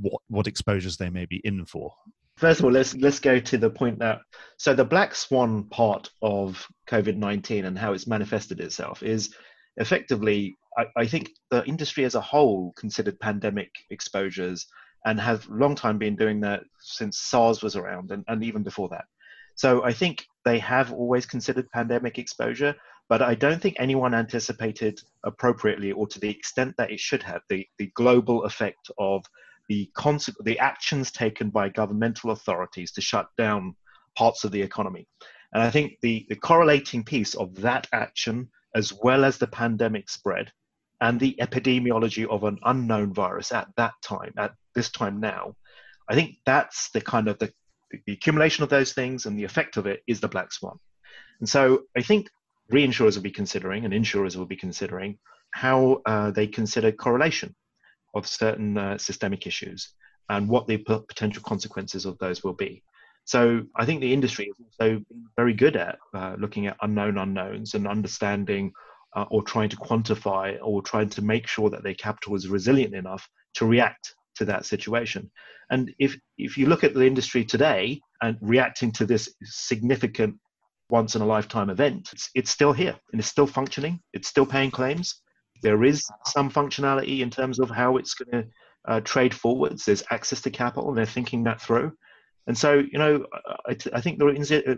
what, 0.00 0.22
what 0.28 0.46
exposures 0.46 0.96
they 0.96 1.10
may 1.10 1.26
be 1.26 1.40
in 1.44 1.64
for. 1.64 1.92
First 2.36 2.60
of 2.60 2.66
all, 2.66 2.72
let's 2.72 2.94
let's 2.96 3.18
go 3.18 3.40
to 3.40 3.56
the 3.56 3.70
point 3.70 3.98
that 4.00 4.20
so 4.58 4.74
the 4.74 4.84
black 4.84 5.14
swan 5.14 5.64
part 5.70 6.10
of 6.20 6.66
COVID 6.86 7.16
nineteen 7.16 7.64
and 7.64 7.78
how 7.78 7.94
it's 7.94 8.06
manifested 8.06 8.60
itself 8.60 9.02
is 9.02 9.34
effectively 9.78 10.54
I, 10.76 10.86
I 10.96 11.06
think 11.06 11.30
the 11.50 11.64
industry 11.64 12.04
as 12.04 12.14
a 12.14 12.20
whole 12.20 12.72
considered 12.76 13.18
pandemic 13.20 13.70
exposures 13.90 14.66
and 15.04 15.20
have 15.20 15.48
long 15.48 15.74
time 15.74 15.98
been 15.98 16.16
doing 16.16 16.40
that 16.40 16.64
since 16.80 17.18
SARS 17.18 17.62
was 17.62 17.76
around 17.76 18.10
and, 18.10 18.24
and 18.28 18.42
even 18.42 18.62
before 18.62 18.88
that. 18.90 19.04
So 19.54 19.84
I 19.84 19.92
think 19.92 20.26
they 20.44 20.58
have 20.58 20.92
always 20.92 21.24
considered 21.24 21.70
pandemic 21.70 22.18
exposure, 22.18 22.74
but 23.08 23.22
I 23.22 23.34
don't 23.34 23.62
think 23.62 23.76
anyone 23.78 24.14
anticipated 24.14 25.00
appropriately 25.24 25.92
or 25.92 26.06
to 26.08 26.20
the 26.20 26.28
extent 26.28 26.74
that 26.76 26.90
it 26.90 27.00
should 27.00 27.22
have 27.22 27.40
the, 27.48 27.66
the 27.78 27.90
global 27.94 28.44
effect 28.44 28.90
of 28.98 29.24
the 29.68 29.90
conse- 29.96 30.34
the 30.44 30.58
actions 30.58 31.10
taken 31.10 31.50
by 31.50 31.68
governmental 31.68 32.32
authorities 32.32 32.92
to 32.92 33.00
shut 33.00 33.28
down 33.38 33.74
parts 34.16 34.44
of 34.44 34.50
the 34.50 34.60
economy. 34.60 35.06
And 35.54 35.62
I 35.62 35.70
think 35.70 35.98
the, 36.02 36.26
the 36.28 36.36
correlating 36.36 37.04
piece 37.04 37.34
of 37.34 37.54
that 37.56 37.86
action 37.92 38.50
as 38.74 38.92
well 38.92 39.24
as 39.24 39.38
the 39.38 39.46
pandemic 39.46 40.10
spread 40.10 40.52
and 41.00 41.20
the 41.20 41.36
epidemiology 41.40 42.26
of 42.26 42.44
an 42.44 42.58
unknown 42.64 43.12
virus 43.12 43.52
at 43.52 43.68
that 43.76 43.92
time, 44.02 44.32
at 44.38 44.52
this 44.74 44.90
time 44.90 45.20
now, 45.20 45.54
I 46.08 46.14
think 46.14 46.36
that's 46.46 46.90
the 46.90 47.00
kind 47.00 47.28
of 47.28 47.38
the, 47.38 47.52
the 48.06 48.12
accumulation 48.12 48.64
of 48.64 48.70
those 48.70 48.92
things 48.92 49.26
and 49.26 49.38
the 49.38 49.44
effect 49.44 49.76
of 49.76 49.86
it 49.86 50.00
is 50.06 50.20
the 50.20 50.28
black 50.28 50.52
swan. 50.52 50.78
And 51.40 51.48
so 51.48 51.82
I 51.96 52.02
think 52.02 52.28
reinsurers 52.72 53.16
will 53.16 53.22
be 53.22 53.30
considering 53.30 53.84
and 53.84 53.92
insurers 53.92 54.36
will 54.36 54.46
be 54.46 54.56
considering 54.56 55.18
how 55.50 56.00
uh, 56.06 56.30
they 56.30 56.46
consider 56.46 56.92
correlation 56.92 57.54
of 58.14 58.26
certain 58.26 58.78
uh, 58.78 58.98
systemic 58.98 59.46
issues 59.46 59.92
and 60.28 60.48
what 60.48 60.66
the 60.66 60.78
potential 60.78 61.42
consequences 61.42 62.06
of 62.06 62.18
those 62.18 62.42
will 62.42 62.54
be. 62.54 62.82
So 63.24 63.62
I 63.74 63.84
think 63.84 64.00
the 64.00 64.12
industry 64.12 64.46
is 64.46 64.54
also 64.64 65.02
very 65.36 65.52
good 65.52 65.76
at 65.76 65.98
uh, 66.14 66.36
looking 66.38 66.68
at 66.68 66.76
unknown 66.80 67.18
unknowns 67.18 67.74
and 67.74 67.86
understanding 67.86 68.72
uh, 69.14 69.24
or 69.30 69.42
trying 69.42 69.68
to 69.68 69.76
quantify 69.76 70.58
or 70.62 70.82
trying 70.82 71.08
to 71.10 71.22
make 71.22 71.46
sure 71.46 71.70
that 71.70 71.82
their 71.82 71.94
capital 71.94 72.34
is 72.34 72.48
resilient 72.48 72.94
enough 72.94 73.28
to 73.54 73.66
react 73.66 74.14
to 74.36 74.44
that 74.44 74.66
situation. 74.66 75.30
And 75.70 75.92
if 75.98 76.16
if 76.38 76.56
you 76.56 76.66
look 76.66 76.84
at 76.84 76.94
the 76.94 77.06
industry 77.06 77.44
today 77.44 78.00
and 78.22 78.36
reacting 78.40 78.92
to 78.92 79.06
this 79.06 79.34
significant 79.42 80.36
once 80.90 81.16
in 81.16 81.22
a 81.22 81.26
lifetime 81.26 81.70
event, 81.70 82.10
it's, 82.12 82.30
it's 82.34 82.50
still 82.50 82.72
here 82.72 82.94
and 83.12 83.20
it's 83.20 83.28
still 83.28 83.46
functioning. 83.46 84.00
It's 84.12 84.28
still 84.28 84.46
paying 84.46 84.70
claims. 84.70 85.22
There 85.62 85.82
is 85.84 86.04
some 86.26 86.50
functionality 86.50 87.20
in 87.20 87.30
terms 87.30 87.58
of 87.58 87.70
how 87.70 87.96
it's 87.96 88.14
going 88.14 88.42
to 88.42 88.50
uh, 88.86 89.00
trade 89.00 89.34
forwards. 89.34 89.84
There's 89.84 90.04
access 90.10 90.42
to 90.42 90.50
capital, 90.50 90.90
and 90.90 90.98
they're 90.98 91.06
thinking 91.06 91.44
that 91.44 91.60
through. 91.60 91.92
And 92.46 92.56
so, 92.56 92.74
you 92.74 92.98
know, 92.98 93.26
I, 93.66 93.76
I 93.92 94.00
think 94.00 94.18
the 94.18 94.28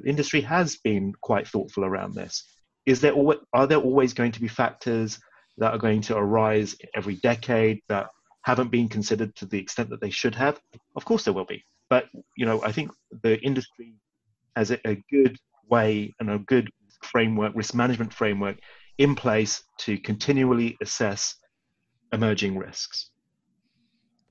industry 0.06 0.40
has 0.42 0.76
been 0.76 1.12
quite 1.20 1.46
thoughtful 1.46 1.84
around 1.84 2.14
this 2.14 2.44
is 2.88 3.02
there 3.02 3.14
are 3.52 3.66
there 3.66 3.78
always 3.78 4.14
going 4.14 4.32
to 4.32 4.40
be 4.40 4.48
factors 4.48 5.20
that 5.58 5.74
are 5.74 5.78
going 5.78 6.00
to 6.00 6.16
arise 6.16 6.74
every 6.94 7.16
decade 7.16 7.82
that 7.88 8.06
haven't 8.42 8.70
been 8.70 8.88
considered 8.88 9.34
to 9.36 9.44
the 9.44 9.58
extent 9.58 9.90
that 9.90 10.00
they 10.00 10.08
should 10.08 10.34
have? 10.34 10.58
Of 10.96 11.04
course 11.04 11.24
there 11.24 11.34
will 11.34 11.44
be. 11.44 11.62
But 11.90 12.06
you 12.34 12.46
know, 12.46 12.62
I 12.62 12.72
think 12.72 12.90
the 13.22 13.38
industry 13.40 13.92
has 14.56 14.70
a 14.70 15.02
good 15.10 15.36
way 15.68 16.14
and 16.18 16.30
a 16.30 16.38
good 16.38 16.70
framework, 17.02 17.52
risk 17.54 17.74
management 17.74 18.14
framework 18.14 18.56
in 18.96 19.14
place 19.14 19.62
to 19.80 19.98
continually 19.98 20.76
assess 20.82 21.36
emerging 22.12 22.56
risks. 22.56 23.10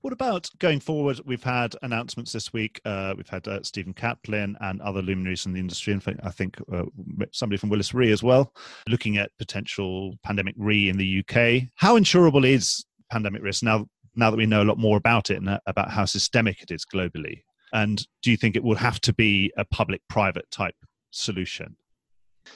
What 0.08 0.14
about 0.14 0.50
going 0.60 0.80
forward? 0.80 1.20
We've 1.26 1.44
had 1.44 1.76
announcements 1.82 2.32
this 2.32 2.54
week. 2.54 2.80
Uh, 2.86 3.14
we've 3.18 3.28
had 3.28 3.46
uh, 3.46 3.62
Stephen 3.62 3.94
Catlin 3.94 4.56
and 4.62 4.82
other 4.82 5.02
luminaries 5.02 5.46
in 5.46 5.52
the 5.52 5.60
industry. 5.60 5.92
In 5.92 6.00
fact, 6.00 6.22
I 6.24 6.30
think 6.30 6.56
uh, 6.72 6.86
somebody 7.34 7.58
from 7.58 7.68
Willis 7.68 7.94
Re 7.94 8.10
as 8.14 8.24
well, 8.24 8.54
looking 8.88 9.18
at 9.18 9.38
potential 9.38 10.16
pandemic 10.24 10.56
re 10.58 10.88
in 10.88 10.96
the 10.96 11.20
UK. 11.20 11.68
How 11.76 11.98
insurable 11.98 12.48
is 12.48 12.86
pandemic 13.12 13.44
risk 13.44 13.64
now? 13.64 13.86
Now 14.16 14.32
that 14.32 14.38
we 14.38 14.46
know 14.46 14.64
a 14.64 14.64
lot 14.64 14.78
more 14.78 14.96
about 14.96 15.30
it 15.30 15.40
and 15.40 15.50
uh, 15.50 15.60
about 15.68 15.92
how 15.92 16.06
systemic 16.06 16.64
it 16.64 16.72
is 16.72 16.86
globally, 16.86 17.42
and 17.74 18.08
do 18.22 18.32
you 18.32 18.38
think 18.38 18.56
it 18.56 18.64
will 18.64 18.78
have 18.78 19.02
to 19.02 19.14
be 19.14 19.52
a 19.58 19.66
public-private 19.66 20.50
type 20.52 20.76
solution? 21.12 21.76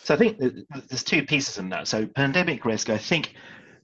So 0.03 0.13
I 0.13 0.17
think 0.17 0.37
there's 0.87 1.03
two 1.03 1.25
pieces 1.25 1.57
in 1.57 1.67
that. 1.67 1.89
So 1.89 2.05
pandemic 2.05 2.63
risk, 2.63 2.89
I 2.89 2.97
think 2.97 3.35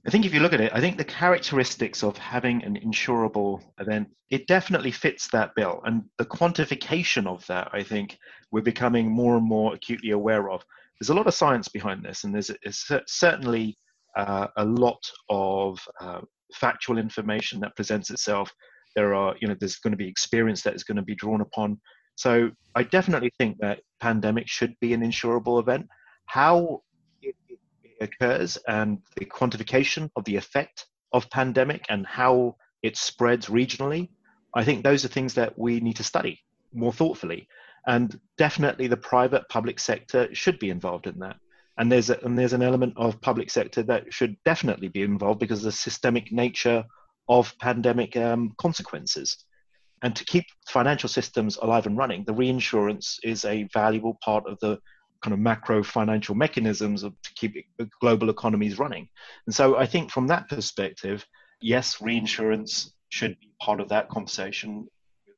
I 0.08 0.10
think 0.10 0.24
if 0.24 0.32
you 0.32 0.40
look 0.40 0.54
at 0.54 0.62
it, 0.62 0.72
I 0.74 0.80
think 0.80 0.96
the 0.96 1.04
characteristics 1.04 2.02
of 2.02 2.16
having 2.16 2.64
an 2.64 2.80
insurable 2.82 3.62
event, 3.78 4.08
it 4.30 4.46
definitely 4.46 4.90
fits 4.90 5.28
that 5.32 5.54
bill. 5.54 5.82
And 5.84 6.02
the 6.16 6.24
quantification 6.24 7.26
of 7.26 7.46
that, 7.48 7.68
I 7.74 7.82
think 7.82 8.16
we're 8.50 8.62
becoming 8.62 9.10
more 9.10 9.36
and 9.36 9.46
more 9.46 9.74
acutely 9.74 10.12
aware 10.12 10.48
of. 10.48 10.64
There's 10.98 11.10
a 11.10 11.14
lot 11.14 11.26
of 11.26 11.34
science 11.34 11.68
behind 11.68 12.02
this, 12.02 12.24
and 12.24 12.34
there's, 12.34 12.50
certainly 13.06 13.76
uh, 14.16 14.46
a 14.56 14.64
lot 14.64 14.98
of 15.28 15.78
uh, 16.00 16.22
factual 16.54 16.96
information 16.96 17.60
that 17.60 17.76
presents 17.76 18.08
itself. 18.08 18.50
There 18.96 19.14
are, 19.14 19.34
you 19.42 19.46
know, 19.46 19.56
there's 19.60 19.76
going 19.76 19.92
to 19.92 19.98
be 19.98 20.08
experience 20.08 20.62
that 20.62 20.74
is 20.74 20.84
going 20.84 20.96
to 20.96 21.02
be 21.02 21.16
drawn 21.16 21.42
upon. 21.42 21.78
So 22.14 22.50
I 22.74 22.82
definitely 22.84 23.30
think 23.38 23.58
that 23.60 23.80
pandemic 24.00 24.48
should 24.48 24.74
be 24.80 24.94
an 24.94 25.02
insurable 25.02 25.60
event. 25.60 25.86
How 26.24 26.80
occurs 28.00 28.58
and 28.66 28.98
the 29.16 29.24
quantification 29.24 30.10
of 30.16 30.24
the 30.24 30.36
effect 30.36 30.86
of 31.12 31.30
pandemic 31.30 31.84
and 31.88 32.06
how 32.06 32.56
it 32.82 32.96
spreads 32.96 33.46
regionally, 33.46 34.08
I 34.54 34.64
think 34.64 34.82
those 34.82 35.04
are 35.04 35.08
things 35.08 35.34
that 35.34 35.58
we 35.58 35.80
need 35.80 35.96
to 35.96 36.04
study 36.04 36.40
more 36.72 36.92
thoughtfully. 36.92 37.48
And 37.86 38.18
definitely 38.36 38.86
the 38.86 38.96
private 38.96 39.48
public 39.48 39.80
sector 39.80 40.28
should 40.34 40.58
be 40.58 40.70
involved 40.70 41.06
in 41.06 41.18
that. 41.20 41.36
And 41.78 41.90
there's, 41.90 42.10
a, 42.10 42.18
and 42.24 42.36
there's 42.36 42.52
an 42.52 42.62
element 42.62 42.94
of 42.96 43.20
public 43.20 43.50
sector 43.50 43.82
that 43.84 44.12
should 44.12 44.36
definitely 44.44 44.88
be 44.88 45.02
involved 45.02 45.40
because 45.40 45.60
of 45.60 45.66
the 45.66 45.72
systemic 45.72 46.32
nature 46.32 46.84
of 47.28 47.56
pandemic 47.60 48.16
um, 48.16 48.52
consequences. 48.58 49.44
And 50.02 50.14
to 50.16 50.24
keep 50.24 50.44
financial 50.68 51.08
systems 51.08 51.56
alive 51.56 51.86
and 51.86 51.96
running, 51.96 52.24
the 52.24 52.34
reinsurance 52.34 53.18
is 53.22 53.44
a 53.44 53.68
valuable 53.72 54.18
part 54.22 54.44
of 54.46 54.58
the 54.60 54.78
kind 55.22 55.34
of 55.34 55.40
macro 55.40 55.82
financial 55.82 56.34
mechanisms 56.34 57.02
of, 57.02 57.12
to 57.22 57.30
keep 57.34 57.54
global 58.00 58.30
economies 58.30 58.78
running. 58.78 59.08
And 59.46 59.54
so 59.54 59.76
I 59.76 59.86
think 59.86 60.10
from 60.10 60.26
that 60.28 60.48
perspective, 60.48 61.26
yes, 61.60 62.00
reinsurance 62.00 62.92
should 63.08 63.38
be 63.40 63.50
part 63.60 63.80
of 63.80 63.88
that 63.88 64.08
conversation 64.08 64.86
with 65.26 65.36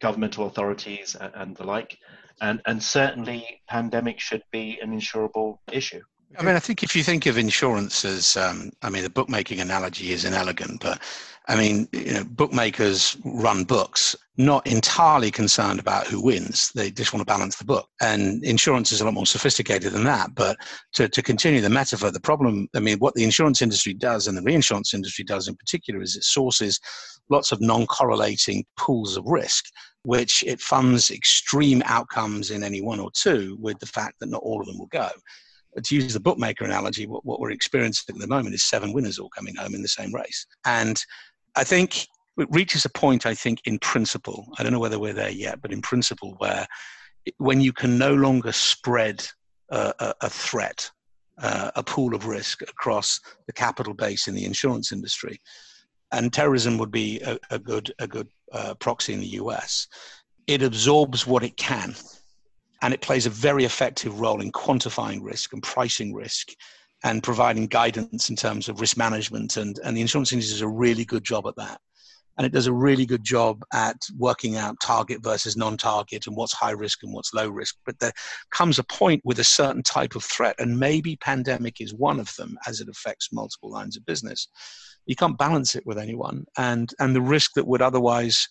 governmental 0.00 0.46
authorities 0.46 1.16
and, 1.20 1.32
and 1.34 1.56
the 1.56 1.64
like. 1.64 1.98
And, 2.40 2.60
and 2.66 2.82
certainly 2.82 3.60
pandemic 3.68 4.18
should 4.18 4.42
be 4.50 4.80
an 4.80 4.90
insurable 4.98 5.58
issue. 5.70 6.00
I 6.38 6.42
mean, 6.42 6.56
I 6.56 6.60
think 6.60 6.82
if 6.82 6.96
you 6.96 7.02
think 7.02 7.26
of 7.26 7.36
insurance 7.36 8.04
as, 8.04 8.36
um, 8.36 8.70
I 8.80 8.88
mean, 8.88 9.02
the 9.02 9.10
bookmaking 9.10 9.60
analogy 9.60 10.12
is 10.12 10.24
inelegant, 10.24 10.80
but 10.80 11.00
I 11.48 11.56
mean, 11.56 11.88
you 11.92 12.14
know, 12.14 12.24
bookmakers 12.24 13.16
run 13.24 13.64
books, 13.64 14.14
not 14.36 14.66
entirely 14.66 15.30
concerned 15.30 15.80
about 15.80 16.06
who 16.06 16.22
wins. 16.22 16.70
They 16.74 16.90
just 16.90 17.12
want 17.12 17.20
to 17.22 17.32
balance 17.32 17.56
the 17.56 17.64
book. 17.64 17.88
And 18.00 18.44
insurance 18.44 18.92
is 18.92 19.00
a 19.00 19.04
lot 19.04 19.14
more 19.14 19.26
sophisticated 19.26 19.92
than 19.92 20.04
that. 20.04 20.34
But 20.34 20.56
to, 20.94 21.08
to 21.08 21.22
continue 21.22 21.60
the 21.60 21.68
metaphor, 21.68 22.10
the 22.10 22.20
problem, 22.20 22.68
I 22.76 22.80
mean, 22.80 22.98
what 22.98 23.14
the 23.14 23.24
insurance 23.24 23.60
industry 23.60 23.92
does 23.92 24.28
and 24.28 24.36
the 24.36 24.42
reinsurance 24.42 24.94
industry 24.94 25.24
does 25.24 25.48
in 25.48 25.56
particular 25.56 26.00
is 26.00 26.16
it 26.16 26.24
sources 26.24 26.78
lots 27.28 27.50
of 27.50 27.60
non 27.60 27.86
correlating 27.86 28.64
pools 28.76 29.16
of 29.16 29.24
risk, 29.26 29.64
which 30.04 30.44
it 30.46 30.60
funds 30.60 31.10
extreme 31.10 31.82
outcomes 31.86 32.52
in 32.52 32.62
any 32.62 32.80
one 32.80 33.00
or 33.00 33.10
two 33.14 33.56
with 33.60 33.78
the 33.80 33.86
fact 33.86 34.20
that 34.20 34.30
not 34.30 34.42
all 34.42 34.60
of 34.60 34.66
them 34.66 34.78
will 34.78 34.86
go 34.86 35.10
to 35.82 35.94
use 35.94 36.12
the 36.12 36.20
bookmaker 36.20 36.64
analogy, 36.64 37.06
what, 37.06 37.24
what 37.24 37.40
we're 37.40 37.50
experiencing 37.50 38.14
at 38.14 38.20
the 38.20 38.26
moment 38.26 38.54
is 38.54 38.62
seven 38.62 38.92
winners 38.92 39.18
all 39.18 39.30
coming 39.30 39.54
home 39.54 39.74
in 39.74 39.82
the 39.82 39.88
same 39.88 40.14
race. 40.14 40.46
And 40.66 41.02
I 41.54 41.64
think 41.64 42.08
it 42.38 42.48
reaches 42.50 42.84
a 42.84 42.90
point, 42.90 43.26
I 43.26 43.34
think, 43.34 43.60
in 43.64 43.78
principle, 43.78 44.46
I 44.58 44.62
don't 44.62 44.72
know 44.72 44.80
whether 44.80 44.98
we're 44.98 45.12
there 45.12 45.30
yet, 45.30 45.60
but 45.60 45.72
in 45.72 45.82
principle, 45.82 46.34
where 46.38 46.66
when 47.38 47.60
you 47.60 47.72
can 47.72 47.98
no 47.98 48.14
longer 48.14 48.52
spread 48.52 49.26
a, 49.70 49.92
a, 49.98 50.14
a 50.22 50.30
threat, 50.30 50.90
uh, 51.38 51.70
a 51.76 51.82
pool 51.82 52.14
of 52.14 52.26
risk 52.26 52.62
across 52.62 53.20
the 53.46 53.52
capital 53.52 53.94
base 53.94 54.28
in 54.28 54.34
the 54.34 54.44
insurance 54.44 54.92
industry, 54.92 55.40
and 56.12 56.32
terrorism 56.32 56.78
would 56.78 56.90
be 56.90 57.20
a, 57.20 57.38
a 57.50 57.58
good 57.58 57.92
a 57.98 58.06
good 58.06 58.28
uh, 58.52 58.74
proxy 58.74 59.14
in 59.14 59.20
the 59.20 59.26
US. 59.26 59.88
It 60.46 60.62
absorbs 60.62 61.26
what 61.26 61.42
it 61.42 61.56
can, 61.56 61.94
and 62.82 62.92
it 62.92 63.00
plays 63.00 63.26
a 63.26 63.30
very 63.30 63.64
effective 63.64 64.20
role 64.20 64.40
in 64.40 64.52
quantifying 64.52 65.22
risk 65.22 65.52
and 65.52 65.62
pricing 65.62 66.12
risk, 66.12 66.50
and 67.04 67.22
providing 67.22 67.66
guidance 67.66 68.30
in 68.30 68.36
terms 68.36 68.68
of 68.68 68.80
risk 68.80 68.96
management. 68.96 69.56
and 69.56 69.78
And 69.84 69.96
the 69.96 70.00
insurance 70.00 70.32
industry 70.32 70.54
does 70.54 70.62
a 70.62 70.68
really 70.68 71.04
good 71.04 71.24
job 71.24 71.46
at 71.46 71.56
that. 71.56 71.80
And 72.38 72.46
it 72.46 72.52
does 72.52 72.66
a 72.66 72.72
really 72.72 73.04
good 73.04 73.24
job 73.24 73.62
at 73.74 73.96
working 74.16 74.56
out 74.56 74.80
target 74.80 75.22
versus 75.22 75.56
non-target 75.56 76.26
and 76.26 76.34
what's 76.34 76.54
high 76.54 76.70
risk 76.70 77.02
and 77.02 77.12
what's 77.12 77.34
low 77.34 77.48
risk. 77.48 77.76
But 77.84 77.98
there 77.98 78.12
comes 78.50 78.78
a 78.78 78.84
point 78.84 79.20
with 79.24 79.38
a 79.38 79.44
certain 79.44 79.82
type 79.82 80.14
of 80.14 80.24
threat 80.24 80.56
and 80.58 80.78
maybe 80.78 81.16
pandemic 81.16 81.80
is 81.80 81.92
one 81.92 82.18
of 82.18 82.34
them 82.36 82.56
as 82.66 82.80
it 82.80 82.88
affects 82.88 83.32
multiple 83.32 83.70
lines 83.70 83.96
of 83.96 84.06
business. 84.06 84.48
You 85.04 85.16
can't 85.16 85.36
balance 85.36 85.74
it 85.74 85.84
with 85.84 85.98
anyone 85.98 86.46
and 86.56 86.94
and 87.00 87.14
the 87.14 87.20
risk 87.20 87.52
that 87.54 87.66
would 87.66 87.82
otherwise 87.82 88.48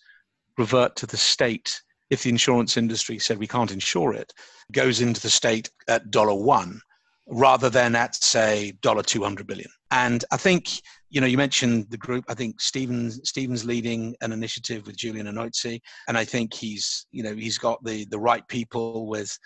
revert 0.58 0.94
to 0.96 1.06
the 1.06 1.16
state 1.16 1.80
if 2.10 2.22
the 2.22 2.28
insurance 2.28 2.76
industry 2.76 3.18
said 3.18 3.38
we 3.38 3.46
can't 3.46 3.72
insure 3.72 4.12
it 4.12 4.32
goes 4.70 5.00
into 5.00 5.20
the 5.20 5.30
state 5.30 5.70
at 5.88 6.10
dollar 6.10 6.34
one 6.34 6.78
rather 7.26 7.70
than 7.70 7.94
at 7.94 8.14
say 8.14 8.72
dollar 8.82 9.02
200 9.02 9.46
billion. 9.46 9.70
And 9.90 10.24
i 10.32 10.36
think 10.36 10.80
you 11.10 11.20
know 11.20 11.26
you 11.26 11.36
mentioned 11.36 11.86
the 11.90 11.98
group. 11.98 12.24
I 12.28 12.34
think 12.34 12.60
stevens 12.60 13.20
stevens 13.24 13.64
leading 13.64 14.14
an 14.22 14.32
initiative 14.32 14.86
with 14.86 14.96
Julian 14.96 15.26
Enoizi 15.26 15.80
and 16.08 16.16
i 16.18 16.24
think 16.24 16.54
he's 16.54 17.06
you 17.12 17.22
know 17.22 17.34
he's 17.34 17.58
got 17.58 17.82
the 17.84 18.06
the 18.06 18.18
right 18.18 18.46
people 18.48 19.06
with 19.06 19.36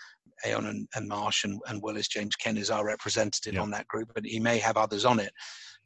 aon 0.45 0.65
and, 0.67 0.87
and 0.95 1.07
marsh 1.07 1.43
and, 1.43 1.59
and 1.67 1.81
willis. 1.81 2.07
James 2.07 2.35
Kent 2.35 2.57
is 2.57 2.71
our 2.71 2.85
representative 2.85 3.55
yeah. 3.55 3.61
on 3.61 3.71
that 3.71 3.87
group 3.87 4.09
but 4.13 4.25
he 4.25 4.39
may 4.39 4.57
have 4.57 4.77
others 4.77 5.05
on 5.05 5.19
it 5.19 5.31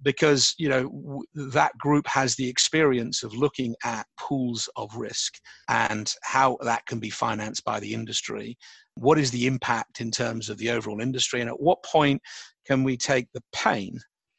because 0.04 0.54
you 0.58 0.70
know 0.70 0.84
w- 0.84 1.24
that 1.52 1.78
group 1.78 2.08
has 2.08 2.36
the 2.36 2.48
experience 2.48 3.24
of 3.24 3.34
looking 3.34 3.76
at 3.84 4.06
pools 4.20 4.70
of 4.76 4.96
risk 4.96 5.36
and 5.70 6.14
how 6.24 6.58
that 6.62 6.86
can 6.86 7.00
be 7.00 7.10
financed 7.10 7.64
by 7.64 7.80
the 7.80 7.94
industry 7.94 8.58
what 8.96 9.18
is 9.18 9.32
the 9.32 9.48
impact 9.48 10.02
in 10.02 10.12
terms 10.12 10.50
of 10.50 10.58
the 10.58 10.70
overall 10.70 11.02
industry 11.02 11.42
and 11.42 11.50
at 11.50 11.60
what 11.60 11.84
point 11.84 12.22
can 12.66 12.84
we 12.84 12.98
take 12.98 13.28
the 13.34 13.44
pain 13.54 13.98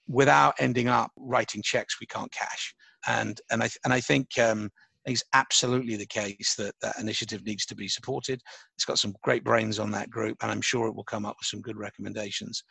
without 0.08 0.54
ending 0.58 0.88
up 0.88 1.10
writing 1.16 1.62
checks 1.62 2.00
we 2.00 2.06
can't 2.06 2.32
cash 2.32 2.74
and 3.06 3.40
and 3.50 3.62
i 3.62 3.68
and 3.84 3.92
i 3.92 4.00
think 4.00 4.26
um, 4.38 4.70
it's 5.04 5.24
absolutely 5.34 5.96
the 5.96 6.06
case 6.06 6.54
that 6.56 6.74
that 6.80 6.98
initiative 6.98 7.44
needs 7.44 7.66
to 7.66 7.74
be 7.74 7.88
supported. 7.88 8.40
It's 8.76 8.84
got 8.84 8.98
some 8.98 9.14
great 9.22 9.44
brains 9.44 9.78
on 9.78 9.90
that 9.92 10.10
group, 10.10 10.38
and 10.42 10.50
I'm 10.50 10.60
sure 10.60 10.86
it 10.86 10.94
will 10.94 11.04
come 11.04 11.26
up 11.26 11.36
with 11.40 11.46
some 11.46 11.60
good 11.60 11.76
recommendations. 11.76 12.62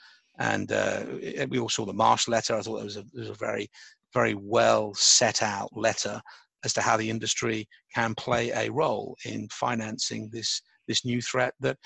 And 0.42 0.72
uh, 0.72 1.04
we 1.50 1.60
all 1.60 1.70
saw 1.70 1.86
the 1.86 1.94
Marsh 1.94 2.28
letter. 2.28 2.56
I 2.56 2.62
thought 2.62 2.82
it 2.82 2.86
was 2.86 2.98
a, 2.98 3.02
it 3.02 3.20
was 3.20 3.30
a 3.30 3.36
very, 3.36 3.70
very 4.12 4.34
well 4.34 4.92
set 4.96 5.44
out 5.44 5.70
letter 5.78 6.20
as 6.66 6.74
to 6.74 6.82
how 6.82 6.98
the 6.98 7.10
industry 7.10 7.68
can 7.94 8.16
play 8.16 8.50
a 8.52 8.72
role 8.72 9.16
in 9.26 9.48
financing 9.50 10.30
this 10.32 10.62
this 10.88 11.06
new 11.06 11.22
threat 11.22 11.54
that 11.60 11.78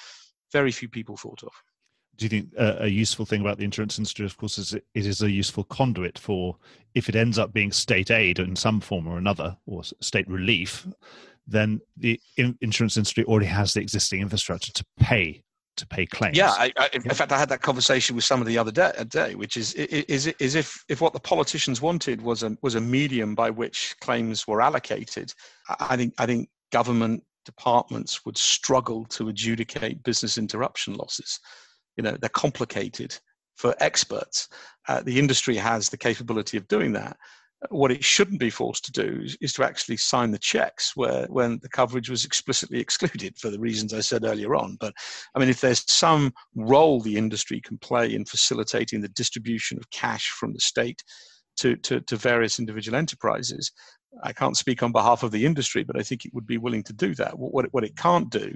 very 0.54 0.72
few 0.72 0.88
people 0.88 1.18
thought 1.18 1.44
of. 1.44 1.52
Do 2.16 2.26
you 2.26 2.30
think 2.30 2.50
uh, 2.58 2.78
a 2.80 2.88
useful 2.88 3.26
thing 3.26 3.42
about 3.42 3.58
the 3.58 3.66
insurance 3.66 3.98
industry, 3.98 4.26
of 4.26 4.38
course, 4.38 4.58
is 4.58 4.74
it, 4.74 4.86
it 4.94 5.06
is 5.06 5.22
a 5.22 5.30
useful 5.30 5.66
conduit 5.66 6.18
for 6.18 6.56
if 6.94 7.10
it 7.10 7.16
ends 7.16 7.38
up 7.38 7.52
being 7.52 7.74
state 7.74 8.10
aid 8.10 8.40
in 8.40 8.56
some 8.56 8.80
form 8.80 9.06
or 9.06 9.18
another, 9.18 9.58
or 9.66 9.84
state 10.00 10.30
relief, 10.30 10.88
then 11.46 11.82
the 11.98 12.20
insurance 12.62 12.96
industry 12.96 13.26
already 13.26 13.48
has 13.48 13.74
the 13.74 13.82
existing 13.82 14.22
infrastructure 14.22 14.72
to 14.72 14.86
pay 14.98 15.44
to 15.78 15.88
pay 15.88 16.06
claims. 16.06 16.38
Yeah, 16.38 16.52
I, 16.52 16.72
I, 16.78 16.90
in 16.94 17.02
fact, 17.02 17.32
I 17.32 17.38
had 17.38 17.50
that 17.50 17.62
conversation 17.62 18.16
with 18.16 18.26
somebody 18.26 18.54
the 18.54 18.58
other 18.58 18.72
day, 18.72 18.92
day 19.08 19.36
which 19.36 19.58
is 19.58 19.74
is 19.74 20.28
is 20.28 20.56
if 20.56 20.84
if 20.90 21.02
what 21.02 21.14
the 21.14 21.20
politicians 21.20 21.82
wanted 21.82 22.22
was 22.22 22.44
a 22.44 22.58
was 22.62 22.76
a 22.76 22.82
medium 22.82 23.36
by 23.36 23.50
which 23.50 23.96
claims 24.02 24.48
were 24.48 24.62
allocated, 24.62 25.34
I 25.80 25.96
think 25.98 26.14
I 26.18 26.26
think 26.26 26.50
government 26.72 27.24
departments 27.46 28.26
would 28.26 28.38
struggle 28.38 29.06
to 29.06 29.30
adjudicate 29.30 30.04
business 30.04 30.38
interruption 30.38 30.96
losses. 30.96 31.40
You 31.96 32.04
know, 32.04 32.18
they're 32.20 32.30
complicated 32.30 33.18
for 33.56 33.76
experts. 33.80 34.50
Uh, 34.88 35.02
the 35.02 35.18
industry 35.18 35.56
has 35.56 35.90
the 35.90 35.98
capability 35.98 36.58
of 36.58 36.68
doing 36.68 36.92
that. 36.94 37.18
What 37.70 37.92
it 37.92 38.04
shouldn't 38.04 38.40
be 38.40 38.50
forced 38.50 38.86
to 38.86 38.92
do 38.92 39.22
is, 39.24 39.38
is, 39.42 39.54
to 39.54 39.64
actually 39.64 39.98
sign 39.98 40.32
the 40.32 40.38
checks 40.38 40.92
where 40.96 41.26
when 41.30 41.60
the 41.62 41.70
coverage 41.70 42.10
was 42.10 42.26
explicitly 42.26 42.80
excluded 42.82 43.38
for 43.38 43.50
the 43.50 43.60
reasons 43.60 43.94
I 43.94 44.02
said 44.02 44.24
earlier 44.24 44.56
on. 44.56 44.78
But 44.80 44.94
I 45.36 45.40
mean, 45.40 45.50
if 45.50 45.62
there's 45.62 45.90
some 45.92 46.34
role 46.56 47.02
the 47.02 47.18
industry 47.18 47.62
can 47.62 47.78
play 47.78 48.14
in 48.14 48.26
facilitating 48.26 49.02
the 49.02 49.10
distribution 49.10 49.78
of 49.78 49.90
cash 49.90 50.30
from 50.40 50.54
the 50.54 50.60
state 50.60 51.04
to, 51.58 51.76
to, 51.78 52.02
to 52.02 52.18
various 52.18 52.60
individual 52.60 52.98
enterprises, 52.98 53.72
I 54.24 54.34
can't 54.34 54.58
speak 54.58 54.82
on 54.84 54.92
behalf 54.92 55.24
of 55.24 55.32
the 55.32 55.46
industry, 55.46 55.84
but 55.84 55.98
I 55.98 56.04
think 56.04 56.26
it 56.26 56.34
would 56.34 56.48
be 56.48 56.58
willing 56.58 56.84
to 56.84 56.94
do 56.94 57.16
that. 57.16 57.38
What, 57.38 57.66
what 57.72 57.84
it 57.84 57.98
can't 57.98 58.30
do 58.30 58.54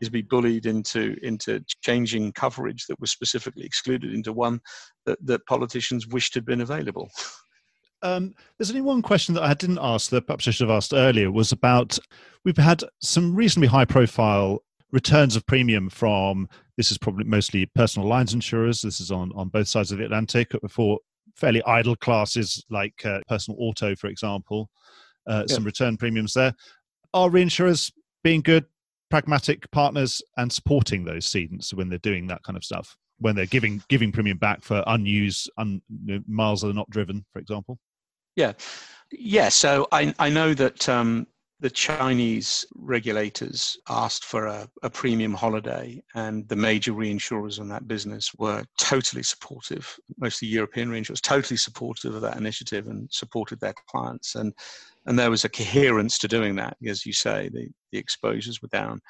is 0.00 0.08
be 0.08 0.22
bullied 0.22 0.66
into 0.66 1.16
into 1.22 1.62
changing 1.82 2.32
coverage 2.32 2.86
that 2.86 3.00
was 3.00 3.10
specifically 3.10 3.64
excluded 3.64 4.14
into 4.14 4.32
one 4.32 4.60
that, 5.06 5.18
that 5.26 5.46
politicians 5.46 6.06
wished 6.06 6.34
had 6.34 6.44
been 6.44 6.60
available. 6.60 7.10
Um, 8.02 8.34
there's 8.56 8.70
only 8.70 8.82
one 8.82 9.02
question 9.02 9.34
that 9.34 9.42
I 9.42 9.54
didn't 9.54 9.78
ask 9.80 10.10
that 10.10 10.26
perhaps 10.26 10.48
I 10.48 10.52
should 10.52 10.68
have 10.68 10.76
asked 10.76 10.94
earlier 10.94 11.30
was 11.30 11.52
about 11.52 11.98
we've 12.44 12.56
had 12.56 12.82
some 13.02 13.34
reasonably 13.34 13.68
high 13.68 13.84
profile 13.84 14.62
returns 14.92 15.36
of 15.36 15.46
premium 15.46 15.88
from 15.88 16.48
this 16.76 16.90
is 16.90 16.98
probably 16.98 17.24
mostly 17.24 17.66
personal 17.74 18.08
lines 18.08 18.32
insurers. 18.32 18.80
This 18.80 19.00
is 19.00 19.10
on, 19.10 19.32
on 19.34 19.48
both 19.48 19.68
sides 19.68 19.92
of 19.92 19.98
the 19.98 20.04
Atlantic 20.04 20.52
for 20.68 20.98
fairly 21.36 21.62
idle 21.64 21.96
classes 21.96 22.64
like 22.70 23.04
uh, 23.04 23.20
personal 23.28 23.58
auto, 23.60 23.94
for 23.96 24.08
example. 24.08 24.70
Uh, 25.26 25.44
yeah. 25.46 25.54
Some 25.54 25.64
return 25.64 25.96
premiums 25.96 26.32
there. 26.32 26.54
Are 27.12 27.28
reinsurers 27.28 27.92
being 28.24 28.40
good, 28.40 28.64
pragmatic 29.10 29.70
partners 29.70 30.22
and 30.36 30.52
supporting 30.52 31.04
those 31.04 31.26
cedents 31.26 31.74
when 31.74 31.88
they're 31.88 31.98
doing 31.98 32.26
that 32.28 32.42
kind 32.42 32.56
of 32.56 32.64
stuff? 32.64 32.96
When 33.18 33.36
they're 33.36 33.46
giving 33.46 33.82
giving 33.88 34.12
premium 34.12 34.38
back 34.38 34.62
for 34.62 34.82
unused 34.86 35.50
un, 35.58 35.82
miles 36.26 36.62
that 36.62 36.70
are 36.70 36.74
not 36.74 36.88
driven, 36.88 37.26
for 37.32 37.38
example. 37.38 37.78
Yeah, 38.40 38.52
yeah. 39.12 39.50
So 39.50 39.86
I 39.92 40.14
I 40.18 40.30
know 40.30 40.54
that 40.54 40.88
um, 40.88 41.26
the 41.60 41.68
Chinese 41.68 42.64
regulators 42.74 43.76
asked 43.90 44.24
for 44.24 44.46
a, 44.46 44.66
a, 44.82 44.88
premium 44.88 45.34
holiday, 45.34 46.02
and 46.14 46.48
the 46.48 46.56
major 46.56 46.92
reinsurers 46.92 47.60
in 47.60 47.68
that 47.68 47.86
business 47.86 48.32
were 48.38 48.64
totally 48.80 49.22
supportive. 49.22 49.94
Most 50.16 50.36
of 50.36 50.40
the 50.40 50.46
European 50.54 50.88
reinsurers 50.88 51.20
totally 51.20 51.58
supportive 51.58 52.14
of 52.14 52.22
that 52.22 52.38
initiative 52.38 52.86
and 52.86 53.10
supported 53.12 53.60
their 53.60 53.74
clients. 53.90 54.36
And 54.36 54.54
and 55.04 55.18
there 55.18 55.30
was 55.30 55.44
a 55.44 55.50
coherence 55.50 56.16
to 56.18 56.28
doing 56.28 56.56
that, 56.56 56.78
as 56.86 57.04
you 57.04 57.12
say, 57.12 57.50
the 57.52 57.68
the 57.92 57.98
exposures 57.98 58.62
were 58.62 58.68
down. 58.68 59.02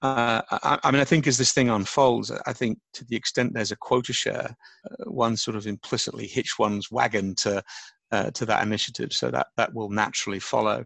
Uh, 0.00 0.42
I, 0.52 0.78
I, 0.84 0.90
mean, 0.92 1.00
I 1.00 1.04
think 1.04 1.26
as 1.26 1.38
this 1.38 1.52
thing 1.52 1.70
unfolds, 1.70 2.30
I 2.46 2.52
think 2.52 2.78
to 2.94 3.04
the 3.06 3.16
extent 3.16 3.52
there's 3.52 3.72
a 3.72 3.76
quota 3.76 4.12
share, 4.12 4.56
uh, 4.88 5.10
one 5.10 5.36
sort 5.36 5.56
of 5.56 5.66
implicitly 5.66 6.28
hitch 6.28 6.56
one's 6.56 6.88
wagon 6.92 7.34
to 7.42 7.62
uh, 8.10 8.30
to 8.32 8.46
that 8.46 8.62
initiative, 8.62 9.12
so 9.12 9.30
that 9.30 9.48
that 9.56 9.74
will 9.74 9.90
naturally 9.90 10.40
follow 10.40 10.84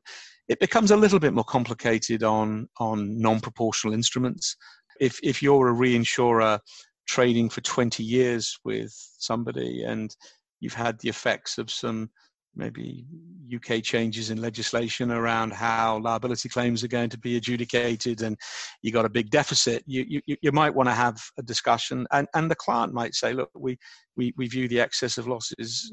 it 0.48 0.60
becomes 0.60 0.90
a 0.90 0.96
little 0.96 1.18
bit 1.18 1.32
more 1.32 1.44
complicated 1.44 2.22
on 2.22 2.68
on 2.78 3.18
non-proportional 3.18 3.94
instruments. 3.94 4.56
If 5.00 5.18
if 5.22 5.42
you're 5.42 5.68
a 5.68 5.74
reinsurer 5.74 6.58
trading 7.06 7.48
for 7.48 7.60
20 7.62 8.02
years 8.02 8.58
with 8.64 8.92
somebody 9.18 9.82
and 9.82 10.14
you've 10.60 10.74
had 10.74 10.98
the 11.00 11.08
effects 11.08 11.58
of 11.58 11.70
some 11.70 12.10
maybe 12.55 13.07
UK 13.55 13.82
changes 13.82 14.30
in 14.30 14.40
legislation 14.40 15.11
around 15.11 15.53
how 15.53 15.98
liability 15.98 16.48
claims 16.48 16.82
are 16.82 16.88
going 16.88 17.11
to 17.11 17.18
be 17.18 17.36
adjudicated 17.36 18.22
and 18.22 18.36
you 18.82 18.92
got 18.92 19.05
a 19.05 19.11
big 19.11 19.30
deficit, 19.30 19.82
you, 19.86 20.22
you, 20.26 20.36
you 20.40 20.53
might 20.53 20.74
want 20.74 20.88
to 20.88 20.94
have 20.94 21.20
a 21.38 21.42
discussion. 21.42 22.07
And, 22.12 22.26
and 22.34 22.50
the 22.50 22.55
client 22.55 22.92
might 22.94 23.14
say, 23.14 23.32
look, 23.34 23.50
we, 23.55 23.78
we, 24.16 24.32
we 24.36 24.48
view 24.48 24.68
the 24.68 24.80
excess 24.80 25.18
of 25.18 25.26
losses 25.26 25.92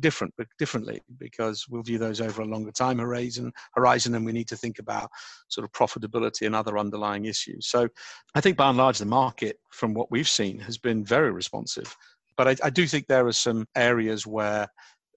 different, 0.00 0.34
but 0.36 0.46
differently 0.58 1.00
because 1.18 1.66
we'll 1.68 1.82
view 1.82 1.98
those 1.98 2.20
over 2.20 2.42
a 2.42 2.46
longer 2.46 2.72
time 2.72 2.98
horizon, 2.98 3.52
horizon 3.74 4.14
and 4.14 4.24
we 4.24 4.32
need 4.32 4.48
to 4.48 4.56
think 4.56 4.78
about 4.78 5.10
sort 5.48 5.64
of 5.64 5.72
profitability 5.72 6.46
and 6.46 6.54
other 6.54 6.78
underlying 6.78 7.24
issues. 7.24 7.68
So 7.68 7.88
I 8.34 8.40
think 8.40 8.56
by 8.56 8.68
and 8.68 8.78
large, 8.78 8.98
the 8.98 9.06
market, 9.06 9.58
from 9.70 9.94
what 9.94 10.10
we've 10.10 10.28
seen, 10.28 10.58
has 10.60 10.78
been 10.78 11.04
very 11.04 11.32
responsive. 11.32 11.96
But 12.36 12.48
I, 12.48 12.56
I 12.64 12.70
do 12.70 12.86
think 12.86 13.06
there 13.06 13.26
are 13.26 13.32
some 13.32 13.66
areas 13.76 14.26
where 14.26 14.68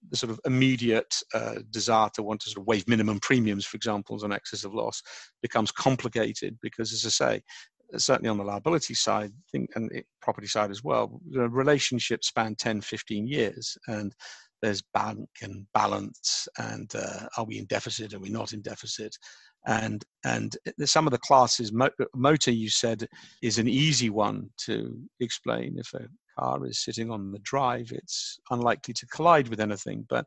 the 0.10 0.18
sort 0.18 0.32
of 0.32 0.40
immediate 0.46 1.14
uh, 1.34 1.56
desire 1.72 2.10
to 2.14 2.24
want 2.24 2.42
to 2.42 2.50
sort 2.50 2.62
of 2.62 2.68
waive 2.68 2.88
minimum 2.88 3.20
premiums, 3.20 3.66
for 3.66 3.78
example, 3.78 4.20
on 4.24 4.32
excess 4.32 4.64
of 4.64 4.74
loss, 4.74 5.02
becomes 5.42 5.72
complicated 5.72 6.58
because, 6.62 6.94
as 6.94 7.06
I 7.06 7.10
say, 7.10 7.42
certainly 7.98 8.30
on 8.30 8.38
the 8.38 8.44
liability 8.44 8.94
side 8.94 9.32
think, 9.52 9.70
and 9.76 9.92
property 10.22 10.48
side 10.48 10.72
as 10.72 10.84
well, 10.84 11.22
the 11.30 11.48
relationship 11.50 12.24
span 12.24 12.56
10, 12.56 12.82
15 12.82 13.28
years, 13.28 13.78
and 13.88 14.14
there's 14.62 14.82
bank 14.94 15.28
and 15.42 15.66
balance, 15.74 16.48
and 16.58 16.90
uh, 16.96 17.28
are 17.38 17.44
we 17.44 17.58
in 17.58 17.66
deficit? 17.66 18.14
Are 18.14 18.20
we 18.20 18.30
not 18.30 18.54
in 18.54 18.62
deficit? 18.62 19.16
And 19.66 20.04
and 20.26 20.56
some 20.86 21.06
of 21.06 21.12
the 21.12 21.18
classes, 21.18 21.74
motor, 22.16 22.52
you 22.52 22.70
said, 22.70 23.08
is 23.42 23.58
an 23.58 23.68
easy 23.68 24.10
one 24.10 24.50
to 24.66 24.98
explain. 25.20 25.76
If 25.78 25.94
a 25.94 26.08
car 26.38 26.66
is 26.66 26.84
sitting 26.84 27.12
on 27.12 27.32
the 27.32 27.40
drive, 27.40 27.92
it's 27.92 28.40
unlikely 28.50 28.94
to 28.96 29.06
collide 29.08 29.48
with 29.48 29.60
anything. 29.60 30.06
But 30.10 30.26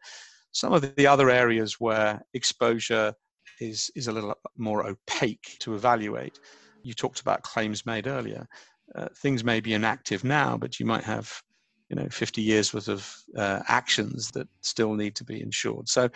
Some 0.53 0.73
of 0.73 0.95
the 0.97 1.07
other 1.07 1.31
areas 1.31 1.81
where 1.81 2.23
exposure 2.35 3.15
is, 3.61 3.91
is 3.95 4.09
a 4.09 4.13
little 4.13 4.35
more 4.57 4.87
opaque 4.87 5.57
to 5.61 5.75
evaluate. 5.75 6.39
You 6.83 6.95
talked 6.95 7.21
about 7.21 7.43
claims 7.43 7.87
made 7.87 8.07
earlier. 8.07 8.47
Uh, 8.95 9.09
things 9.19 9.45
may 9.45 9.61
be 9.61 9.75
inactive 9.75 10.25
now, 10.25 10.57
but 10.57 10.79
you 10.79 10.87
might 10.87 11.05
have 11.05 11.43
you 11.89 11.97
know 11.97 12.09
50 12.11 12.43
years 12.43 12.75
worth 12.75 12.89
of 12.89 13.15
uh, 13.37 13.61
actions 13.69 14.31
that 14.33 14.49
still 14.61 14.95
need 14.95 15.15
to 15.15 15.25
be 15.25 15.41
insured 15.41 15.89
so 15.89 16.09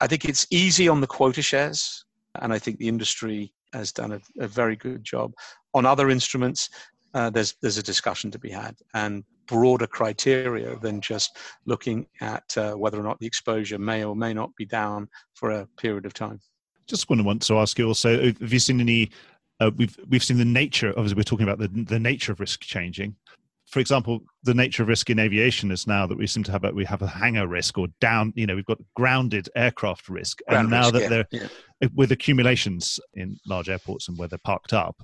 i 0.00 0.06
think 0.06 0.24
it's 0.24 0.46
easy 0.50 0.88
on 0.88 1.00
the 1.00 1.06
quota 1.06 1.42
shares 1.42 2.04
and 2.40 2.52
i 2.52 2.58
think 2.58 2.78
the 2.78 2.88
industry 2.88 3.52
has 3.72 3.92
done 3.92 4.12
a, 4.12 4.20
a 4.40 4.48
very 4.48 4.76
good 4.76 5.04
job 5.04 5.32
on 5.74 5.84
other 5.84 6.10
instruments 6.10 6.70
uh, 7.14 7.30
there's 7.30 7.54
there's 7.60 7.78
a 7.78 7.82
discussion 7.82 8.30
to 8.30 8.38
be 8.38 8.50
had 8.50 8.76
and 8.94 9.24
broader 9.48 9.86
criteria 9.86 10.76
than 10.76 11.00
just 11.00 11.36
looking 11.66 12.06
at 12.20 12.56
uh, 12.56 12.74
whether 12.74 12.98
or 12.98 13.02
not 13.02 13.18
the 13.18 13.26
exposure 13.26 13.78
may 13.78 14.04
or 14.04 14.14
may 14.14 14.32
not 14.32 14.54
be 14.56 14.66
down 14.66 15.08
for 15.34 15.50
a 15.50 15.66
period 15.76 16.06
of 16.06 16.14
time. 16.14 16.40
Just 16.86 17.10
want 17.10 17.20
to 17.20 17.24
want 17.24 17.42
to 17.42 17.58
ask 17.58 17.78
you 17.78 17.86
also: 17.88 18.26
Have 18.26 18.52
you 18.52 18.58
seen 18.58 18.80
any? 18.80 19.10
Uh, 19.60 19.70
we've 19.76 19.98
we've 20.08 20.22
seen 20.22 20.38
the 20.38 20.44
nature. 20.44 20.90
Obviously, 20.90 21.16
we're 21.16 21.22
talking 21.24 21.48
about 21.48 21.58
the 21.58 21.68
the 21.84 21.98
nature 21.98 22.32
of 22.32 22.40
risk 22.40 22.60
changing 22.60 23.16
for 23.68 23.80
example, 23.80 24.22
the 24.44 24.54
nature 24.54 24.82
of 24.82 24.88
risk 24.88 25.10
in 25.10 25.18
aviation 25.18 25.70
is 25.70 25.86
now 25.86 26.06
that 26.06 26.16
we 26.16 26.26
seem 26.26 26.42
to 26.44 26.52
have 26.52 26.64
a, 26.64 26.72
we 26.72 26.86
have 26.86 27.02
a 27.02 27.06
hangar 27.06 27.46
risk 27.46 27.76
or 27.76 27.88
down, 28.00 28.32
you 28.34 28.46
know, 28.46 28.54
we've 28.54 28.64
got 28.64 28.78
grounded 28.94 29.48
aircraft 29.54 30.08
risk, 30.08 30.40
Ground 30.48 30.60
and 30.60 30.70
now 30.70 30.90
risk, 30.90 30.92
that 30.94 31.02
yeah, 31.02 31.08
they're 31.08 31.26
yeah. 31.82 31.88
with 31.94 32.10
accumulations 32.10 32.98
in 33.14 33.38
large 33.46 33.68
airports 33.68 34.08
and 34.08 34.16
where 34.16 34.26
they're 34.26 34.38
parked 34.38 34.72
up. 34.72 34.96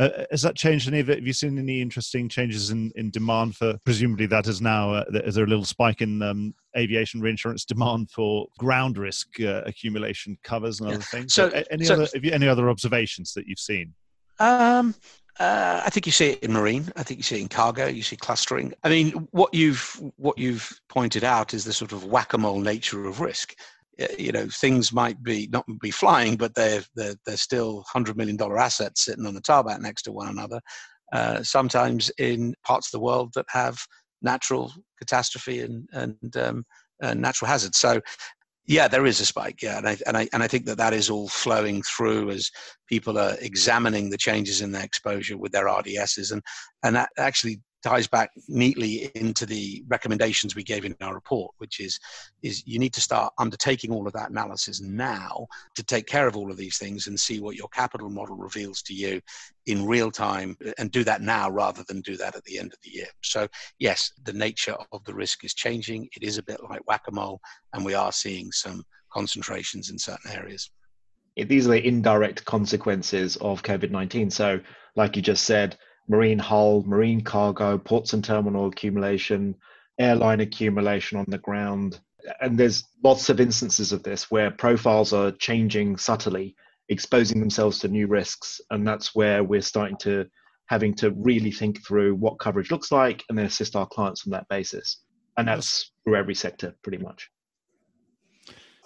Uh, 0.00 0.24
has 0.30 0.40
that 0.40 0.56
changed 0.56 0.88
any 0.88 0.98
of 0.98 1.10
it? 1.10 1.18
Have 1.18 1.26
you 1.26 1.34
seen 1.34 1.58
any 1.58 1.82
interesting 1.82 2.26
changes 2.26 2.70
in, 2.70 2.90
in 2.96 3.10
demand 3.10 3.54
for? 3.54 3.76
Presumably, 3.84 4.24
that 4.26 4.46
is 4.46 4.62
now 4.62 4.94
uh, 4.94 5.04
is 5.12 5.34
there 5.34 5.44
a 5.44 5.46
little 5.48 5.64
spike 5.64 6.00
in 6.00 6.22
um, 6.22 6.54
aviation 6.74 7.20
reinsurance 7.20 7.66
demand 7.66 8.10
for 8.10 8.46
ground 8.58 8.96
risk 8.96 9.28
uh, 9.40 9.60
accumulation 9.66 10.38
covers 10.42 10.80
and 10.80 10.88
yeah. 10.88 10.94
other 10.94 11.04
things. 11.04 11.34
So, 11.34 11.50
so 11.50 11.62
any 11.70 11.84
so, 11.84 11.94
other 11.94 12.08
have 12.14 12.24
you, 12.24 12.32
any 12.32 12.48
other 12.48 12.70
observations 12.70 13.34
that 13.34 13.46
you've 13.46 13.58
seen? 13.58 13.92
Um, 14.38 14.94
uh, 15.38 15.82
I 15.84 15.90
think 15.90 16.06
you 16.06 16.12
see 16.12 16.30
it 16.30 16.42
in 16.42 16.52
marine. 16.52 16.90
I 16.96 17.02
think 17.02 17.18
you 17.18 17.24
see 17.24 17.36
it 17.36 17.42
in 17.42 17.48
cargo. 17.48 17.86
You 17.86 18.02
see 18.02 18.16
clustering. 18.16 18.72
I 18.82 18.88
mean, 18.88 19.10
what 19.32 19.52
you've 19.52 20.00
what 20.16 20.38
you've 20.38 20.80
pointed 20.88 21.24
out 21.24 21.52
is 21.52 21.64
the 21.64 21.74
sort 21.74 21.92
of 21.92 22.04
whack-a-mole 22.04 22.60
nature 22.60 23.06
of 23.06 23.20
risk. 23.20 23.54
You 24.18 24.32
know, 24.32 24.46
things 24.48 24.92
might 24.92 25.22
be 25.22 25.48
not 25.52 25.66
be 25.80 25.90
flying, 25.90 26.36
but 26.36 26.54
they're 26.54 26.82
they're, 26.94 27.16
they're 27.26 27.36
still 27.36 27.84
hundred 27.92 28.16
million 28.16 28.36
dollar 28.36 28.58
assets 28.58 29.04
sitting 29.04 29.26
on 29.26 29.34
the 29.34 29.40
tarmac 29.40 29.80
next 29.80 30.02
to 30.02 30.12
one 30.12 30.28
another. 30.28 30.60
Uh, 31.12 31.42
sometimes 31.42 32.10
in 32.18 32.54
parts 32.64 32.88
of 32.88 32.92
the 32.92 33.04
world 33.04 33.32
that 33.34 33.46
have 33.48 33.78
natural 34.22 34.72
catastrophe 34.98 35.60
and 35.60 35.88
and, 35.92 36.36
um, 36.36 36.64
and 37.02 37.20
natural 37.20 37.48
hazards. 37.48 37.78
So 37.78 38.00
yeah, 38.66 38.86
there 38.86 39.06
is 39.06 39.20
a 39.20 39.26
spike. 39.26 39.62
Yeah, 39.62 39.78
and 39.78 39.88
I, 39.88 39.96
and 40.06 40.16
I 40.16 40.28
and 40.32 40.42
I 40.42 40.48
think 40.48 40.66
that 40.66 40.78
that 40.78 40.92
is 40.92 41.10
all 41.10 41.28
flowing 41.28 41.82
through 41.82 42.30
as 42.30 42.50
people 42.88 43.18
are 43.18 43.36
examining 43.40 44.10
the 44.10 44.18
changes 44.18 44.60
in 44.60 44.72
their 44.72 44.84
exposure 44.84 45.36
with 45.36 45.52
their 45.52 45.66
RDSs, 45.66 46.30
and 46.30 46.42
and 46.84 46.94
that 46.94 47.10
actually 47.18 47.60
ties 47.82 48.06
back 48.06 48.30
neatly 48.48 49.10
into 49.14 49.46
the 49.46 49.84
recommendations 49.88 50.54
we 50.54 50.62
gave 50.62 50.84
in 50.84 50.94
our 51.00 51.14
report, 51.14 51.52
which 51.58 51.80
is 51.80 51.98
is 52.42 52.66
you 52.66 52.78
need 52.78 52.92
to 52.92 53.00
start 53.00 53.32
undertaking 53.38 53.92
all 53.92 54.06
of 54.06 54.12
that 54.12 54.30
analysis 54.30 54.80
now 54.80 55.46
to 55.74 55.82
take 55.82 56.06
care 56.06 56.26
of 56.26 56.36
all 56.36 56.50
of 56.50 56.56
these 56.56 56.78
things 56.78 57.06
and 57.06 57.18
see 57.18 57.40
what 57.40 57.56
your 57.56 57.68
capital 57.68 58.10
model 58.10 58.36
reveals 58.36 58.82
to 58.82 58.94
you 58.94 59.20
in 59.66 59.86
real 59.86 60.10
time 60.10 60.56
and 60.78 60.90
do 60.90 61.04
that 61.04 61.22
now 61.22 61.50
rather 61.50 61.84
than 61.88 62.00
do 62.00 62.16
that 62.16 62.36
at 62.36 62.44
the 62.44 62.58
end 62.58 62.72
of 62.72 62.78
the 62.82 62.90
year. 62.90 63.08
So 63.22 63.46
yes, 63.78 64.12
the 64.24 64.32
nature 64.32 64.76
of 64.92 65.04
the 65.04 65.14
risk 65.14 65.44
is 65.44 65.54
changing. 65.54 66.08
It 66.16 66.22
is 66.22 66.38
a 66.38 66.42
bit 66.42 66.60
like 66.68 66.86
whack-a-mole 66.86 67.40
and 67.72 67.84
we 67.84 67.94
are 67.94 68.12
seeing 68.12 68.50
some 68.52 68.82
concentrations 69.12 69.90
in 69.90 69.98
certain 69.98 70.30
areas. 70.32 70.70
These 71.36 71.66
are 71.66 71.70
the 71.70 71.86
indirect 71.86 72.44
consequences 72.44 73.36
of 73.36 73.62
COVID-19. 73.62 74.32
So 74.32 74.60
like 74.96 75.16
you 75.16 75.22
just 75.22 75.44
said, 75.44 75.76
marine 76.08 76.38
hull, 76.38 76.82
marine 76.86 77.20
cargo, 77.20 77.78
ports 77.78 78.12
and 78.12 78.24
terminal 78.24 78.66
accumulation, 78.66 79.54
airline 79.98 80.40
accumulation 80.40 81.18
on 81.18 81.26
the 81.28 81.38
ground. 81.38 82.00
And 82.40 82.58
there's 82.58 82.84
lots 83.02 83.28
of 83.28 83.40
instances 83.40 83.92
of 83.92 84.02
this 84.02 84.30
where 84.30 84.50
profiles 84.50 85.12
are 85.12 85.32
changing 85.32 85.96
subtly, 85.96 86.56
exposing 86.88 87.40
themselves 87.40 87.78
to 87.80 87.88
new 87.88 88.06
risks. 88.06 88.60
And 88.70 88.86
that's 88.86 89.14
where 89.14 89.44
we're 89.44 89.62
starting 89.62 89.96
to 89.98 90.26
having 90.66 90.94
to 90.94 91.10
really 91.12 91.50
think 91.50 91.84
through 91.84 92.14
what 92.14 92.38
coverage 92.38 92.70
looks 92.70 92.92
like 92.92 93.24
and 93.28 93.36
then 93.36 93.46
assist 93.46 93.74
our 93.74 93.86
clients 93.86 94.26
on 94.26 94.30
that 94.30 94.48
basis. 94.48 95.02
And 95.36 95.48
that's 95.48 95.90
for 96.04 96.14
every 96.16 96.34
sector 96.34 96.74
pretty 96.82 96.98
much. 96.98 97.28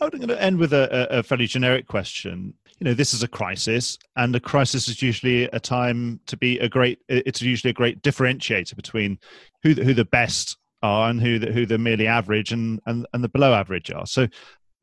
I'm 0.01 0.09
going 0.09 0.29
to 0.29 0.43
end 0.43 0.59
with 0.59 0.73
a, 0.73 1.09
a, 1.11 1.23
fairly 1.23 1.47
generic 1.47 1.87
question. 1.87 2.55
You 2.85 2.91
know, 2.91 2.95
this 2.95 3.15
is 3.15 3.23
a 3.23 3.29
crisis, 3.29 3.97
and 4.17 4.37
a 4.37 4.41
crisis 4.41 4.89
is 4.89 5.01
usually 5.01 5.45
a 5.45 5.59
time 5.59 6.21
to 6.27 6.37
be 6.37 6.59
a 6.59 6.69
great. 6.69 6.99
It's 7.09 7.41
usually 7.41 7.71
a 7.71 7.73
great 7.73 8.03
differentiator 8.03 8.77
between 8.77 9.19
who 9.63 9.73
the, 9.73 9.85
who 9.85 9.95
the 9.95 10.05
best 10.05 10.59
are 10.83 11.09
and 11.09 11.19
who 11.19 11.39
the, 11.39 11.51
who 11.51 11.65
the 11.65 11.79
merely 11.79 12.07
average 12.07 12.53
and, 12.53 12.81
and 12.85 13.07
and 13.15 13.25
the 13.25 13.31
below 13.31 13.55
average 13.55 13.91
are. 13.91 14.05
So, 14.05 14.29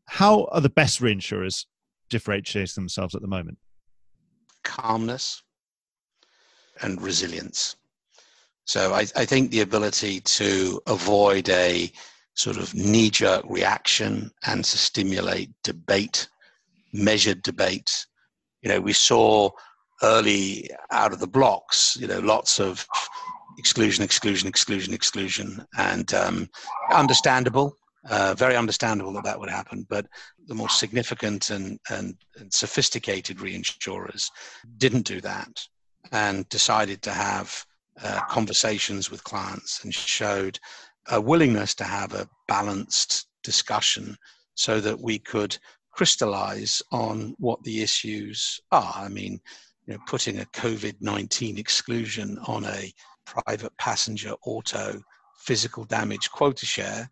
how 0.08 0.46
are 0.46 0.62
the 0.62 0.70
best 0.70 1.00
reinsurers 1.00 1.68
differentiating 2.10 2.74
themselves 2.74 3.14
at 3.14 3.22
the 3.22 3.28
moment? 3.28 3.60
Calmness 4.64 5.44
and 6.82 7.00
resilience. 7.00 7.76
So, 8.66 8.96
I, 8.96 9.02
I 9.16 9.26
think 9.26 9.52
the 9.52 9.62
ability 9.62 10.22
to 10.22 10.82
avoid 10.88 11.50
a 11.50 11.92
sort 12.34 12.58
of 12.58 12.74
knee 12.74 13.12
jerk 13.12 13.44
reaction 13.48 14.32
and 14.48 14.66
to 14.66 14.78
stimulate 14.80 15.52
debate, 15.64 16.30
measured 16.94 17.42
debate. 17.42 18.06
You 18.62 18.70
know, 18.70 18.82
we 18.82 18.94
saw 18.94 19.50
early 20.04 20.70
out 20.92 21.14
of 21.14 21.20
the 21.20 21.28
blocks, 21.28 21.98
you 22.00 22.08
know, 22.08 22.20
lots 22.20 22.60
of 22.60 22.86
exclusion, 23.58 24.04
exclusion, 24.04 24.48
exclusion, 24.48 24.94
exclusion, 24.94 25.66
and 25.78 26.14
um, 26.14 26.50
understandable, 26.92 27.76
uh, 28.10 28.34
very 28.36 28.56
understandable 28.56 29.14
that 29.14 29.24
that 29.24 29.40
would 29.40 29.50
happen. 29.50 29.86
But 29.90 30.08
the 30.48 30.56
more 30.56 30.70
significant 30.70 31.50
and, 31.50 31.80
and, 31.90 32.16
and 32.38 32.52
sophisticated 32.52 33.38
reinsurers 33.38 34.30
didn't 34.78 35.06
do 35.06 35.22
that 35.22 35.62
and 36.12 36.48
decided 36.50 37.02
to 37.04 37.12
have 37.12 37.66
uh, 38.04 38.22
conversations 38.30 39.12
with 39.12 39.24
clients 39.24 39.84
and 39.84 39.94
showed 39.94 40.60
a 41.10 41.20
willingness 41.20 41.76
to 41.76 41.84
have 41.84 42.14
a 42.14 42.28
balanced 42.48 43.28
discussion 43.44 44.18
so 44.56 44.80
that 44.80 45.00
we 45.00 45.20
could 45.20 45.58
crystallize 45.92 46.82
on 46.92 47.36
what 47.38 47.62
the 47.64 47.82
issues 47.82 48.60
are. 48.72 48.94
I 48.96 49.10
mean, 49.10 49.40
you 49.86 49.94
know, 49.94 50.00
putting 50.08 50.40
a 50.40 50.46
COVID 50.46 50.96
19 51.02 51.58
exclusion 51.58 52.38
on 52.48 52.66
a 52.66 52.94
private 53.26 53.76
passenger 53.78 54.34
auto 54.46 55.02
physical 55.38 55.86
damage 55.86 56.30
quota 56.32 56.66
share 56.66 57.10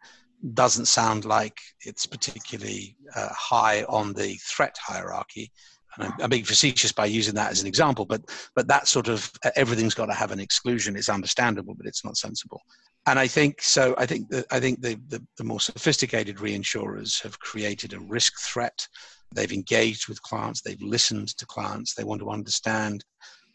doesn't 0.53 0.85
sound 0.85 1.25
like 1.25 1.59
it's 1.85 2.05
particularly 2.05 2.95
uh, 3.15 3.29
high 3.31 3.83
on 3.83 4.13
the 4.13 4.35
threat 4.35 4.77
hierarchy. 4.79 5.51
And 5.95 6.05
I'm, 6.05 6.13
I'm, 6.21 6.29
being 6.29 6.45
facetious 6.45 6.91
by 6.91 7.07
using 7.07 7.33
that 7.35 7.51
as 7.51 7.61
an 7.61 7.67
example, 7.67 8.05
but 8.05 8.21
but 8.55 8.67
that 8.67 8.87
sort 8.87 9.07
of 9.07 9.29
everything's 9.55 9.95
got 9.95 10.05
to 10.05 10.13
have 10.13 10.31
an 10.31 10.39
exclusion. 10.39 10.95
It's 10.95 11.09
understandable, 11.09 11.73
but 11.73 11.87
it's 11.87 12.05
not 12.05 12.15
sensible 12.15 12.61
and 13.09 13.17
I 13.17 13.25
think 13.25 13.61
so. 13.61 13.95
I 13.97 14.05
think 14.05 14.31
I 14.51 14.59
think 14.59 14.81
the, 14.81 14.99
the, 15.07 15.25
the 15.37 15.43
more 15.43 15.59
sophisticated 15.59 16.37
reinsurers 16.37 17.21
have 17.23 17.39
created 17.39 17.93
a 17.93 17.99
risk 17.99 18.39
threat. 18.39 18.87
They've 19.33 19.51
engaged 19.51 20.07
with 20.07 20.21
clients. 20.21 20.61
They've 20.61 20.81
listened 20.81 21.29
to 21.37 21.45
clients. 21.47 21.95
They 21.95 22.03
want 22.03 22.21
to 22.21 22.29
understand 22.29 23.03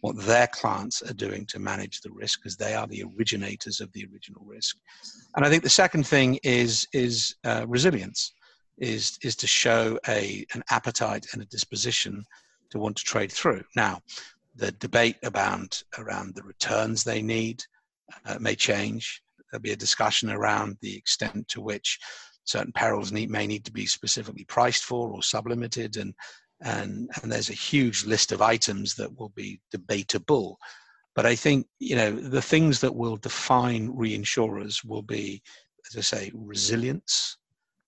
what 0.01 0.17
their 0.27 0.49
clients 0.49 1.03
are 1.03 1.15
doing 1.15 1.47
to 1.47 1.61
manage 1.61 2.01
the 2.01 2.11
risk 2.11 2.41
because 2.41 2.57
they 2.57 2.75
are 2.75 2.89
the 2.89 3.05
originators 3.17 3.81
of 3.81 3.93
the 3.93 4.07
original 4.13 4.43
risk. 4.45 4.77
And 5.37 5.47
I 5.47 5.49
think 5.49 5.63
the 5.63 5.71
second 5.71 6.05
thing 6.05 6.39
is 6.43 6.87
is 6.93 7.37
uh, 7.45 7.65
resilience, 7.69 8.35
is 8.79 9.19
is 9.23 9.37
to 9.37 9.47
show 9.47 9.99
a 10.09 10.45
an 10.55 10.65
appetite 10.71 11.27
and 11.33 11.43
a 11.43 11.47
disposition 11.47 12.25
to 12.71 12.81
want 12.81 12.97
to 12.97 13.05
trade 13.05 13.31
through. 13.31 13.63
Now, 13.77 14.01
the 14.57 14.73
debate 14.73 15.17
around 15.23 15.85
around 15.97 16.35
the 16.35 16.43
returns 16.43 17.05
they 17.05 17.23
need 17.23 17.63
uh, 18.27 18.39
may 18.41 18.57
change 18.57 19.23
there'll 19.55 19.63
be 19.63 19.71
a 19.71 19.77
discussion 19.77 20.31
around 20.31 20.77
the 20.81 20.97
extent 20.97 21.47
to 21.47 21.61
which 21.61 22.01
certain 22.43 22.73
perils 22.73 23.13
need, 23.13 23.31
may 23.31 23.47
need 23.47 23.65
to 23.65 23.73
be 23.73 23.87
specifically 23.87 24.45
priced 24.47 24.83
for 24.83 25.13
or 25.13 25.23
sublimited 25.23 25.97
and 25.97 26.13
and 26.61 27.09
and 27.23 27.31
there's 27.31 27.51
a 27.51 27.55
huge 27.55 28.05
list 28.05 28.33
of 28.33 28.43
items 28.43 28.97
that 28.97 29.17
will 29.17 29.31
be 29.31 29.61
debatable. 29.71 30.59
But 31.15 31.27
i 31.27 31.37
think 31.37 31.67
you 31.79 31.95
know 31.95 32.11
the 32.11 32.43
things 32.43 32.81
that 32.81 32.95
will 32.95 33.17
define 33.17 33.93
reinsurers 33.93 34.85
will 34.85 35.03
be 35.03 35.41
as 35.89 35.97
i 35.97 36.01
say 36.01 36.33
resilience 36.35 37.37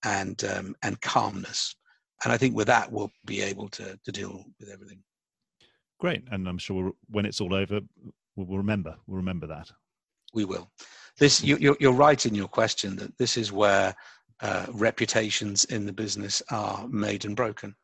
and 0.05 0.41
um, 0.45 0.73
and 0.83 0.99
calmness. 1.01 1.75
And 2.23 2.31
i 2.31 2.37
think 2.37 2.55
with 2.55 2.67
that 2.67 2.89
we'll 2.89 3.11
be 3.25 3.41
able 3.41 3.67
to 3.69 3.99
to 4.05 4.11
deal 4.11 4.45
with 4.59 4.69
everything. 4.69 4.99
Great. 5.99 6.23
And 6.31 6.47
i'm 6.47 6.59
sure 6.59 6.93
when 7.09 7.25
it's 7.25 7.41
all 7.41 7.53
over 7.53 7.81
we'll 8.37 8.57
remember 8.57 8.95
we'll 9.05 9.17
remember 9.17 9.47
that. 9.47 9.69
We 10.33 10.45
will 10.45 10.69
this 11.19 11.43
you, 11.43 11.57
you're, 11.59 11.77
you're 11.79 11.93
right 11.93 12.25
in 12.25 12.35
your 12.35 12.47
question 12.47 12.95
that 12.97 13.17
this 13.17 13.37
is 13.37 13.51
where 13.51 13.95
uh, 14.41 14.67
reputations 14.71 15.63
in 15.65 15.85
the 15.85 15.93
business 15.93 16.41
are 16.51 16.87
made 16.87 17.25
and 17.25 17.35
broken. 17.35 17.75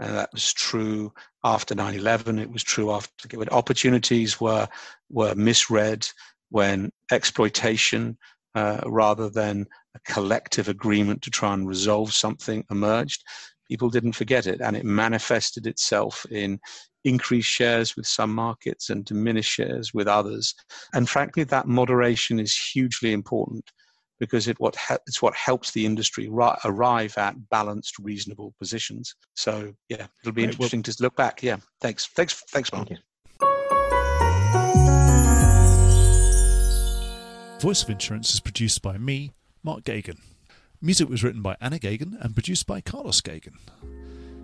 And 0.00 0.16
that 0.16 0.32
was 0.32 0.52
true 0.52 1.12
after 1.44 1.74
9/11. 1.74 2.40
It 2.40 2.50
was 2.50 2.64
true 2.64 2.90
after 2.90 3.38
opportunities 3.52 4.40
were 4.40 4.68
were 5.08 5.34
misread, 5.34 6.06
when 6.50 6.90
exploitation 7.10 8.16
uh, 8.54 8.80
rather 8.86 9.28
than 9.28 9.66
a 9.94 10.12
collective 10.12 10.68
agreement 10.68 11.22
to 11.22 11.30
try 11.30 11.52
and 11.54 11.66
resolve 11.66 12.12
something 12.12 12.64
emerged. 12.70 13.24
People 13.68 13.90
didn't 13.90 14.12
forget 14.12 14.46
it, 14.46 14.60
and 14.60 14.76
it 14.76 14.84
manifested 14.84 15.66
itself 15.66 16.26
in 16.30 16.58
increased 17.04 17.50
shares 17.50 17.96
with 17.96 18.06
some 18.06 18.34
markets 18.34 18.90
and 18.90 19.04
diminished 19.04 19.52
shares 19.52 19.92
with 19.92 20.08
others. 20.08 20.54
And 20.94 21.08
frankly, 21.08 21.44
that 21.44 21.66
moderation 21.66 22.40
is 22.40 22.56
hugely 22.56 23.12
important 23.12 23.70
because 24.20 24.48
it 24.48 24.58
what 24.60 24.76
it's 25.06 25.20
what 25.20 25.34
helps 25.34 25.72
the 25.72 25.84
industry 25.84 26.28
ri- 26.28 26.56
arrive 26.64 27.16
at 27.18 27.48
balanced, 27.50 27.98
reasonable 27.98 28.54
positions. 28.58 29.14
So 29.34 29.74
yeah, 29.88 30.06
it'll 30.22 30.32
be 30.32 30.42
right, 30.42 30.50
interesting 30.50 30.80
well, 30.86 30.94
to 30.94 31.02
look 31.02 31.16
back. 31.16 31.42
Yeah, 31.42 31.56
thanks, 31.80 32.06
thanks, 32.06 32.42
thanks, 32.50 32.72
Mark. 32.72 32.88
Thank 32.88 33.00
Voice 37.60 37.82
of 37.82 37.88
Insurance 37.88 38.34
is 38.34 38.40
produced 38.40 38.82
by 38.82 38.98
me, 38.98 39.32
Mark 39.62 39.84
Geoghegan. 39.84 40.18
Music 40.84 41.08
was 41.08 41.24
written 41.24 41.40
by 41.40 41.56
Anna 41.62 41.78
Gagan 41.78 42.22
and 42.22 42.34
produced 42.34 42.66
by 42.66 42.82
Carlos 42.82 43.22
Gagan. 43.22 43.54